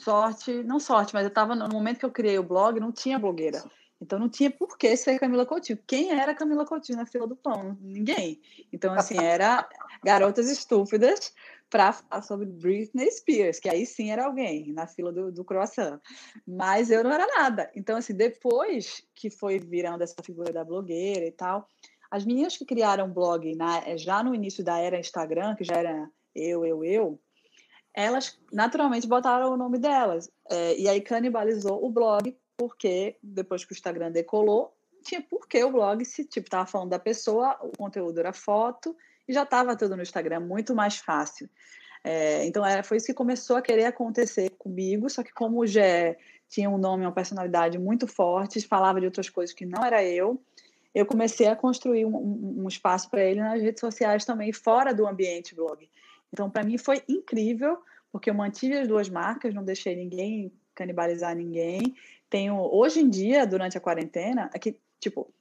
[0.02, 3.18] sorte, não sorte, mas eu estava no momento que eu criei o blog, não tinha
[3.18, 3.62] blogueira.
[4.00, 5.78] Então não tinha por que ser Camila Coutinho.
[5.86, 7.76] Quem era Camila Coutinho na fila do pão?
[7.80, 8.40] Ninguém.
[8.72, 9.66] Então, assim, era
[10.04, 11.32] garotas estúpidas
[11.68, 16.00] para falar sobre Britney Spears, que aí sim era alguém na fila do, do croissant.
[16.46, 17.70] Mas eu não era nada.
[17.74, 21.68] Então, assim, depois que foi virando essa figura da blogueira e tal,
[22.10, 26.08] As meninas que criaram blog na, já no início da era Instagram, que já era
[26.34, 27.20] eu, eu, eu,
[27.94, 30.30] elas naturalmente botaram o nome delas.
[30.50, 35.62] É, e aí canibalizou o blog, porque depois que o Instagram decolou, tinha por que
[35.64, 38.94] o blog se tipo estava falando da pessoa, o conteúdo era foto
[39.28, 41.48] e já estava tudo no Instagram, muito mais fácil.
[42.04, 45.66] É, então era, foi isso que começou a querer acontecer comigo, só que como o
[45.66, 46.16] Gé
[46.48, 50.40] tinha um nome, uma personalidade muito forte, falava de outras coisas que não era eu,
[50.94, 54.94] eu comecei a construir um, um, um espaço para ele nas redes sociais também, fora
[54.94, 55.86] do ambiente blog.
[56.32, 57.78] Então, para mim foi incrível,
[58.10, 61.94] porque eu mantive as duas marcas, não deixei ninguém canibalizar ninguém.
[62.30, 65.32] Tenho, hoje em dia, durante a quarentena, aqui, tipo,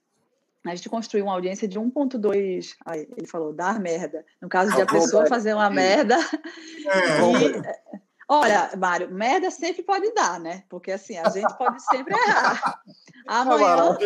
[0.71, 2.75] a gente construiu uma audiência de 1.2,
[3.17, 4.25] ele falou, dar merda.
[4.41, 6.15] No caso de a pessoa fazer uma merda.
[6.15, 7.19] É.
[7.19, 7.95] E,
[8.27, 10.63] olha, Mário, merda sempre pode dar, né?
[10.69, 12.81] Porque assim, a gente pode sempre errar.
[13.27, 13.97] Amanhã.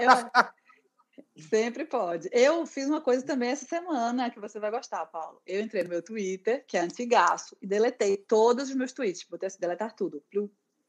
[0.00, 2.28] Eu, sempre pode.
[2.32, 5.40] Eu fiz uma coisa também essa semana que você vai gostar, Paulo.
[5.46, 9.24] Eu entrei no meu Twitter, que é antigaço, e deletei todos os meus tweets.
[9.28, 10.22] Botei assim, deletar tudo.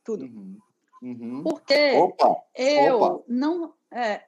[0.03, 0.25] Tudo.
[0.25, 0.57] Uhum.
[1.03, 1.43] Uhum.
[1.43, 3.23] Porque opa, eu opa.
[3.27, 3.73] não.
[3.91, 4.23] É,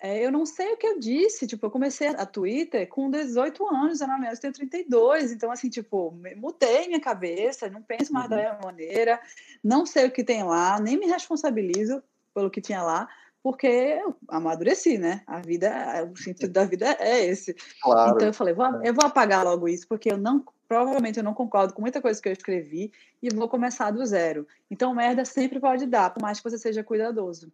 [0.00, 3.66] é, eu não sei o que eu disse, tipo, eu comecei a Twitter com 18
[3.66, 8.24] anos, eu não eu tenho 32, então, assim, tipo, mudei minha cabeça, não penso mais
[8.26, 8.30] uhum.
[8.30, 9.20] da mesma maneira,
[9.62, 12.02] não sei o que tem lá, nem me responsabilizo
[12.34, 13.08] pelo que tinha lá,
[13.42, 15.22] porque eu amadureci, né?
[15.26, 17.54] A vida, o sentido da vida é esse.
[17.82, 18.14] Claro.
[18.14, 21.34] Então eu falei, vou, eu vou apagar logo isso, porque eu não, provavelmente eu não
[21.34, 22.92] concordo com muita coisa que eu escrevi
[23.22, 24.46] e vou começar do zero.
[24.70, 27.50] Então merda sempre pode dar, por mais que você seja cuidadoso.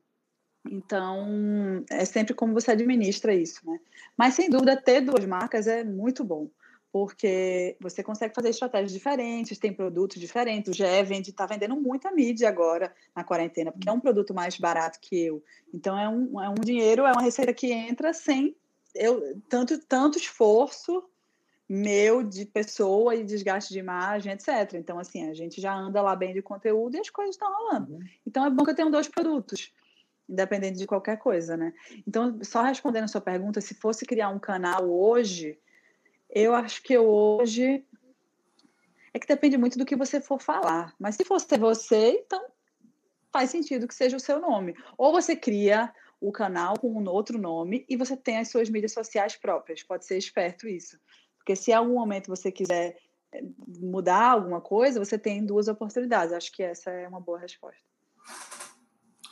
[0.70, 3.78] Então, é sempre como você administra isso, né?
[4.16, 6.48] Mas, sem dúvida, ter duas marcas é muito bom,
[6.90, 10.72] porque você consegue fazer estratégias diferentes, tem produtos diferentes.
[10.72, 14.56] O GE vende, está vendendo muita mídia agora na quarentena, porque é um produto mais
[14.58, 15.42] barato que eu.
[15.72, 18.56] Então, é um, é um dinheiro, é uma receita que entra sem
[18.94, 21.04] eu, tanto, tanto esforço
[21.68, 24.74] meu de pessoa e desgaste de imagem, etc.
[24.74, 27.94] Então, assim, a gente já anda lá bem de conteúdo e as coisas estão rolando.
[27.94, 28.00] Uhum.
[28.26, 29.72] Então, é bom que eu tenha dois produtos
[30.28, 31.72] independente de qualquer coisa, né?
[32.06, 35.58] Então, só respondendo a sua pergunta, se fosse criar um canal hoje,
[36.30, 37.84] eu acho que hoje
[39.12, 40.92] é que depende muito do que você for falar.
[40.98, 42.44] Mas se fosse você, então
[43.32, 44.74] faz sentido que seja o seu nome.
[44.98, 48.92] Ou você cria o canal com um outro nome e você tem as suas mídias
[48.92, 49.82] sociais próprias.
[49.82, 50.98] Pode ser esperto isso.
[51.38, 52.96] Porque se em algum momento você quiser
[53.32, 53.44] eh,
[53.78, 56.32] mudar alguma coisa, você tem duas oportunidades.
[56.32, 57.82] Acho que essa é uma boa resposta.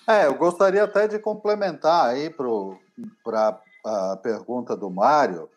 [0.07, 5.49] É, eu gostaria até de complementar aí para a pergunta do Mário.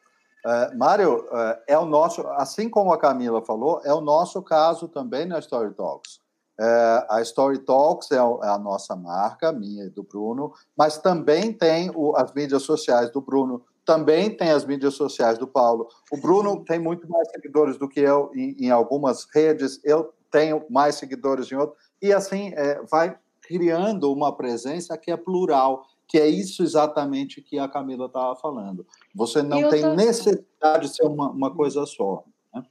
[0.45, 4.88] Uh, Mário, uh, é o nosso, assim como a Camila falou, é o nosso caso
[4.88, 6.19] também na Story Talks.
[6.59, 11.51] Uh, a Story Talks é, é, a nossa marca, minha e do Bruno, mas também
[11.51, 15.88] tem o, as mídias sociais do Bruno, também tem as mídias sociais do Paulo.
[16.11, 20.63] O Bruno tem muito mais seguidores do que eu em, em algumas redes, eu tenho
[20.69, 23.17] mais seguidores em outras, e assim é, vai
[23.47, 28.85] criando uma presença que é plural, que é isso exatamente que a Camila estava falando.
[29.13, 32.23] Você não tem necessidade de ser uma, uma coisa só.
[32.53, 32.63] Né?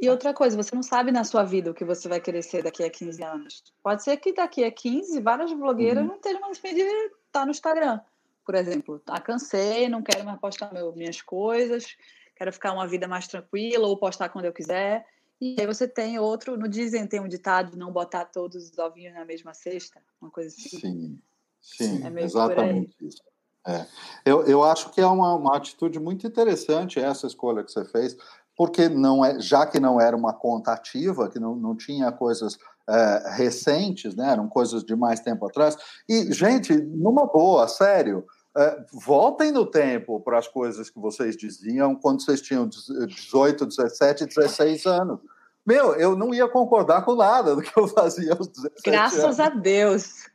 [0.00, 2.62] E outra coisa, você não sabe na sua vida o que você vai querer ser
[2.62, 3.62] daqui a 15 anos.
[3.82, 6.08] Pode ser que daqui a 15, várias blogueiras uhum.
[6.08, 8.00] não estejam mais fim de estar tá no Instagram,
[8.44, 9.00] por exemplo.
[9.06, 11.96] Ah, cansei, não quero mais postar meu, minhas coisas,
[12.36, 15.06] quero ficar uma vida mais tranquila ou postar quando eu quiser.
[15.40, 19.14] E aí você tem outro, no dizem, tem um ditado, não botar todos os ovinhos
[19.14, 20.78] na mesma cesta, uma coisa assim.
[20.78, 21.22] Sim,
[21.60, 23.22] sim, é exatamente isso.
[23.66, 23.86] É.
[24.24, 28.16] Eu, eu acho que é uma, uma atitude muito interessante essa escolha que você fez,
[28.56, 32.58] porque não é, já que não era uma conta ativa, que não, não tinha coisas
[32.88, 35.76] é, recentes, né, eram coisas de mais tempo atrás.
[36.08, 38.26] E, gente, numa boa, sério,
[38.58, 44.26] é, voltem no tempo para as coisas que vocês diziam quando vocês tinham 18, 17,
[44.26, 45.20] 16 anos.
[45.64, 49.38] Meu, eu não ia concordar com nada do que eu fazia aos 17 Graças anos.
[49.38, 50.26] a Deus.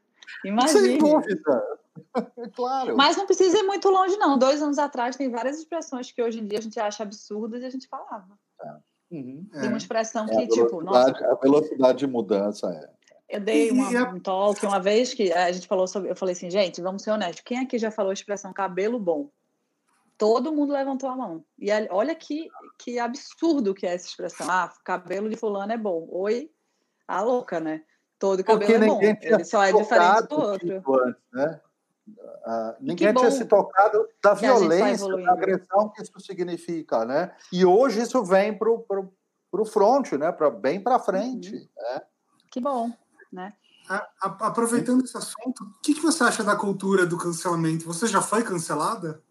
[0.45, 0.79] Imagina.
[0.79, 1.63] Sem dúvida.
[2.55, 2.95] claro.
[2.95, 4.37] Mas não precisa ir muito longe, não.
[4.37, 7.65] Dois anos atrás tem várias expressões que hoje em dia a gente acha absurdas e
[7.65, 8.37] a gente falava.
[8.61, 8.93] É.
[9.11, 9.45] Uhum.
[9.51, 11.11] Tem uma expressão é, que, tipo, nossa.
[11.11, 12.89] A velocidade de mudança é.
[13.33, 16.11] Eu dei uma, um talk uma vez que a gente falou sobre.
[16.11, 17.41] Eu falei assim, gente, vamos ser honestos.
[17.43, 19.27] Quem aqui já falou a expressão cabelo bom?
[20.19, 21.43] Todo mundo levantou a mão.
[21.57, 22.47] E olha que,
[22.77, 24.45] que absurdo que é essa expressão.
[24.47, 26.07] Ah, cabelo de fulano é bom.
[26.11, 26.51] Oi,
[27.07, 27.81] a louca, né?
[28.19, 29.25] Todo cabelo Porque é bom.
[29.35, 30.93] Ele só é diferente do outro.
[31.03, 31.61] Antes, né?
[32.07, 37.35] Uh, ninguém tinha se tocado da violência, da agressão que isso significa, né?
[37.51, 40.31] E hoje isso vem para o front, né?
[40.31, 41.55] Pra, bem para frente.
[41.55, 41.67] Uhum.
[41.75, 42.01] Né?
[42.51, 42.91] Que bom
[43.33, 43.53] né?
[43.89, 47.85] A, a, aproveitando esse assunto, o que, que você acha da cultura do cancelamento?
[47.85, 49.21] Você já foi cancelada?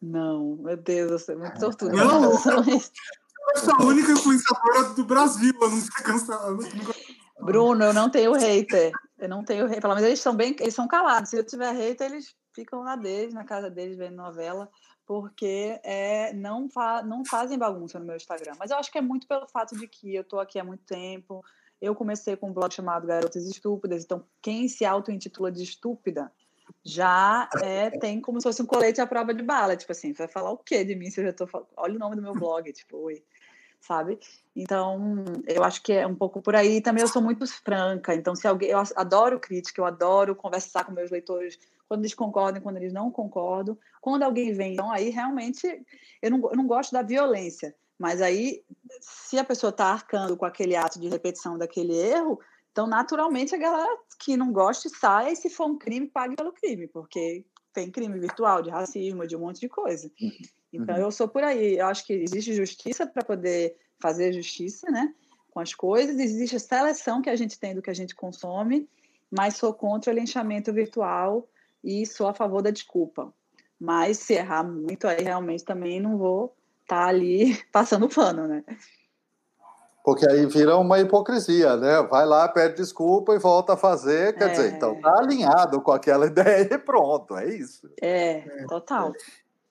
[0.00, 1.92] Não, meu Deus, eu muito tortura.
[1.92, 6.56] Não, eu sou a única influenciadora do Brasil, eu não sei cancelar.
[7.40, 8.92] Bruno, eu não tenho hater.
[9.18, 9.80] Eu não tenho hater.
[9.80, 11.30] Pelo menos eles são bem, eles são calados.
[11.30, 14.70] Se eu tiver hater, eles ficam lá deles, na casa deles, vendo novela,
[15.06, 18.52] porque é, não, fa não fazem bagunça no meu Instagram.
[18.58, 20.84] Mas eu acho que é muito pelo fato de que eu estou aqui há muito
[20.84, 21.44] tempo.
[21.80, 26.30] Eu comecei com um blog chamado Garotas Estúpidas, então quem se auto-intitula de estúpida
[26.84, 29.76] já é, tem como se fosse um colete à prova de bala.
[29.76, 31.68] Tipo assim, vai falar o quê de mim se eu já tô falando?
[31.76, 33.22] Olha o nome do meu blog, tipo, oi,
[33.80, 34.18] sabe?
[34.54, 36.80] Então, eu acho que é um pouco por aí.
[36.80, 38.70] Também eu sou muito franca, então se alguém.
[38.70, 41.58] Eu adoro crítica, eu adoro conversar com meus leitores
[41.88, 43.76] quando eles concordam, quando eles não concordam.
[44.00, 45.66] Quando alguém vem, então aí realmente
[46.22, 47.74] eu não, eu não gosto da violência.
[48.00, 48.64] Mas aí,
[49.02, 52.40] se a pessoa está arcando com aquele ato de repetição daquele erro,
[52.72, 56.50] então, naturalmente, a galera que não gosta sai, e se for um crime, pague pelo
[56.50, 57.44] crime, porque
[57.74, 60.10] tem crime virtual, de racismo, de um monte de coisa.
[60.18, 60.32] Uhum.
[60.72, 61.02] Então, uhum.
[61.02, 61.76] eu sou por aí.
[61.76, 65.14] Eu acho que existe justiça para poder fazer justiça, né?
[65.50, 68.88] Com as coisas, existe a seleção que a gente tem do que a gente consome,
[69.30, 71.46] mas sou contra o linchamento virtual
[71.84, 73.30] e sou a favor da desculpa.
[73.78, 76.56] Mas se errar muito, aí realmente também não vou
[76.90, 78.64] tá ali passando pano, né?
[80.04, 82.02] Porque aí vira uma hipocrisia, né?
[82.02, 84.34] Vai lá, pede desculpa e volta a fazer.
[84.34, 84.48] Quer é.
[84.48, 87.88] dizer, então tá alinhado com aquela ideia e pronto, é isso.
[88.02, 89.12] É, total.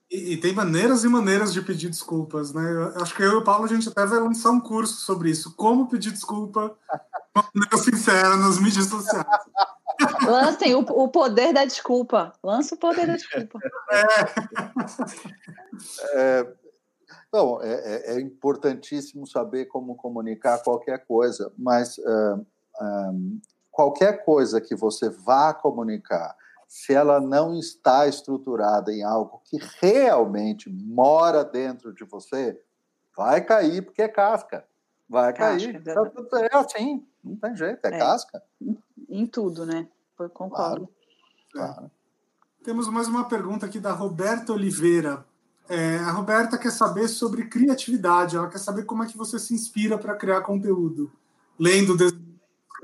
[0.09, 2.63] E, e, tem maneiras e maneiras de pedir desculpas, né?
[2.95, 5.29] Eu, acho que eu e o Paulo a gente até vai lançar um curso sobre
[5.29, 5.55] isso.
[5.55, 6.75] Como pedir desculpa
[7.35, 9.25] de maneira sincera nas mídias sociais.
[10.25, 12.33] Lancem o, o poder da desculpa.
[12.43, 13.59] Lança o poder da desculpa.
[13.91, 14.03] É.
[16.13, 16.47] é
[17.31, 22.45] não, é, é, é, importantíssimo saber como comunicar qualquer coisa, mas uh,
[22.81, 23.39] um,
[23.72, 26.35] qualquer coisa que você vá comunicar,
[26.68, 32.60] se ela não está estruturada em algo que realmente mora dentro de você,
[33.15, 34.65] vai cair porque é casca.
[35.07, 35.84] Vai cair.
[35.84, 38.43] Casca, é assim, não tem jeito, é, é, casca.
[39.07, 39.88] Em tudo, né?
[40.19, 40.89] Eu concordo.
[41.51, 41.91] Claro, claro.
[42.64, 45.26] Temos mais uma pergunta aqui da Roberta Oliveira.
[45.69, 49.53] É, a Roberta quer saber sobre criatividade, ela quer saber como é que você se
[49.53, 51.11] inspira para criar conteúdo.
[51.59, 51.95] Lendo,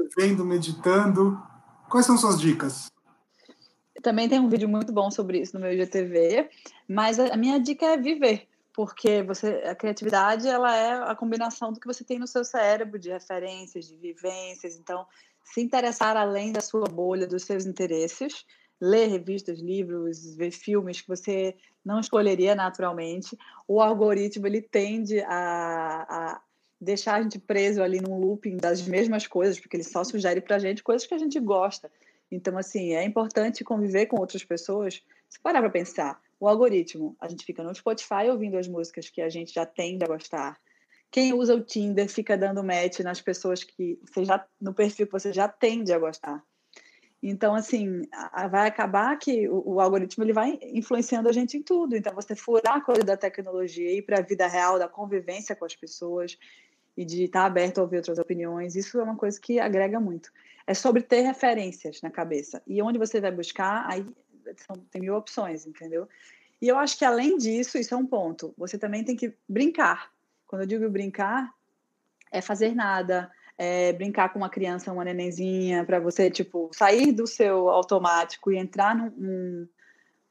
[0.05, 1.41] escrevendo, meditando.
[1.89, 2.91] Quais são suas dicas?
[4.03, 6.47] Também tem um vídeo muito bom sobre isso no meu IGTV,
[6.87, 11.79] mas a minha dica é viver, porque você a criatividade ela é a combinação do
[11.79, 15.07] que você tem no seu cérebro de referências, de vivências, então
[15.43, 18.45] se interessar além da sua bolha, dos seus interesses,
[18.79, 23.37] ler revistas, livros, ver filmes que você não escolheria naturalmente.
[23.67, 26.41] O algoritmo ele tende a, a
[26.79, 30.57] deixar a gente preso ali num looping das mesmas coisas, porque ele só sugere para
[30.57, 31.91] a gente coisas que a gente gosta.
[32.31, 35.01] Então, assim, é importante conviver com outras pessoas.
[35.29, 39.21] Se parar para pensar, o algoritmo, a gente fica no Spotify ouvindo as músicas que
[39.21, 40.59] a gente já tende a gostar.
[41.11, 45.13] Quem usa o Tinder fica dando match nas pessoas que você já no perfil que
[45.13, 46.43] você já tende a gostar.
[47.27, 48.03] Então, assim,
[48.51, 51.95] vai acabar que o, o, algoritmo ele vai influenciando a gente em tudo.
[51.95, 55.55] Então, você furar a coisa da tecnologia e ir para a vida real, da convivência
[55.55, 56.37] com as pessoas
[56.95, 60.31] e de estar aberto a ouvir outras opiniões, isso é uma coisa que agrega muito.
[60.67, 62.61] É sobre ter referências na cabeça.
[62.67, 64.05] E onde você vai buscar, aí
[64.57, 66.07] são, tem mil opções, entendeu?
[66.61, 68.53] E eu acho que, além disso, isso é um ponto.
[68.55, 70.11] Você também tem que brincar.
[70.45, 71.51] Quando eu digo brincar,
[72.31, 77.25] é fazer nada, é, brincar com uma criança, uma nenenzinha, para você, tipo, sair do
[77.25, 79.67] seu automático e entrar num, num,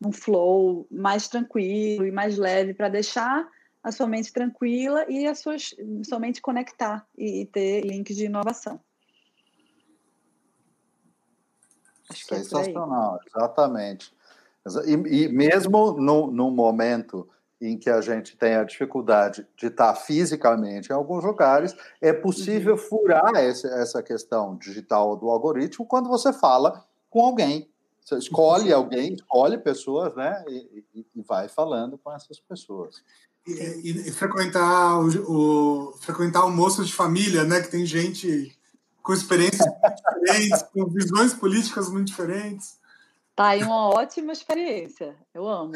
[0.00, 3.48] num flow mais tranquilo e mais leve, para deixar
[3.82, 5.56] a sua mente tranquila e a sua,
[6.04, 8.80] sua mente conectar e, e ter links de inovação.
[12.08, 14.12] Acho que é Sensacional, é exatamente.
[14.86, 17.28] E, e mesmo no momento
[17.60, 22.74] em que a gente tem a dificuldade de estar fisicamente em alguns lugares, é possível
[22.74, 22.78] uhum.
[22.78, 27.68] furar esse, essa questão digital do algoritmo quando você fala com alguém.
[28.04, 28.78] Você escolhe uhum.
[28.78, 30.44] alguém, escolhe pessoas, né?
[30.48, 33.02] E, e, e vai falando com essas pessoas.
[33.46, 37.60] E, e frequentar o, o, frequentar almoço de família, né?
[37.60, 38.54] Que tem gente
[39.02, 42.78] com experiências muito diferentes, com visões políticas muito diferentes.
[43.34, 45.16] Tá aí uma ótima experiência.
[45.34, 45.72] Eu amo.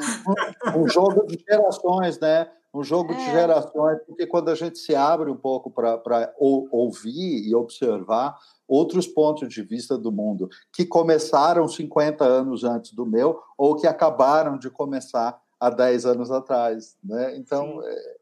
[0.76, 2.48] Um jogo de gerações, né?
[2.72, 3.16] Um jogo é.
[3.16, 8.38] de gerações, porque quando a gente se abre um pouco para ou, ouvir e observar
[8.66, 13.86] outros pontos de vista do mundo, que começaram 50 anos antes do meu, ou que
[13.86, 16.96] acabaram de começar há 10 anos atrás.
[17.02, 17.36] Né?
[17.36, 18.18] Então, é,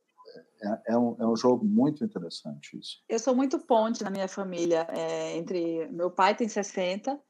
[0.62, 3.02] é, é, um, é um jogo muito interessante isso.
[3.08, 4.86] Eu sou muito ponte na minha família.
[4.90, 7.20] É, entre Meu pai tem 60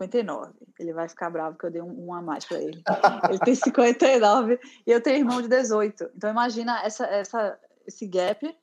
[0.00, 0.52] 59.
[0.78, 2.82] Ele vai ficar bravo que eu dei um, um a mais para ele.
[3.28, 6.10] Ele tem 59 e eu tenho irmão de 18.
[6.16, 8.56] Então imagina essa, essa, esse gap.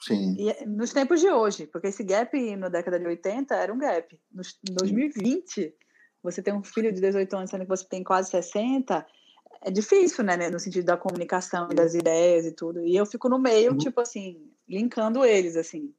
[0.00, 0.36] Sim.
[0.38, 4.18] E, nos tempos de hoje, porque esse gap na década de 80 era um gap.
[4.32, 5.74] Nos, em 2020,
[6.22, 9.06] você tem um filho de 18 anos, sendo que você tem quase 60,
[9.62, 12.84] é difícil, né, no sentido da comunicação, das ideias e tudo.
[12.84, 13.78] E eu fico no meio, uhum.
[13.78, 15.92] tipo assim, linkando eles, assim,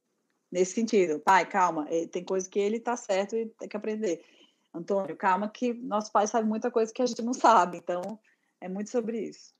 [0.51, 1.19] nesse sentido.
[1.19, 4.23] Pai, calma, eh, tem coisa que ele tá certo e tem que aprender.
[4.73, 8.19] Antônio, calma que nosso pai sabe muita coisa que a gente não sabe, então
[8.59, 9.53] é muito sobre isso.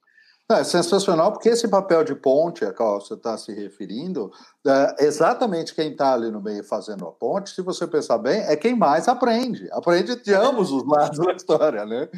[0.50, 4.32] É sensacional, porque esse papel de ponte a qual você está se referindo,
[4.66, 8.56] é exatamente quem está ali no meio fazendo a ponte, se você pensar bem, é
[8.58, 9.70] quem mais aprende.
[9.72, 12.10] Aprende de ambos os lados da história, né?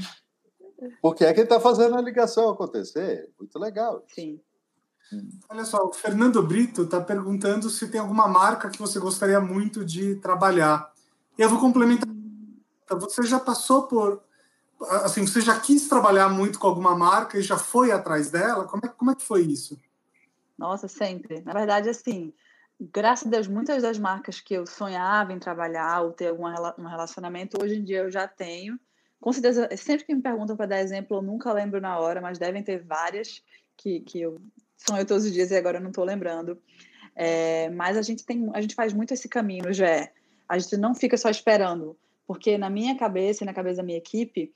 [1.01, 3.29] Porque é quem está fazendo a ligação acontecer.
[3.39, 4.03] Muito legal.
[4.07, 4.39] Sim.
[5.49, 9.85] Olha só, o Fernando Brito está perguntando se tem alguma marca que você gostaria muito
[9.85, 10.91] de trabalhar.
[11.37, 12.12] E eu vou complementar.
[12.89, 14.23] Você já passou por.
[15.03, 18.65] Assim, você já quis trabalhar muito com alguma marca e já foi atrás dela?
[18.65, 19.79] Como é, como é que foi isso?
[20.57, 21.41] Nossa, sempre.
[21.41, 22.33] Na verdade, assim,
[22.79, 26.87] graças a Deus, muitas das marcas que eu sonhava em trabalhar ou ter algum um
[26.87, 28.79] relacionamento, hoje em dia eu já tenho.
[29.19, 32.37] Com certeza, sempre que me perguntam para dar exemplo, eu nunca lembro na hora, mas
[32.37, 33.41] devem ter várias
[33.77, 34.41] que, que eu
[34.75, 36.61] sonho todos os dias e agora não estou lembrando.
[37.15, 40.09] É, mas a gente tem, a gente faz muito esse caminho, já
[40.49, 43.97] A gente não fica só esperando, porque na minha cabeça e na cabeça da minha
[43.97, 44.53] equipe,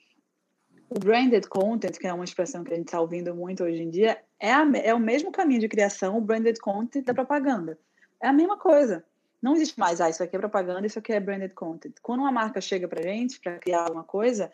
[0.90, 3.90] o branded content, que é uma expressão que a gente está ouvindo muito hoje em
[3.90, 7.78] dia, é, a, é o mesmo caminho de criação, o branded content da propaganda.
[8.22, 9.04] É a mesma coisa.
[9.42, 11.94] Não existe mais, ah, isso aqui é propaganda, isso aqui é branded content.
[12.02, 14.52] Quando uma marca chega para gente para criar uma coisa,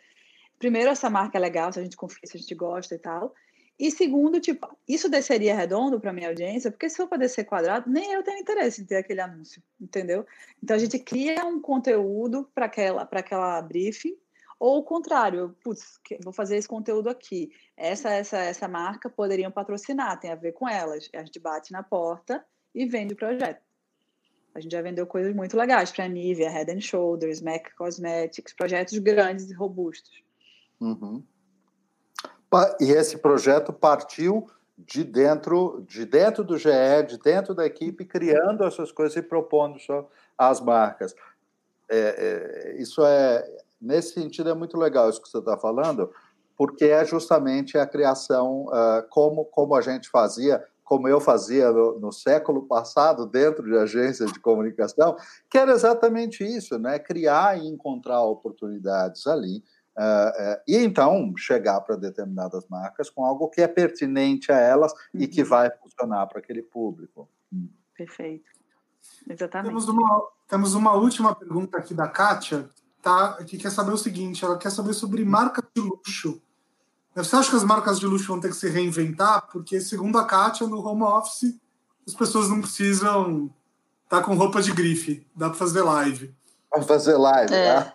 [0.60, 3.34] primeiro essa marca é legal, se a gente confia, se a gente gosta e tal.
[3.80, 7.90] E segundo, tipo, isso desceria redondo para minha audiência, porque se for para descer quadrado,
[7.90, 10.26] nem eu tenho interesse em ter aquele anúncio, entendeu?
[10.62, 14.16] Então a gente cria um conteúdo para aquela, para aquela briefing,
[14.60, 17.52] ou o contrário, putz, vou fazer esse conteúdo aqui.
[17.76, 21.10] Essa, essa, essa marca poderiam patrocinar, tem a ver com elas.
[21.14, 23.62] A gente bate na porta e vende o projeto.
[24.56, 28.54] A gente já vendeu coisas muito legais para a Nivea, Head and Shoulders, MAC Cosmetics,
[28.54, 30.24] projetos grandes e robustos.
[30.80, 31.24] Uhum.
[32.80, 34.48] E esse projeto partiu
[34.78, 36.70] de dentro, de dentro do GE,
[37.08, 40.08] de dentro da equipe, criando essas coisas e propondo só
[40.38, 41.16] as marcas.
[41.90, 43.48] É, é, isso é,
[43.82, 46.12] nesse sentido, é muito legal isso que você está falando,
[46.58, 51.98] porque é justamente a criação, uh, como, como a gente fazia como eu fazia no,
[51.98, 55.16] no, século passado dentro de agências de comunicação,
[55.50, 57.00] que era exatamente isso, né?
[57.00, 59.64] Criar e encontrar oportunidades ali
[59.98, 64.92] uh, uh, e então chegar para determinadas marcas com algo que é pertinente a elas
[64.92, 65.22] uhum.
[65.22, 65.50] e que uhum.
[65.50, 67.30] vai funcionar para aquele público.
[67.96, 68.50] Perfeito.
[69.30, 69.70] Exatamente.
[69.70, 72.70] Temos uma, temos uma última pergunta aqui da Kátia,
[73.02, 73.38] tá?
[73.46, 76.42] que quer saber o seguinte: ela quer saber sobre marcas de luxo.
[77.16, 79.48] Você acha que as marcas de luxo vão ter que se reinventar?
[79.52, 81.60] Porque, segundo a Kátia, no home office,
[82.08, 83.54] as pessoas não precisam
[84.04, 85.28] estar tá com roupa de grife.
[85.36, 86.36] Dá para fazer live.
[86.72, 87.82] Vamos fazer live, é.
[87.82, 87.94] Tá?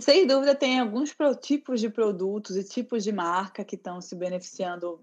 [0.00, 5.00] Sem dúvida, tem alguns tipos de produtos e tipos de marca que estão se beneficiando,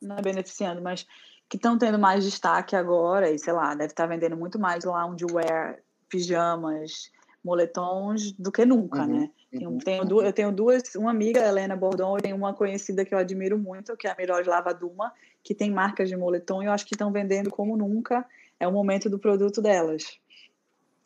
[0.00, 1.06] não é beneficiando, mas
[1.48, 5.78] que estão tendo mais destaque agora, e sei lá, deve estar vendendo muito mais loungewear,
[6.08, 7.10] pijamas,
[7.44, 9.20] moletons do que nunca, uhum.
[9.20, 9.30] né?
[9.50, 13.14] Tenho, tenho duas, eu tenho duas, uma amiga, Helena Bordon, e tenho uma conhecida que
[13.14, 15.12] eu admiro muito, que é a Miroj Lavaduma,
[15.42, 18.26] que tem marcas de moletom e eu acho que estão vendendo como nunca.
[18.58, 20.18] É o momento do produto delas.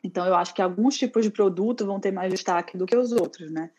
[0.03, 3.13] Então, eu acho que alguns tipos de produto vão ter mais destaque do que os
[3.13, 3.71] outros, né?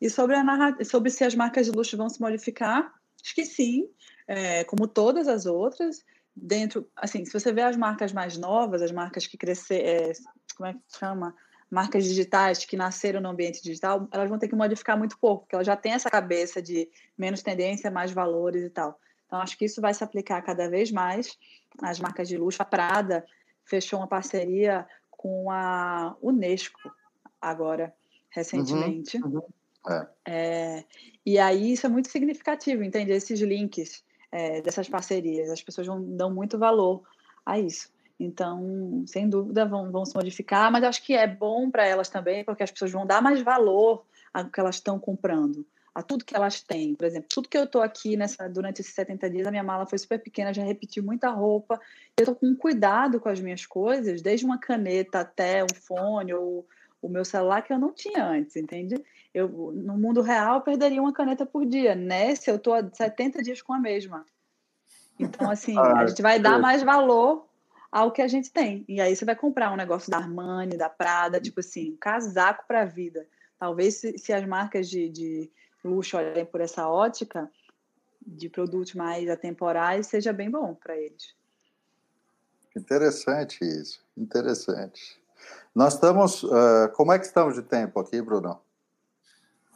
[0.00, 2.92] E sobre, a sobre se as marcas de luxo vão se modificar,
[3.22, 3.88] acho que sim,
[4.26, 6.04] é, como todas as outras.
[6.36, 10.12] Dentro, assim, se você vê as marcas mais novas, as marcas que cresceram, é,
[10.56, 11.34] como é que chama?
[11.70, 15.56] marcas digitais que nasceram no ambiente digital, elas vão ter que modificar muito pouco, porque
[15.56, 16.88] elas já têm essa cabeça de
[17.18, 18.98] menos tendência, mais valores e tal.
[19.26, 21.36] Então, acho que isso vai se aplicar cada vez mais
[21.82, 22.62] às marcas de luxo.
[22.62, 23.24] A Prada
[23.64, 24.86] fechou uma parceria
[25.24, 26.92] com a Unesco
[27.40, 27.94] agora,
[28.28, 29.16] recentemente.
[29.16, 29.42] Uhum, uhum.
[29.88, 30.08] É.
[30.26, 30.84] É,
[31.24, 33.10] e aí isso é muito significativo, entende?
[33.10, 37.02] Esses links é, dessas parcerias, as pessoas vão, dão muito valor
[37.46, 37.90] a isso.
[38.20, 42.44] Então, sem dúvida, vão, vão se modificar, mas acho que é bom para elas também,
[42.44, 45.64] porque as pessoas vão dar mais valor ao que elas estão comprando,
[45.94, 46.94] a tudo que elas têm.
[46.94, 49.86] Por exemplo, tudo que eu estou aqui nessa, durante esses 70 dias, a minha mala
[49.86, 51.80] foi super pequena, já repeti muita roupa.
[52.18, 56.66] Eu estou com cuidado com as minhas coisas, desde uma caneta até um fone ou
[57.00, 59.04] o meu celular, que eu não tinha antes, entende?
[59.32, 61.94] Eu, no mundo real, eu perderia uma caneta por dia.
[61.94, 64.24] Nesse, eu estou há 70 dias com a mesma.
[65.18, 67.46] Então, assim, a gente vai dar mais valor
[67.92, 68.84] ao que a gente tem.
[68.88, 72.64] E aí você vai comprar um negócio da Armani, da Prada, tipo assim, um casaco
[72.66, 73.28] para a vida.
[73.58, 75.50] Talvez se, se as marcas de, de
[75.84, 77.50] luxo olhem por essa ótica
[78.26, 81.34] de produtos mais atemporais, seja bem bom para eles.
[82.76, 85.20] Interessante isso, interessante.
[85.74, 86.42] Nós estamos.
[86.42, 88.60] Uh, como é que estamos de tempo aqui, Bruno?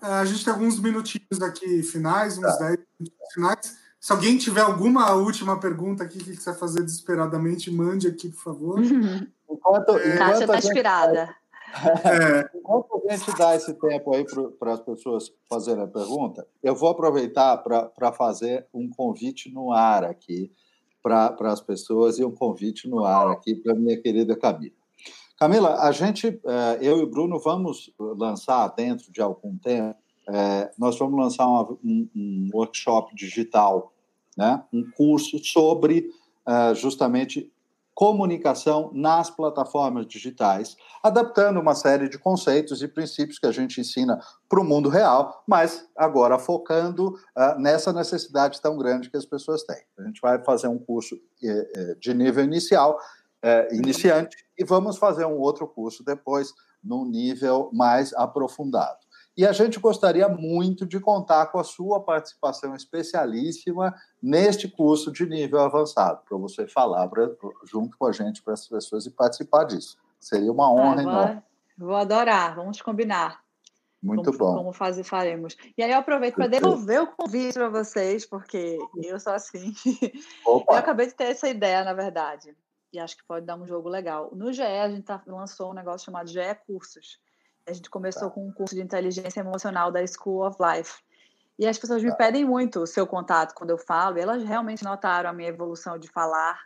[0.03, 2.69] É, a gente tem alguns minutinhos aqui finais, uns tá.
[2.69, 3.79] 10 minutos finais.
[4.01, 8.79] Se alguém tiver alguma última pergunta aqui que quiser fazer desesperadamente, mande aqui, por favor.
[9.51, 10.15] Enquanto, é...
[10.15, 11.35] enquanto Kátia está inspirada.
[12.55, 14.25] Enquanto a gente dá esse tempo aí
[14.59, 20.05] para as pessoas fazerem a pergunta, eu vou aproveitar para fazer um convite no ar
[20.05, 20.51] aqui
[21.03, 24.75] para as pessoas e um convite no ar aqui para minha querida Camila.
[25.39, 29.97] Camila, a gente, é, eu e o Bruno, vamos lançar dentro de algum tempo,
[30.29, 31.79] é, nós vamos lançar um,
[32.15, 33.93] um, workshop digital,
[34.37, 34.63] né?
[34.73, 36.11] um curso sobre
[36.47, 37.51] é, justamente
[37.99, 44.21] comunicação nas plataformas digitais, adaptando uma série de conceitos e princípios que a gente ensina
[44.49, 49.65] para o mundo real, mas agora focando uh, nessa necessidade tão grande que as pessoas
[49.65, 49.83] têm.
[49.99, 52.97] A gente vai fazer um curso eh, eh, de nível inicial,
[53.43, 59.08] eh, iniciante, e vamos fazer um outro curso depois, num nível mais aprofundado.
[59.39, 65.25] E a gente gostaria muito de contar com a sua participação especialíssima neste curso de
[65.25, 67.31] nível avançado, para você falar pra,
[67.63, 69.97] junto com a gente para as pessoas e participar disso.
[70.19, 71.43] Seria uma honra ah, vou, enorme.
[71.79, 73.41] Vou adorar, vamos combinar.
[74.03, 74.55] Muito como, bom.
[74.57, 75.57] Como fazer, faremos.
[75.77, 79.73] E aí eu aproveito para devolver o convite para vocês, porque eu sou assim.
[80.45, 80.73] Opa.
[80.73, 82.57] Eu acabei de ter essa ideia, na verdade.
[82.93, 84.31] E acho que pode dar um jogo legal.
[84.35, 87.21] No GE, a gente tá, lançou um negócio chamado GE Cursos
[87.69, 88.35] a gente começou tá.
[88.35, 91.03] com um curso de inteligência emocional da School of Life.
[91.59, 92.17] E as pessoas me tá.
[92.17, 95.99] pedem muito o seu contato quando eu falo, e elas realmente notaram a minha evolução
[95.99, 96.59] de falar,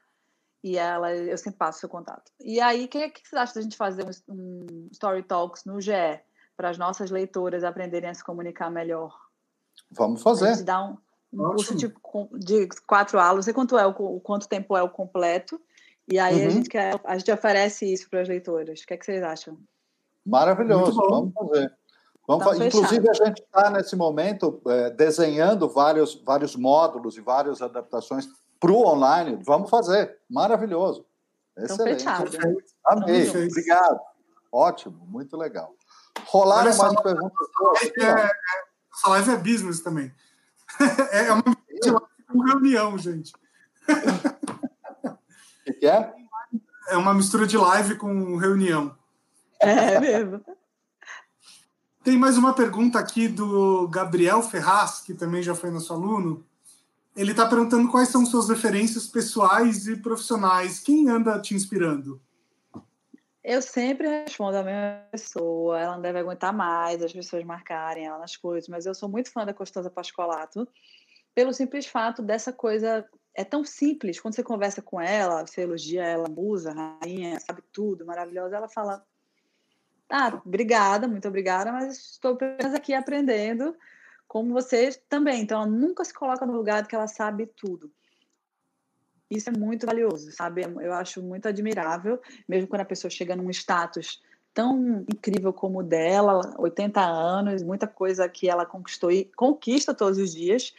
[0.63, 2.31] e ela, eu sempre passo o seu contato.
[2.41, 5.81] E aí, o que, que você acha da gente fazer um, um Story Talks no
[5.81, 6.21] GE,
[6.57, 9.19] para as nossas leitoras aprenderem a se comunicar melhor?
[9.91, 10.49] Vamos fazer.
[10.49, 10.97] A gente dá um,
[11.33, 11.93] um curso de,
[12.39, 15.61] de, quatro aulas, não sei quanto, é o, quanto tempo é o completo,
[16.07, 16.47] e aí uhum.
[16.47, 18.83] a, gente quer, a gente oferece isso para as leitoras.
[18.83, 19.59] O que, é que vocês acham?
[20.25, 21.73] Maravilhoso, vamos fazer.
[22.27, 27.61] Vamos tá Inclusive, a gente está nesse momento é, desenhando vários, vários módulos e várias
[27.61, 28.29] adaptações
[28.61, 29.41] para o online.
[29.45, 30.19] Vamos fazer.
[30.31, 31.05] Maravilhoso.
[31.57, 32.05] Excelente.
[32.87, 33.29] Amei.
[33.29, 34.01] Obrigado.
[34.53, 35.75] Ótimo, muito legal.
[36.27, 37.49] Rolaram Olha mais perguntas?
[37.99, 38.31] É, é,
[38.95, 40.13] essa live é business também.
[41.13, 43.33] É, é uma reunião, gente.
[45.65, 46.13] O que é?
[46.89, 48.97] É uma mistura de live com reunião.
[49.67, 50.45] É mesmo.
[52.03, 56.45] Tem mais uma pergunta aqui do Gabriel Ferraz, que também já foi nosso aluno.
[57.15, 60.81] Ele está perguntando quais são suas referências pessoais e profissionais.
[60.81, 62.21] Quem anda te inspirando?
[63.45, 65.79] Eu sempre respondo a mesma pessoa.
[65.79, 69.31] Ela não deve aguentar mais as pessoas marcarem ela nas coisas, mas eu sou muito
[69.31, 70.67] fã da Costanza Pascolato,
[71.35, 73.05] pelo simples fato dessa coisa.
[73.35, 74.19] É tão simples.
[74.19, 78.57] Quando você conversa com ela, você elogia ela, musa, rainha, sabe tudo, maravilhosa.
[78.57, 79.05] Ela fala
[80.13, 83.75] ah, obrigada, muito obrigada, mas estou apenas aqui aprendendo
[84.29, 85.41] como você também.
[85.41, 87.91] Então, ela nunca se coloca no lugar de que ela sabe tudo.
[89.31, 90.63] Isso é muito valioso, sabe?
[90.63, 94.23] Eu acho muito admirável, mesmo quando a pessoa chega num status
[94.53, 100.19] tão incrível como o dela, 80 anos, muita coisa que ela conquistou e conquista todos
[100.19, 100.75] os dias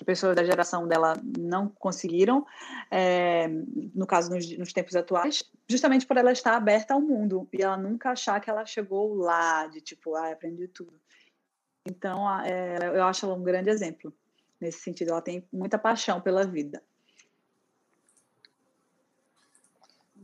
[0.00, 2.46] que pessoas da geração dela não conseguiram,
[2.90, 3.46] é,
[3.94, 7.76] no caso, nos, nos, tempos atuais, justamente por ela estar aberta ao mundo e ela
[7.76, 10.98] nunca achar que ela chegou lá, de tipo, ah, aprendi tudo.
[11.86, 14.10] Então, é, eu acho ela um grande exemplo
[14.58, 15.10] nesse sentido.
[15.10, 16.82] Ela tem muita paixão pela vida.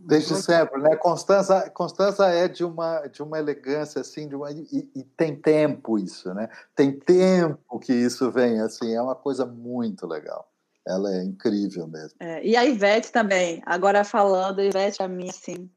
[0.07, 0.95] Desde sempre, né?
[0.95, 5.99] Constança, Constança é de uma, de uma elegância, assim, de uma, e, e, tem tempo
[5.99, 6.49] isso, né?
[6.77, 10.49] Tem tempo que isso vem, assim, é uma coisa muito legal.
[10.87, 12.17] Ela é incrível mesmo.
[12.21, 15.69] É, e a Ivete também, agora falando, a Ivete, a mim, assim,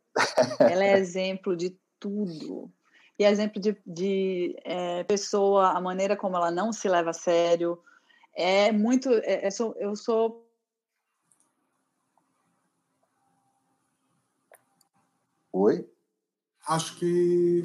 [0.60, 2.72] ela é exemplo de tudo.
[3.18, 7.14] E é exemplo de, de é, pessoa, a maneira como ela não se leva a
[7.14, 7.80] sério.
[8.35, 9.10] É muito.
[9.10, 9.49] É, é
[9.80, 10.49] eu sou
[15.60, 15.86] Oi?
[16.69, 17.64] Acho que.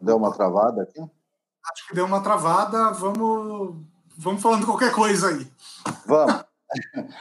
[0.00, 1.00] Deu uma travada aqui?
[1.00, 2.90] Acho que deu uma travada.
[2.90, 3.76] Vamos,
[4.18, 5.48] vamos falando qualquer coisa aí.
[6.06, 6.44] Vamos.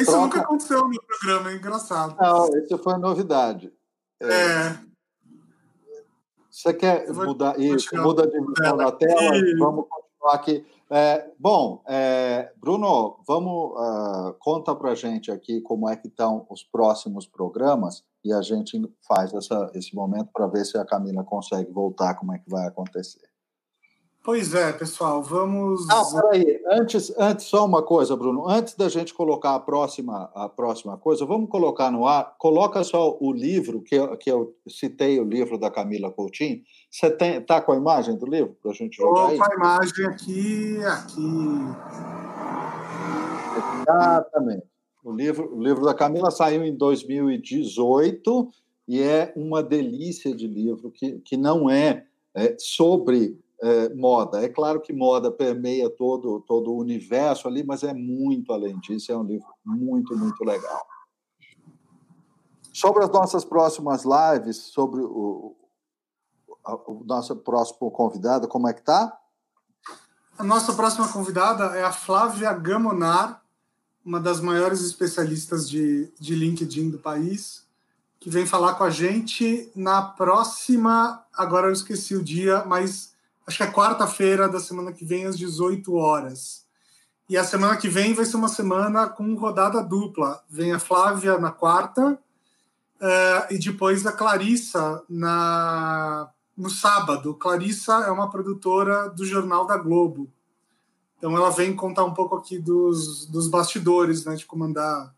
[0.00, 0.18] Isso Troca...
[0.18, 2.16] nunca aconteceu no programa, é engraçado.
[2.18, 3.70] Não, isso foi novidade.
[4.18, 4.26] É.
[4.26, 4.78] é...
[6.50, 7.94] Você quer vou, mudar isso?
[7.94, 9.36] Muda a dimensão da tela?
[9.36, 9.58] E...
[9.58, 10.66] Vamos continuar aqui.
[10.88, 16.64] É, bom, é, Bruno, vamos uh, conta para gente aqui como é que estão os
[16.64, 21.70] próximos programas e a gente faz essa, esse momento para ver se a Camila consegue
[21.70, 23.28] voltar, como é que vai acontecer.
[24.28, 25.88] Pois é, pessoal, vamos.
[25.88, 28.46] Ah, peraí, antes, antes, só uma coisa, Bruno.
[28.46, 32.34] Antes da gente colocar a próxima, a próxima coisa, vamos colocar no ar.
[32.36, 36.60] Coloca só o livro, que eu, que eu citei, o livro da Camila Coutinho.
[36.90, 39.54] Você tem, tá com a imagem do livro para a gente jogar Estou com a
[39.54, 41.58] imagem aqui, aqui.
[43.80, 44.66] Exatamente.
[45.08, 48.50] O livro, o livro da Camila saiu em 2018
[48.86, 52.04] e é uma delícia de livro que, que não é,
[52.34, 54.44] é sobre é, moda.
[54.44, 59.10] É claro que moda permeia todo, todo o universo ali, mas é muito além disso.
[59.10, 60.86] É um livro muito, muito legal.
[62.70, 65.56] Sobre as nossas próximas lives, sobre o,
[66.86, 69.18] o nosso próximo convidado, como é que tá?
[70.36, 73.42] A nossa próxima convidada é a Flávia Gamonar,
[74.08, 77.62] uma das maiores especialistas de, de LinkedIn do país,
[78.18, 81.22] que vem falar com a gente na próxima.
[81.36, 83.12] Agora eu esqueci o dia, mas
[83.46, 86.64] acho que é quarta-feira da semana que vem, às 18 horas.
[87.28, 90.42] E a semana que vem vai ser uma semana com rodada dupla.
[90.48, 97.34] Vem a Flávia na quarta uh, e depois a Clarissa na, no sábado.
[97.34, 100.32] Clarissa é uma produtora do Jornal da Globo.
[101.18, 105.12] Então ela vem contar um pouco aqui dos, dos bastidores, né, de comandar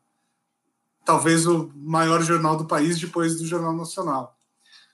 [1.05, 4.37] talvez o maior jornal do país depois do Jornal Nacional.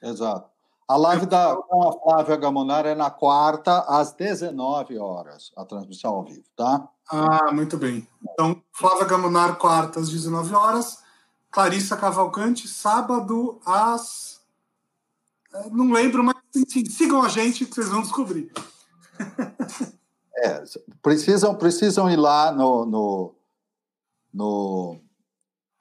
[0.02, 0.50] Exato.
[0.88, 6.14] A live da, com a Flávia Gamonara é na quarta, às 19 horas, a transmissão
[6.14, 6.88] ao vivo, tá?
[7.10, 8.06] Ah, muito bem.
[8.22, 11.02] Então, Flávia Gamonar, quarta, às 19 horas.
[11.50, 14.40] Clarissa Cavalcante, sábado, às.
[15.54, 18.52] É, não lembro, mas enfim, sigam a gente que vocês vão descobrir.
[20.38, 20.62] É,
[21.02, 23.34] precisam, precisam ir lá no, no,
[24.32, 25.00] no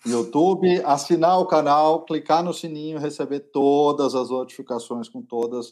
[0.06, 5.70] YouTube, assinar o canal, clicar no sininho, receber todas as notificações com todos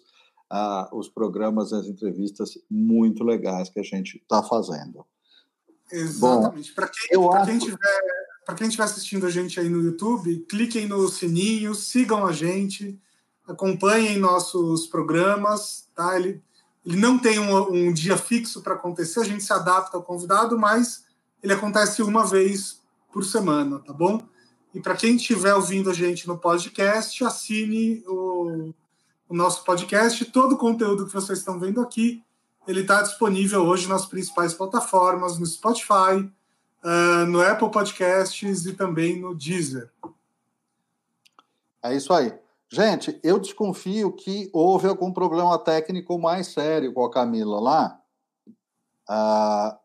[0.52, 5.06] uh, os programas, as entrevistas muito legais que a gente está fazendo.
[5.92, 6.74] Exatamente.
[6.74, 7.46] Para quem, acho...
[7.46, 12.26] quem tiver para quem estiver assistindo a gente aí no YouTube, cliquem no sininho, sigam
[12.26, 13.00] a gente,
[13.48, 16.18] acompanhem nossos programas, tá?
[16.18, 16.44] Ele,
[16.86, 20.58] ele não tem um, um dia fixo para acontecer, a gente se adapta ao convidado,
[20.58, 21.06] mas
[21.42, 22.82] ele acontece uma vez
[23.12, 24.22] por semana, tá bom?
[24.74, 28.74] E para quem estiver ouvindo a gente no podcast, assine o,
[29.30, 30.26] o nosso podcast.
[30.26, 32.24] Todo o conteúdo que vocês estão vendo aqui,
[32.68, 36.28] ele está disponível hoje nas principais plataformas, no Spotify,
[36.84, 39.92] uh, no Apple Podcasts e também no Deezer.
[41.84, 42.34] É isso aí.
[42.74, 48.02] Gente, eu desconfio que houve algum problema técnico mais sério com a Camila lá.
[49.08, 49.78] Uh,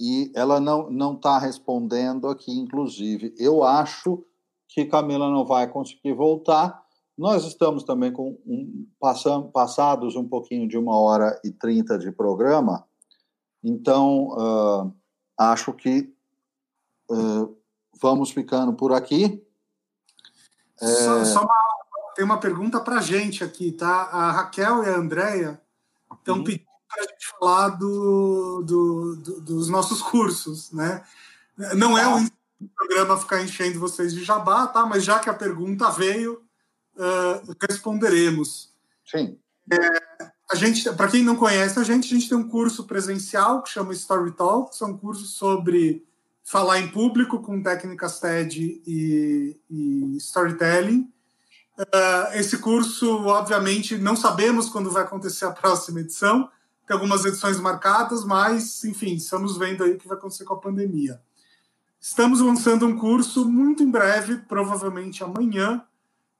[0.00, 3.32] e ela não está respondendo aqui, inclusive.
[3.38, 4.26] Eu acho
[4.66, 6.84] que Camila não vai conseguir voltar.
[7.16, 12.10] Nós estamos também com um, passam, passados um pouquinho de uma hora e trinta de
[12.10, 12.84] programa,
[13.62, 14.92] então uh,
[15.38, 16.12] acho que
[17.08, 17.56] uh,
[18.02, 19.40] vamos ficando por aqui.
[20.76, 21.24] Só, é...
[21.24, 21.54] só uma,
[22.14, 24.04] tem uma pergunta para a gente aqui, tá?
[24.04, 25.60] A Raquel e a Andrea
[26.12, 26.44] estão uhum.
[26.44, 31.04] pedindo para a gente falar do, do, do, dos nossos cursos, né?
[31.76, 32.28] Não é o
[32.74, 34.84] programa ficar enchendo vocês de jabá, tá?
[34.86, 36.42] Mas já que a pergunta veio,
[36.96, 38.72] uh, responderemos.
[39.04, 39.38] Sim.
[39.72, 43.62] É, a gente, para quem não conhece a gente, a gente tem um curso presencial
[43.62, 46.04] que chama Story Talk, são cursos sobre
[46.44, 51.10] falar em público com técnicas TED e, e storytelling.
[51.76, 56.48] Uh, esse curso, obviamente, não sabemos quando vai acontecer a próxima edição,
[56.86, 60.60] tem algumas edições marcadas, mas, enfim, estamos vendo aí o que vai acontecer com a
[60.60, 61.20] pandemia.
[62.00, 65.82] Estamos lançando um curso muito em breve, provavelmente amanhã,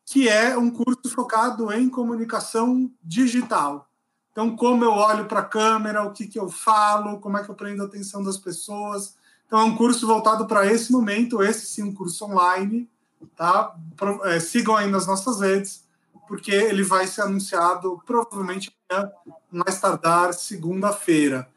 [0.05, 3.89] que é um curso focado em comunicação digital.
[4.31, 7.51] Então, como eu olho para a câmera, o que, que eu falo, como é que
[7.51, 9.16] eu prendo a atenção das pessoas.
[9.47, 12.90] Então, é um curso voltado para esse momento, esse sim, um curso online.
[13.37, 13.75] Tá?
[14.25, 15.85] É, sigam aí nas nossas redes
[16.27, 19.13] porque ele vai ser anunciado provavelmente amanhã,
[19.51, 21.49] mais tardar segunda-feira.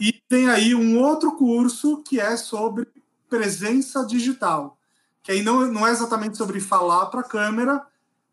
[0.00, 2.86] E tem aí um outro curso que é sobre
[3.28, 4.78] presença digital,
[5.22, 7.84] que aí não, não é exatamente sobre falar para a câmera,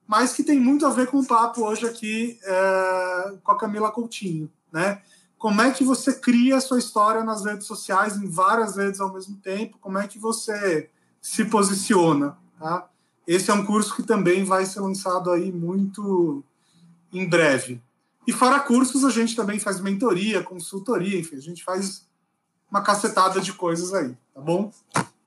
[0.08, 3.92] mas que tem muito a ver com o papo hoje aqui é, com a Camila
[3.92, 5.02] Coutinho, né?
[5.38, 9.12] Como é que você cria a sua história nas redes sociais, em várias redes ao
[9.12, 9.80] mesmo tempo?
[9.82, 10.90] Como é que você
[11.20, 12.90] se posiciona, tá?
[13.26, 16.44] Esse é um curso que também vai ser lançado aí muito
[17.12, 17.82] em breve.
[18.28, 22.08] E fora cursos, a gente também faz mentoria, consultoria, enfim, a gente faz
[22.70, 24.72] uma cacetada de coisas aí, tá bom?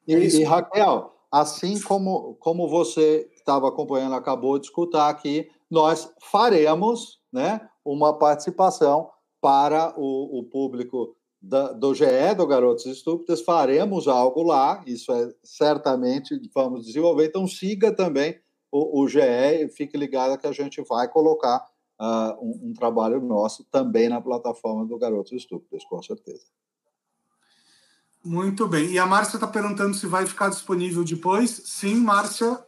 [0.06, 6.08] E, é e Raquel, assim como, como você estava acompanhando, acabou de escutar aqui, nós
[6.30, 11.14] faremos né, uma participação para o, o público
[11.44, 17.46] da, do GE, do Garotos Estúpidas, faremos algo lá, isso é certamente vamos desenvolver, então
[17.46, 18.38] siga também
[18.72, 21.64] o, o GE e fique ligado que a gente vai colocar
[22.00, 26.44] uh, um, um, trabalho nosso também na plataforma do Garotos Estúpidos, com certeza.
[28.24, 28.90] Muito bem.
[28.90, 31.50] E a Márcia está perguntando se vai ficar disponível depois.
[31.66, 32.58] Sim, Márcia.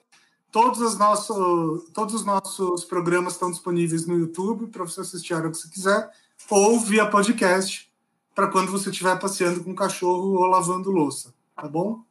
[0.53, 5.39] Todos os nossos, todos os nossos programas estão disponíveis no YouTube para você assistir a
[5.39, 6.11] hora que você quiser,
[6.51, 7.91] ou via podcast
[8.37, 11.33] para quando você estiver passeando com o cachorro ou lavando louça.
[11.57, 12.03] Tá bom?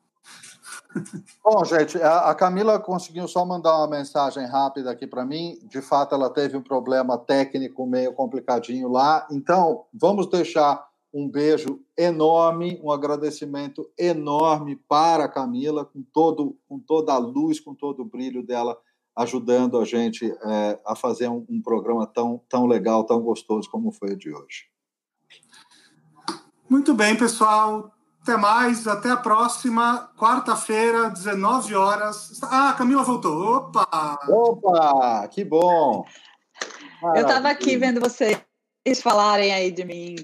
[1.43, 5.59] Bom, gente, a Camila conseguiu só mandar uma mensagem rápida aqui para mim.
[5.69, 9.27] De fato, ela teve um problema técnico meio complicadinho lá.
[9.29, 16.79] Então, vamos deixar um beijo enorme, um agradecimento enorme para a Camila, com, todo, com
[16.79, 18.75] toda a luz, com todo o brilho dela,
[19.15, 23.91] ajudando a gente é, a fazer um, um programa tão, tão legal, tão gostoso como
[23.91, 24.74] foi o de hoje.
[26.69, 27.91] Muito bem, pessoal.
[28.21, 32.41] Até mais, até a próxima, quarta-feira, 19 horas.
[32.43, 33.57] Ah, a Camila voltou.
[33.57, 34.19] Opa!
[34.27, 36.03] Opa, que bom!
[36.99, 37.21] Maravilha.
[37.21, 38.41] Eu estava aqui vendo vocês
[38.99, 40.15] falarem aí de mim.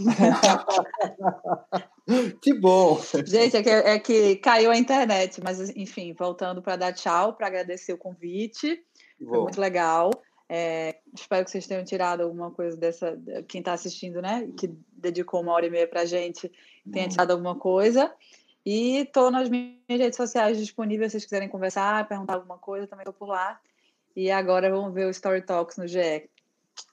[2.42, 3.00] que bom!
[3.24, 7.46] Gente, é que, é que, caiu a internet, mas enfim, voltando para dar tchau, para
[7.46, 8.80] agradecer o convite.
[9.16, 10.10] Foi muito legal.
[10.56, 13.20] É, espero que vocês tenham tirado alguma coisa dessa.
[13.48, 14.48] Quem está assistindo, né?
[14.56, 16.48] Que dedicou uma hora e meia para a gente,
[16.92, 18.14] tenha tirado alguma coisa.
[18.64, 23.02] E estou nas minhas redes sociais disponíveis, se vocês quiserem conversar, perguntar alguma coisa, também
[23.02, 23.60] estou por lá.
[24.14, 26.30] E agora vamos ver o Story Talks no GE,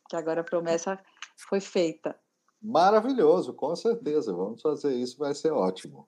[0.09, 0.97] que agora a promessa
[1.37, 2.15] foi feita.
[2.59, 4.33] Maravilhoso, com certeza.
[4.33, 6.07] Vamos fazer isso, vai ser ótimo.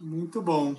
[0.00, 0.74] Muito bom.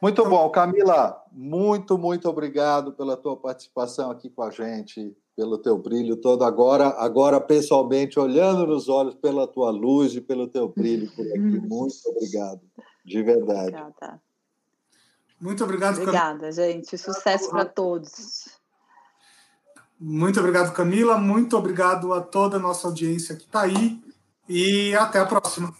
[0.00, 0.48] Muito bom.
[0.50, 6.44] Camila, muito, muito obrigado pela tua participação aqui com a gente, pelo teu brilho todo.
[6.44, 11.38] Agora, agora pessoalmente, olhando nos olhos pela tua luz e pelo teu brilho por aqui.
[11.66, 12.60] Muito obrigado,
[13.04, 13.76] de verdade.
[13.76, 14.22] Obrigada.
[15.40, 16.52] Muito obrigado, Obrigada, Camila.
[16.52, 16.98] gente.
[16.98, 18.48] Sucesso para todos.
[20.00, 21.16] Muito obrigado, Camila.
[21.16, 24.00] Muito obrigado a toda a nossa audiência que está aí.
[24.48, 25.74] E até a próxima.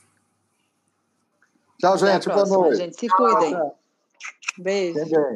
[1.79, 2.29] Tchau, gente.
[2.29, 2.77] Boa noite.
[2.77, 2.97] Gente.
[3.01, 3.57] Se cuidem.
[4.57, 5.33] Beijo.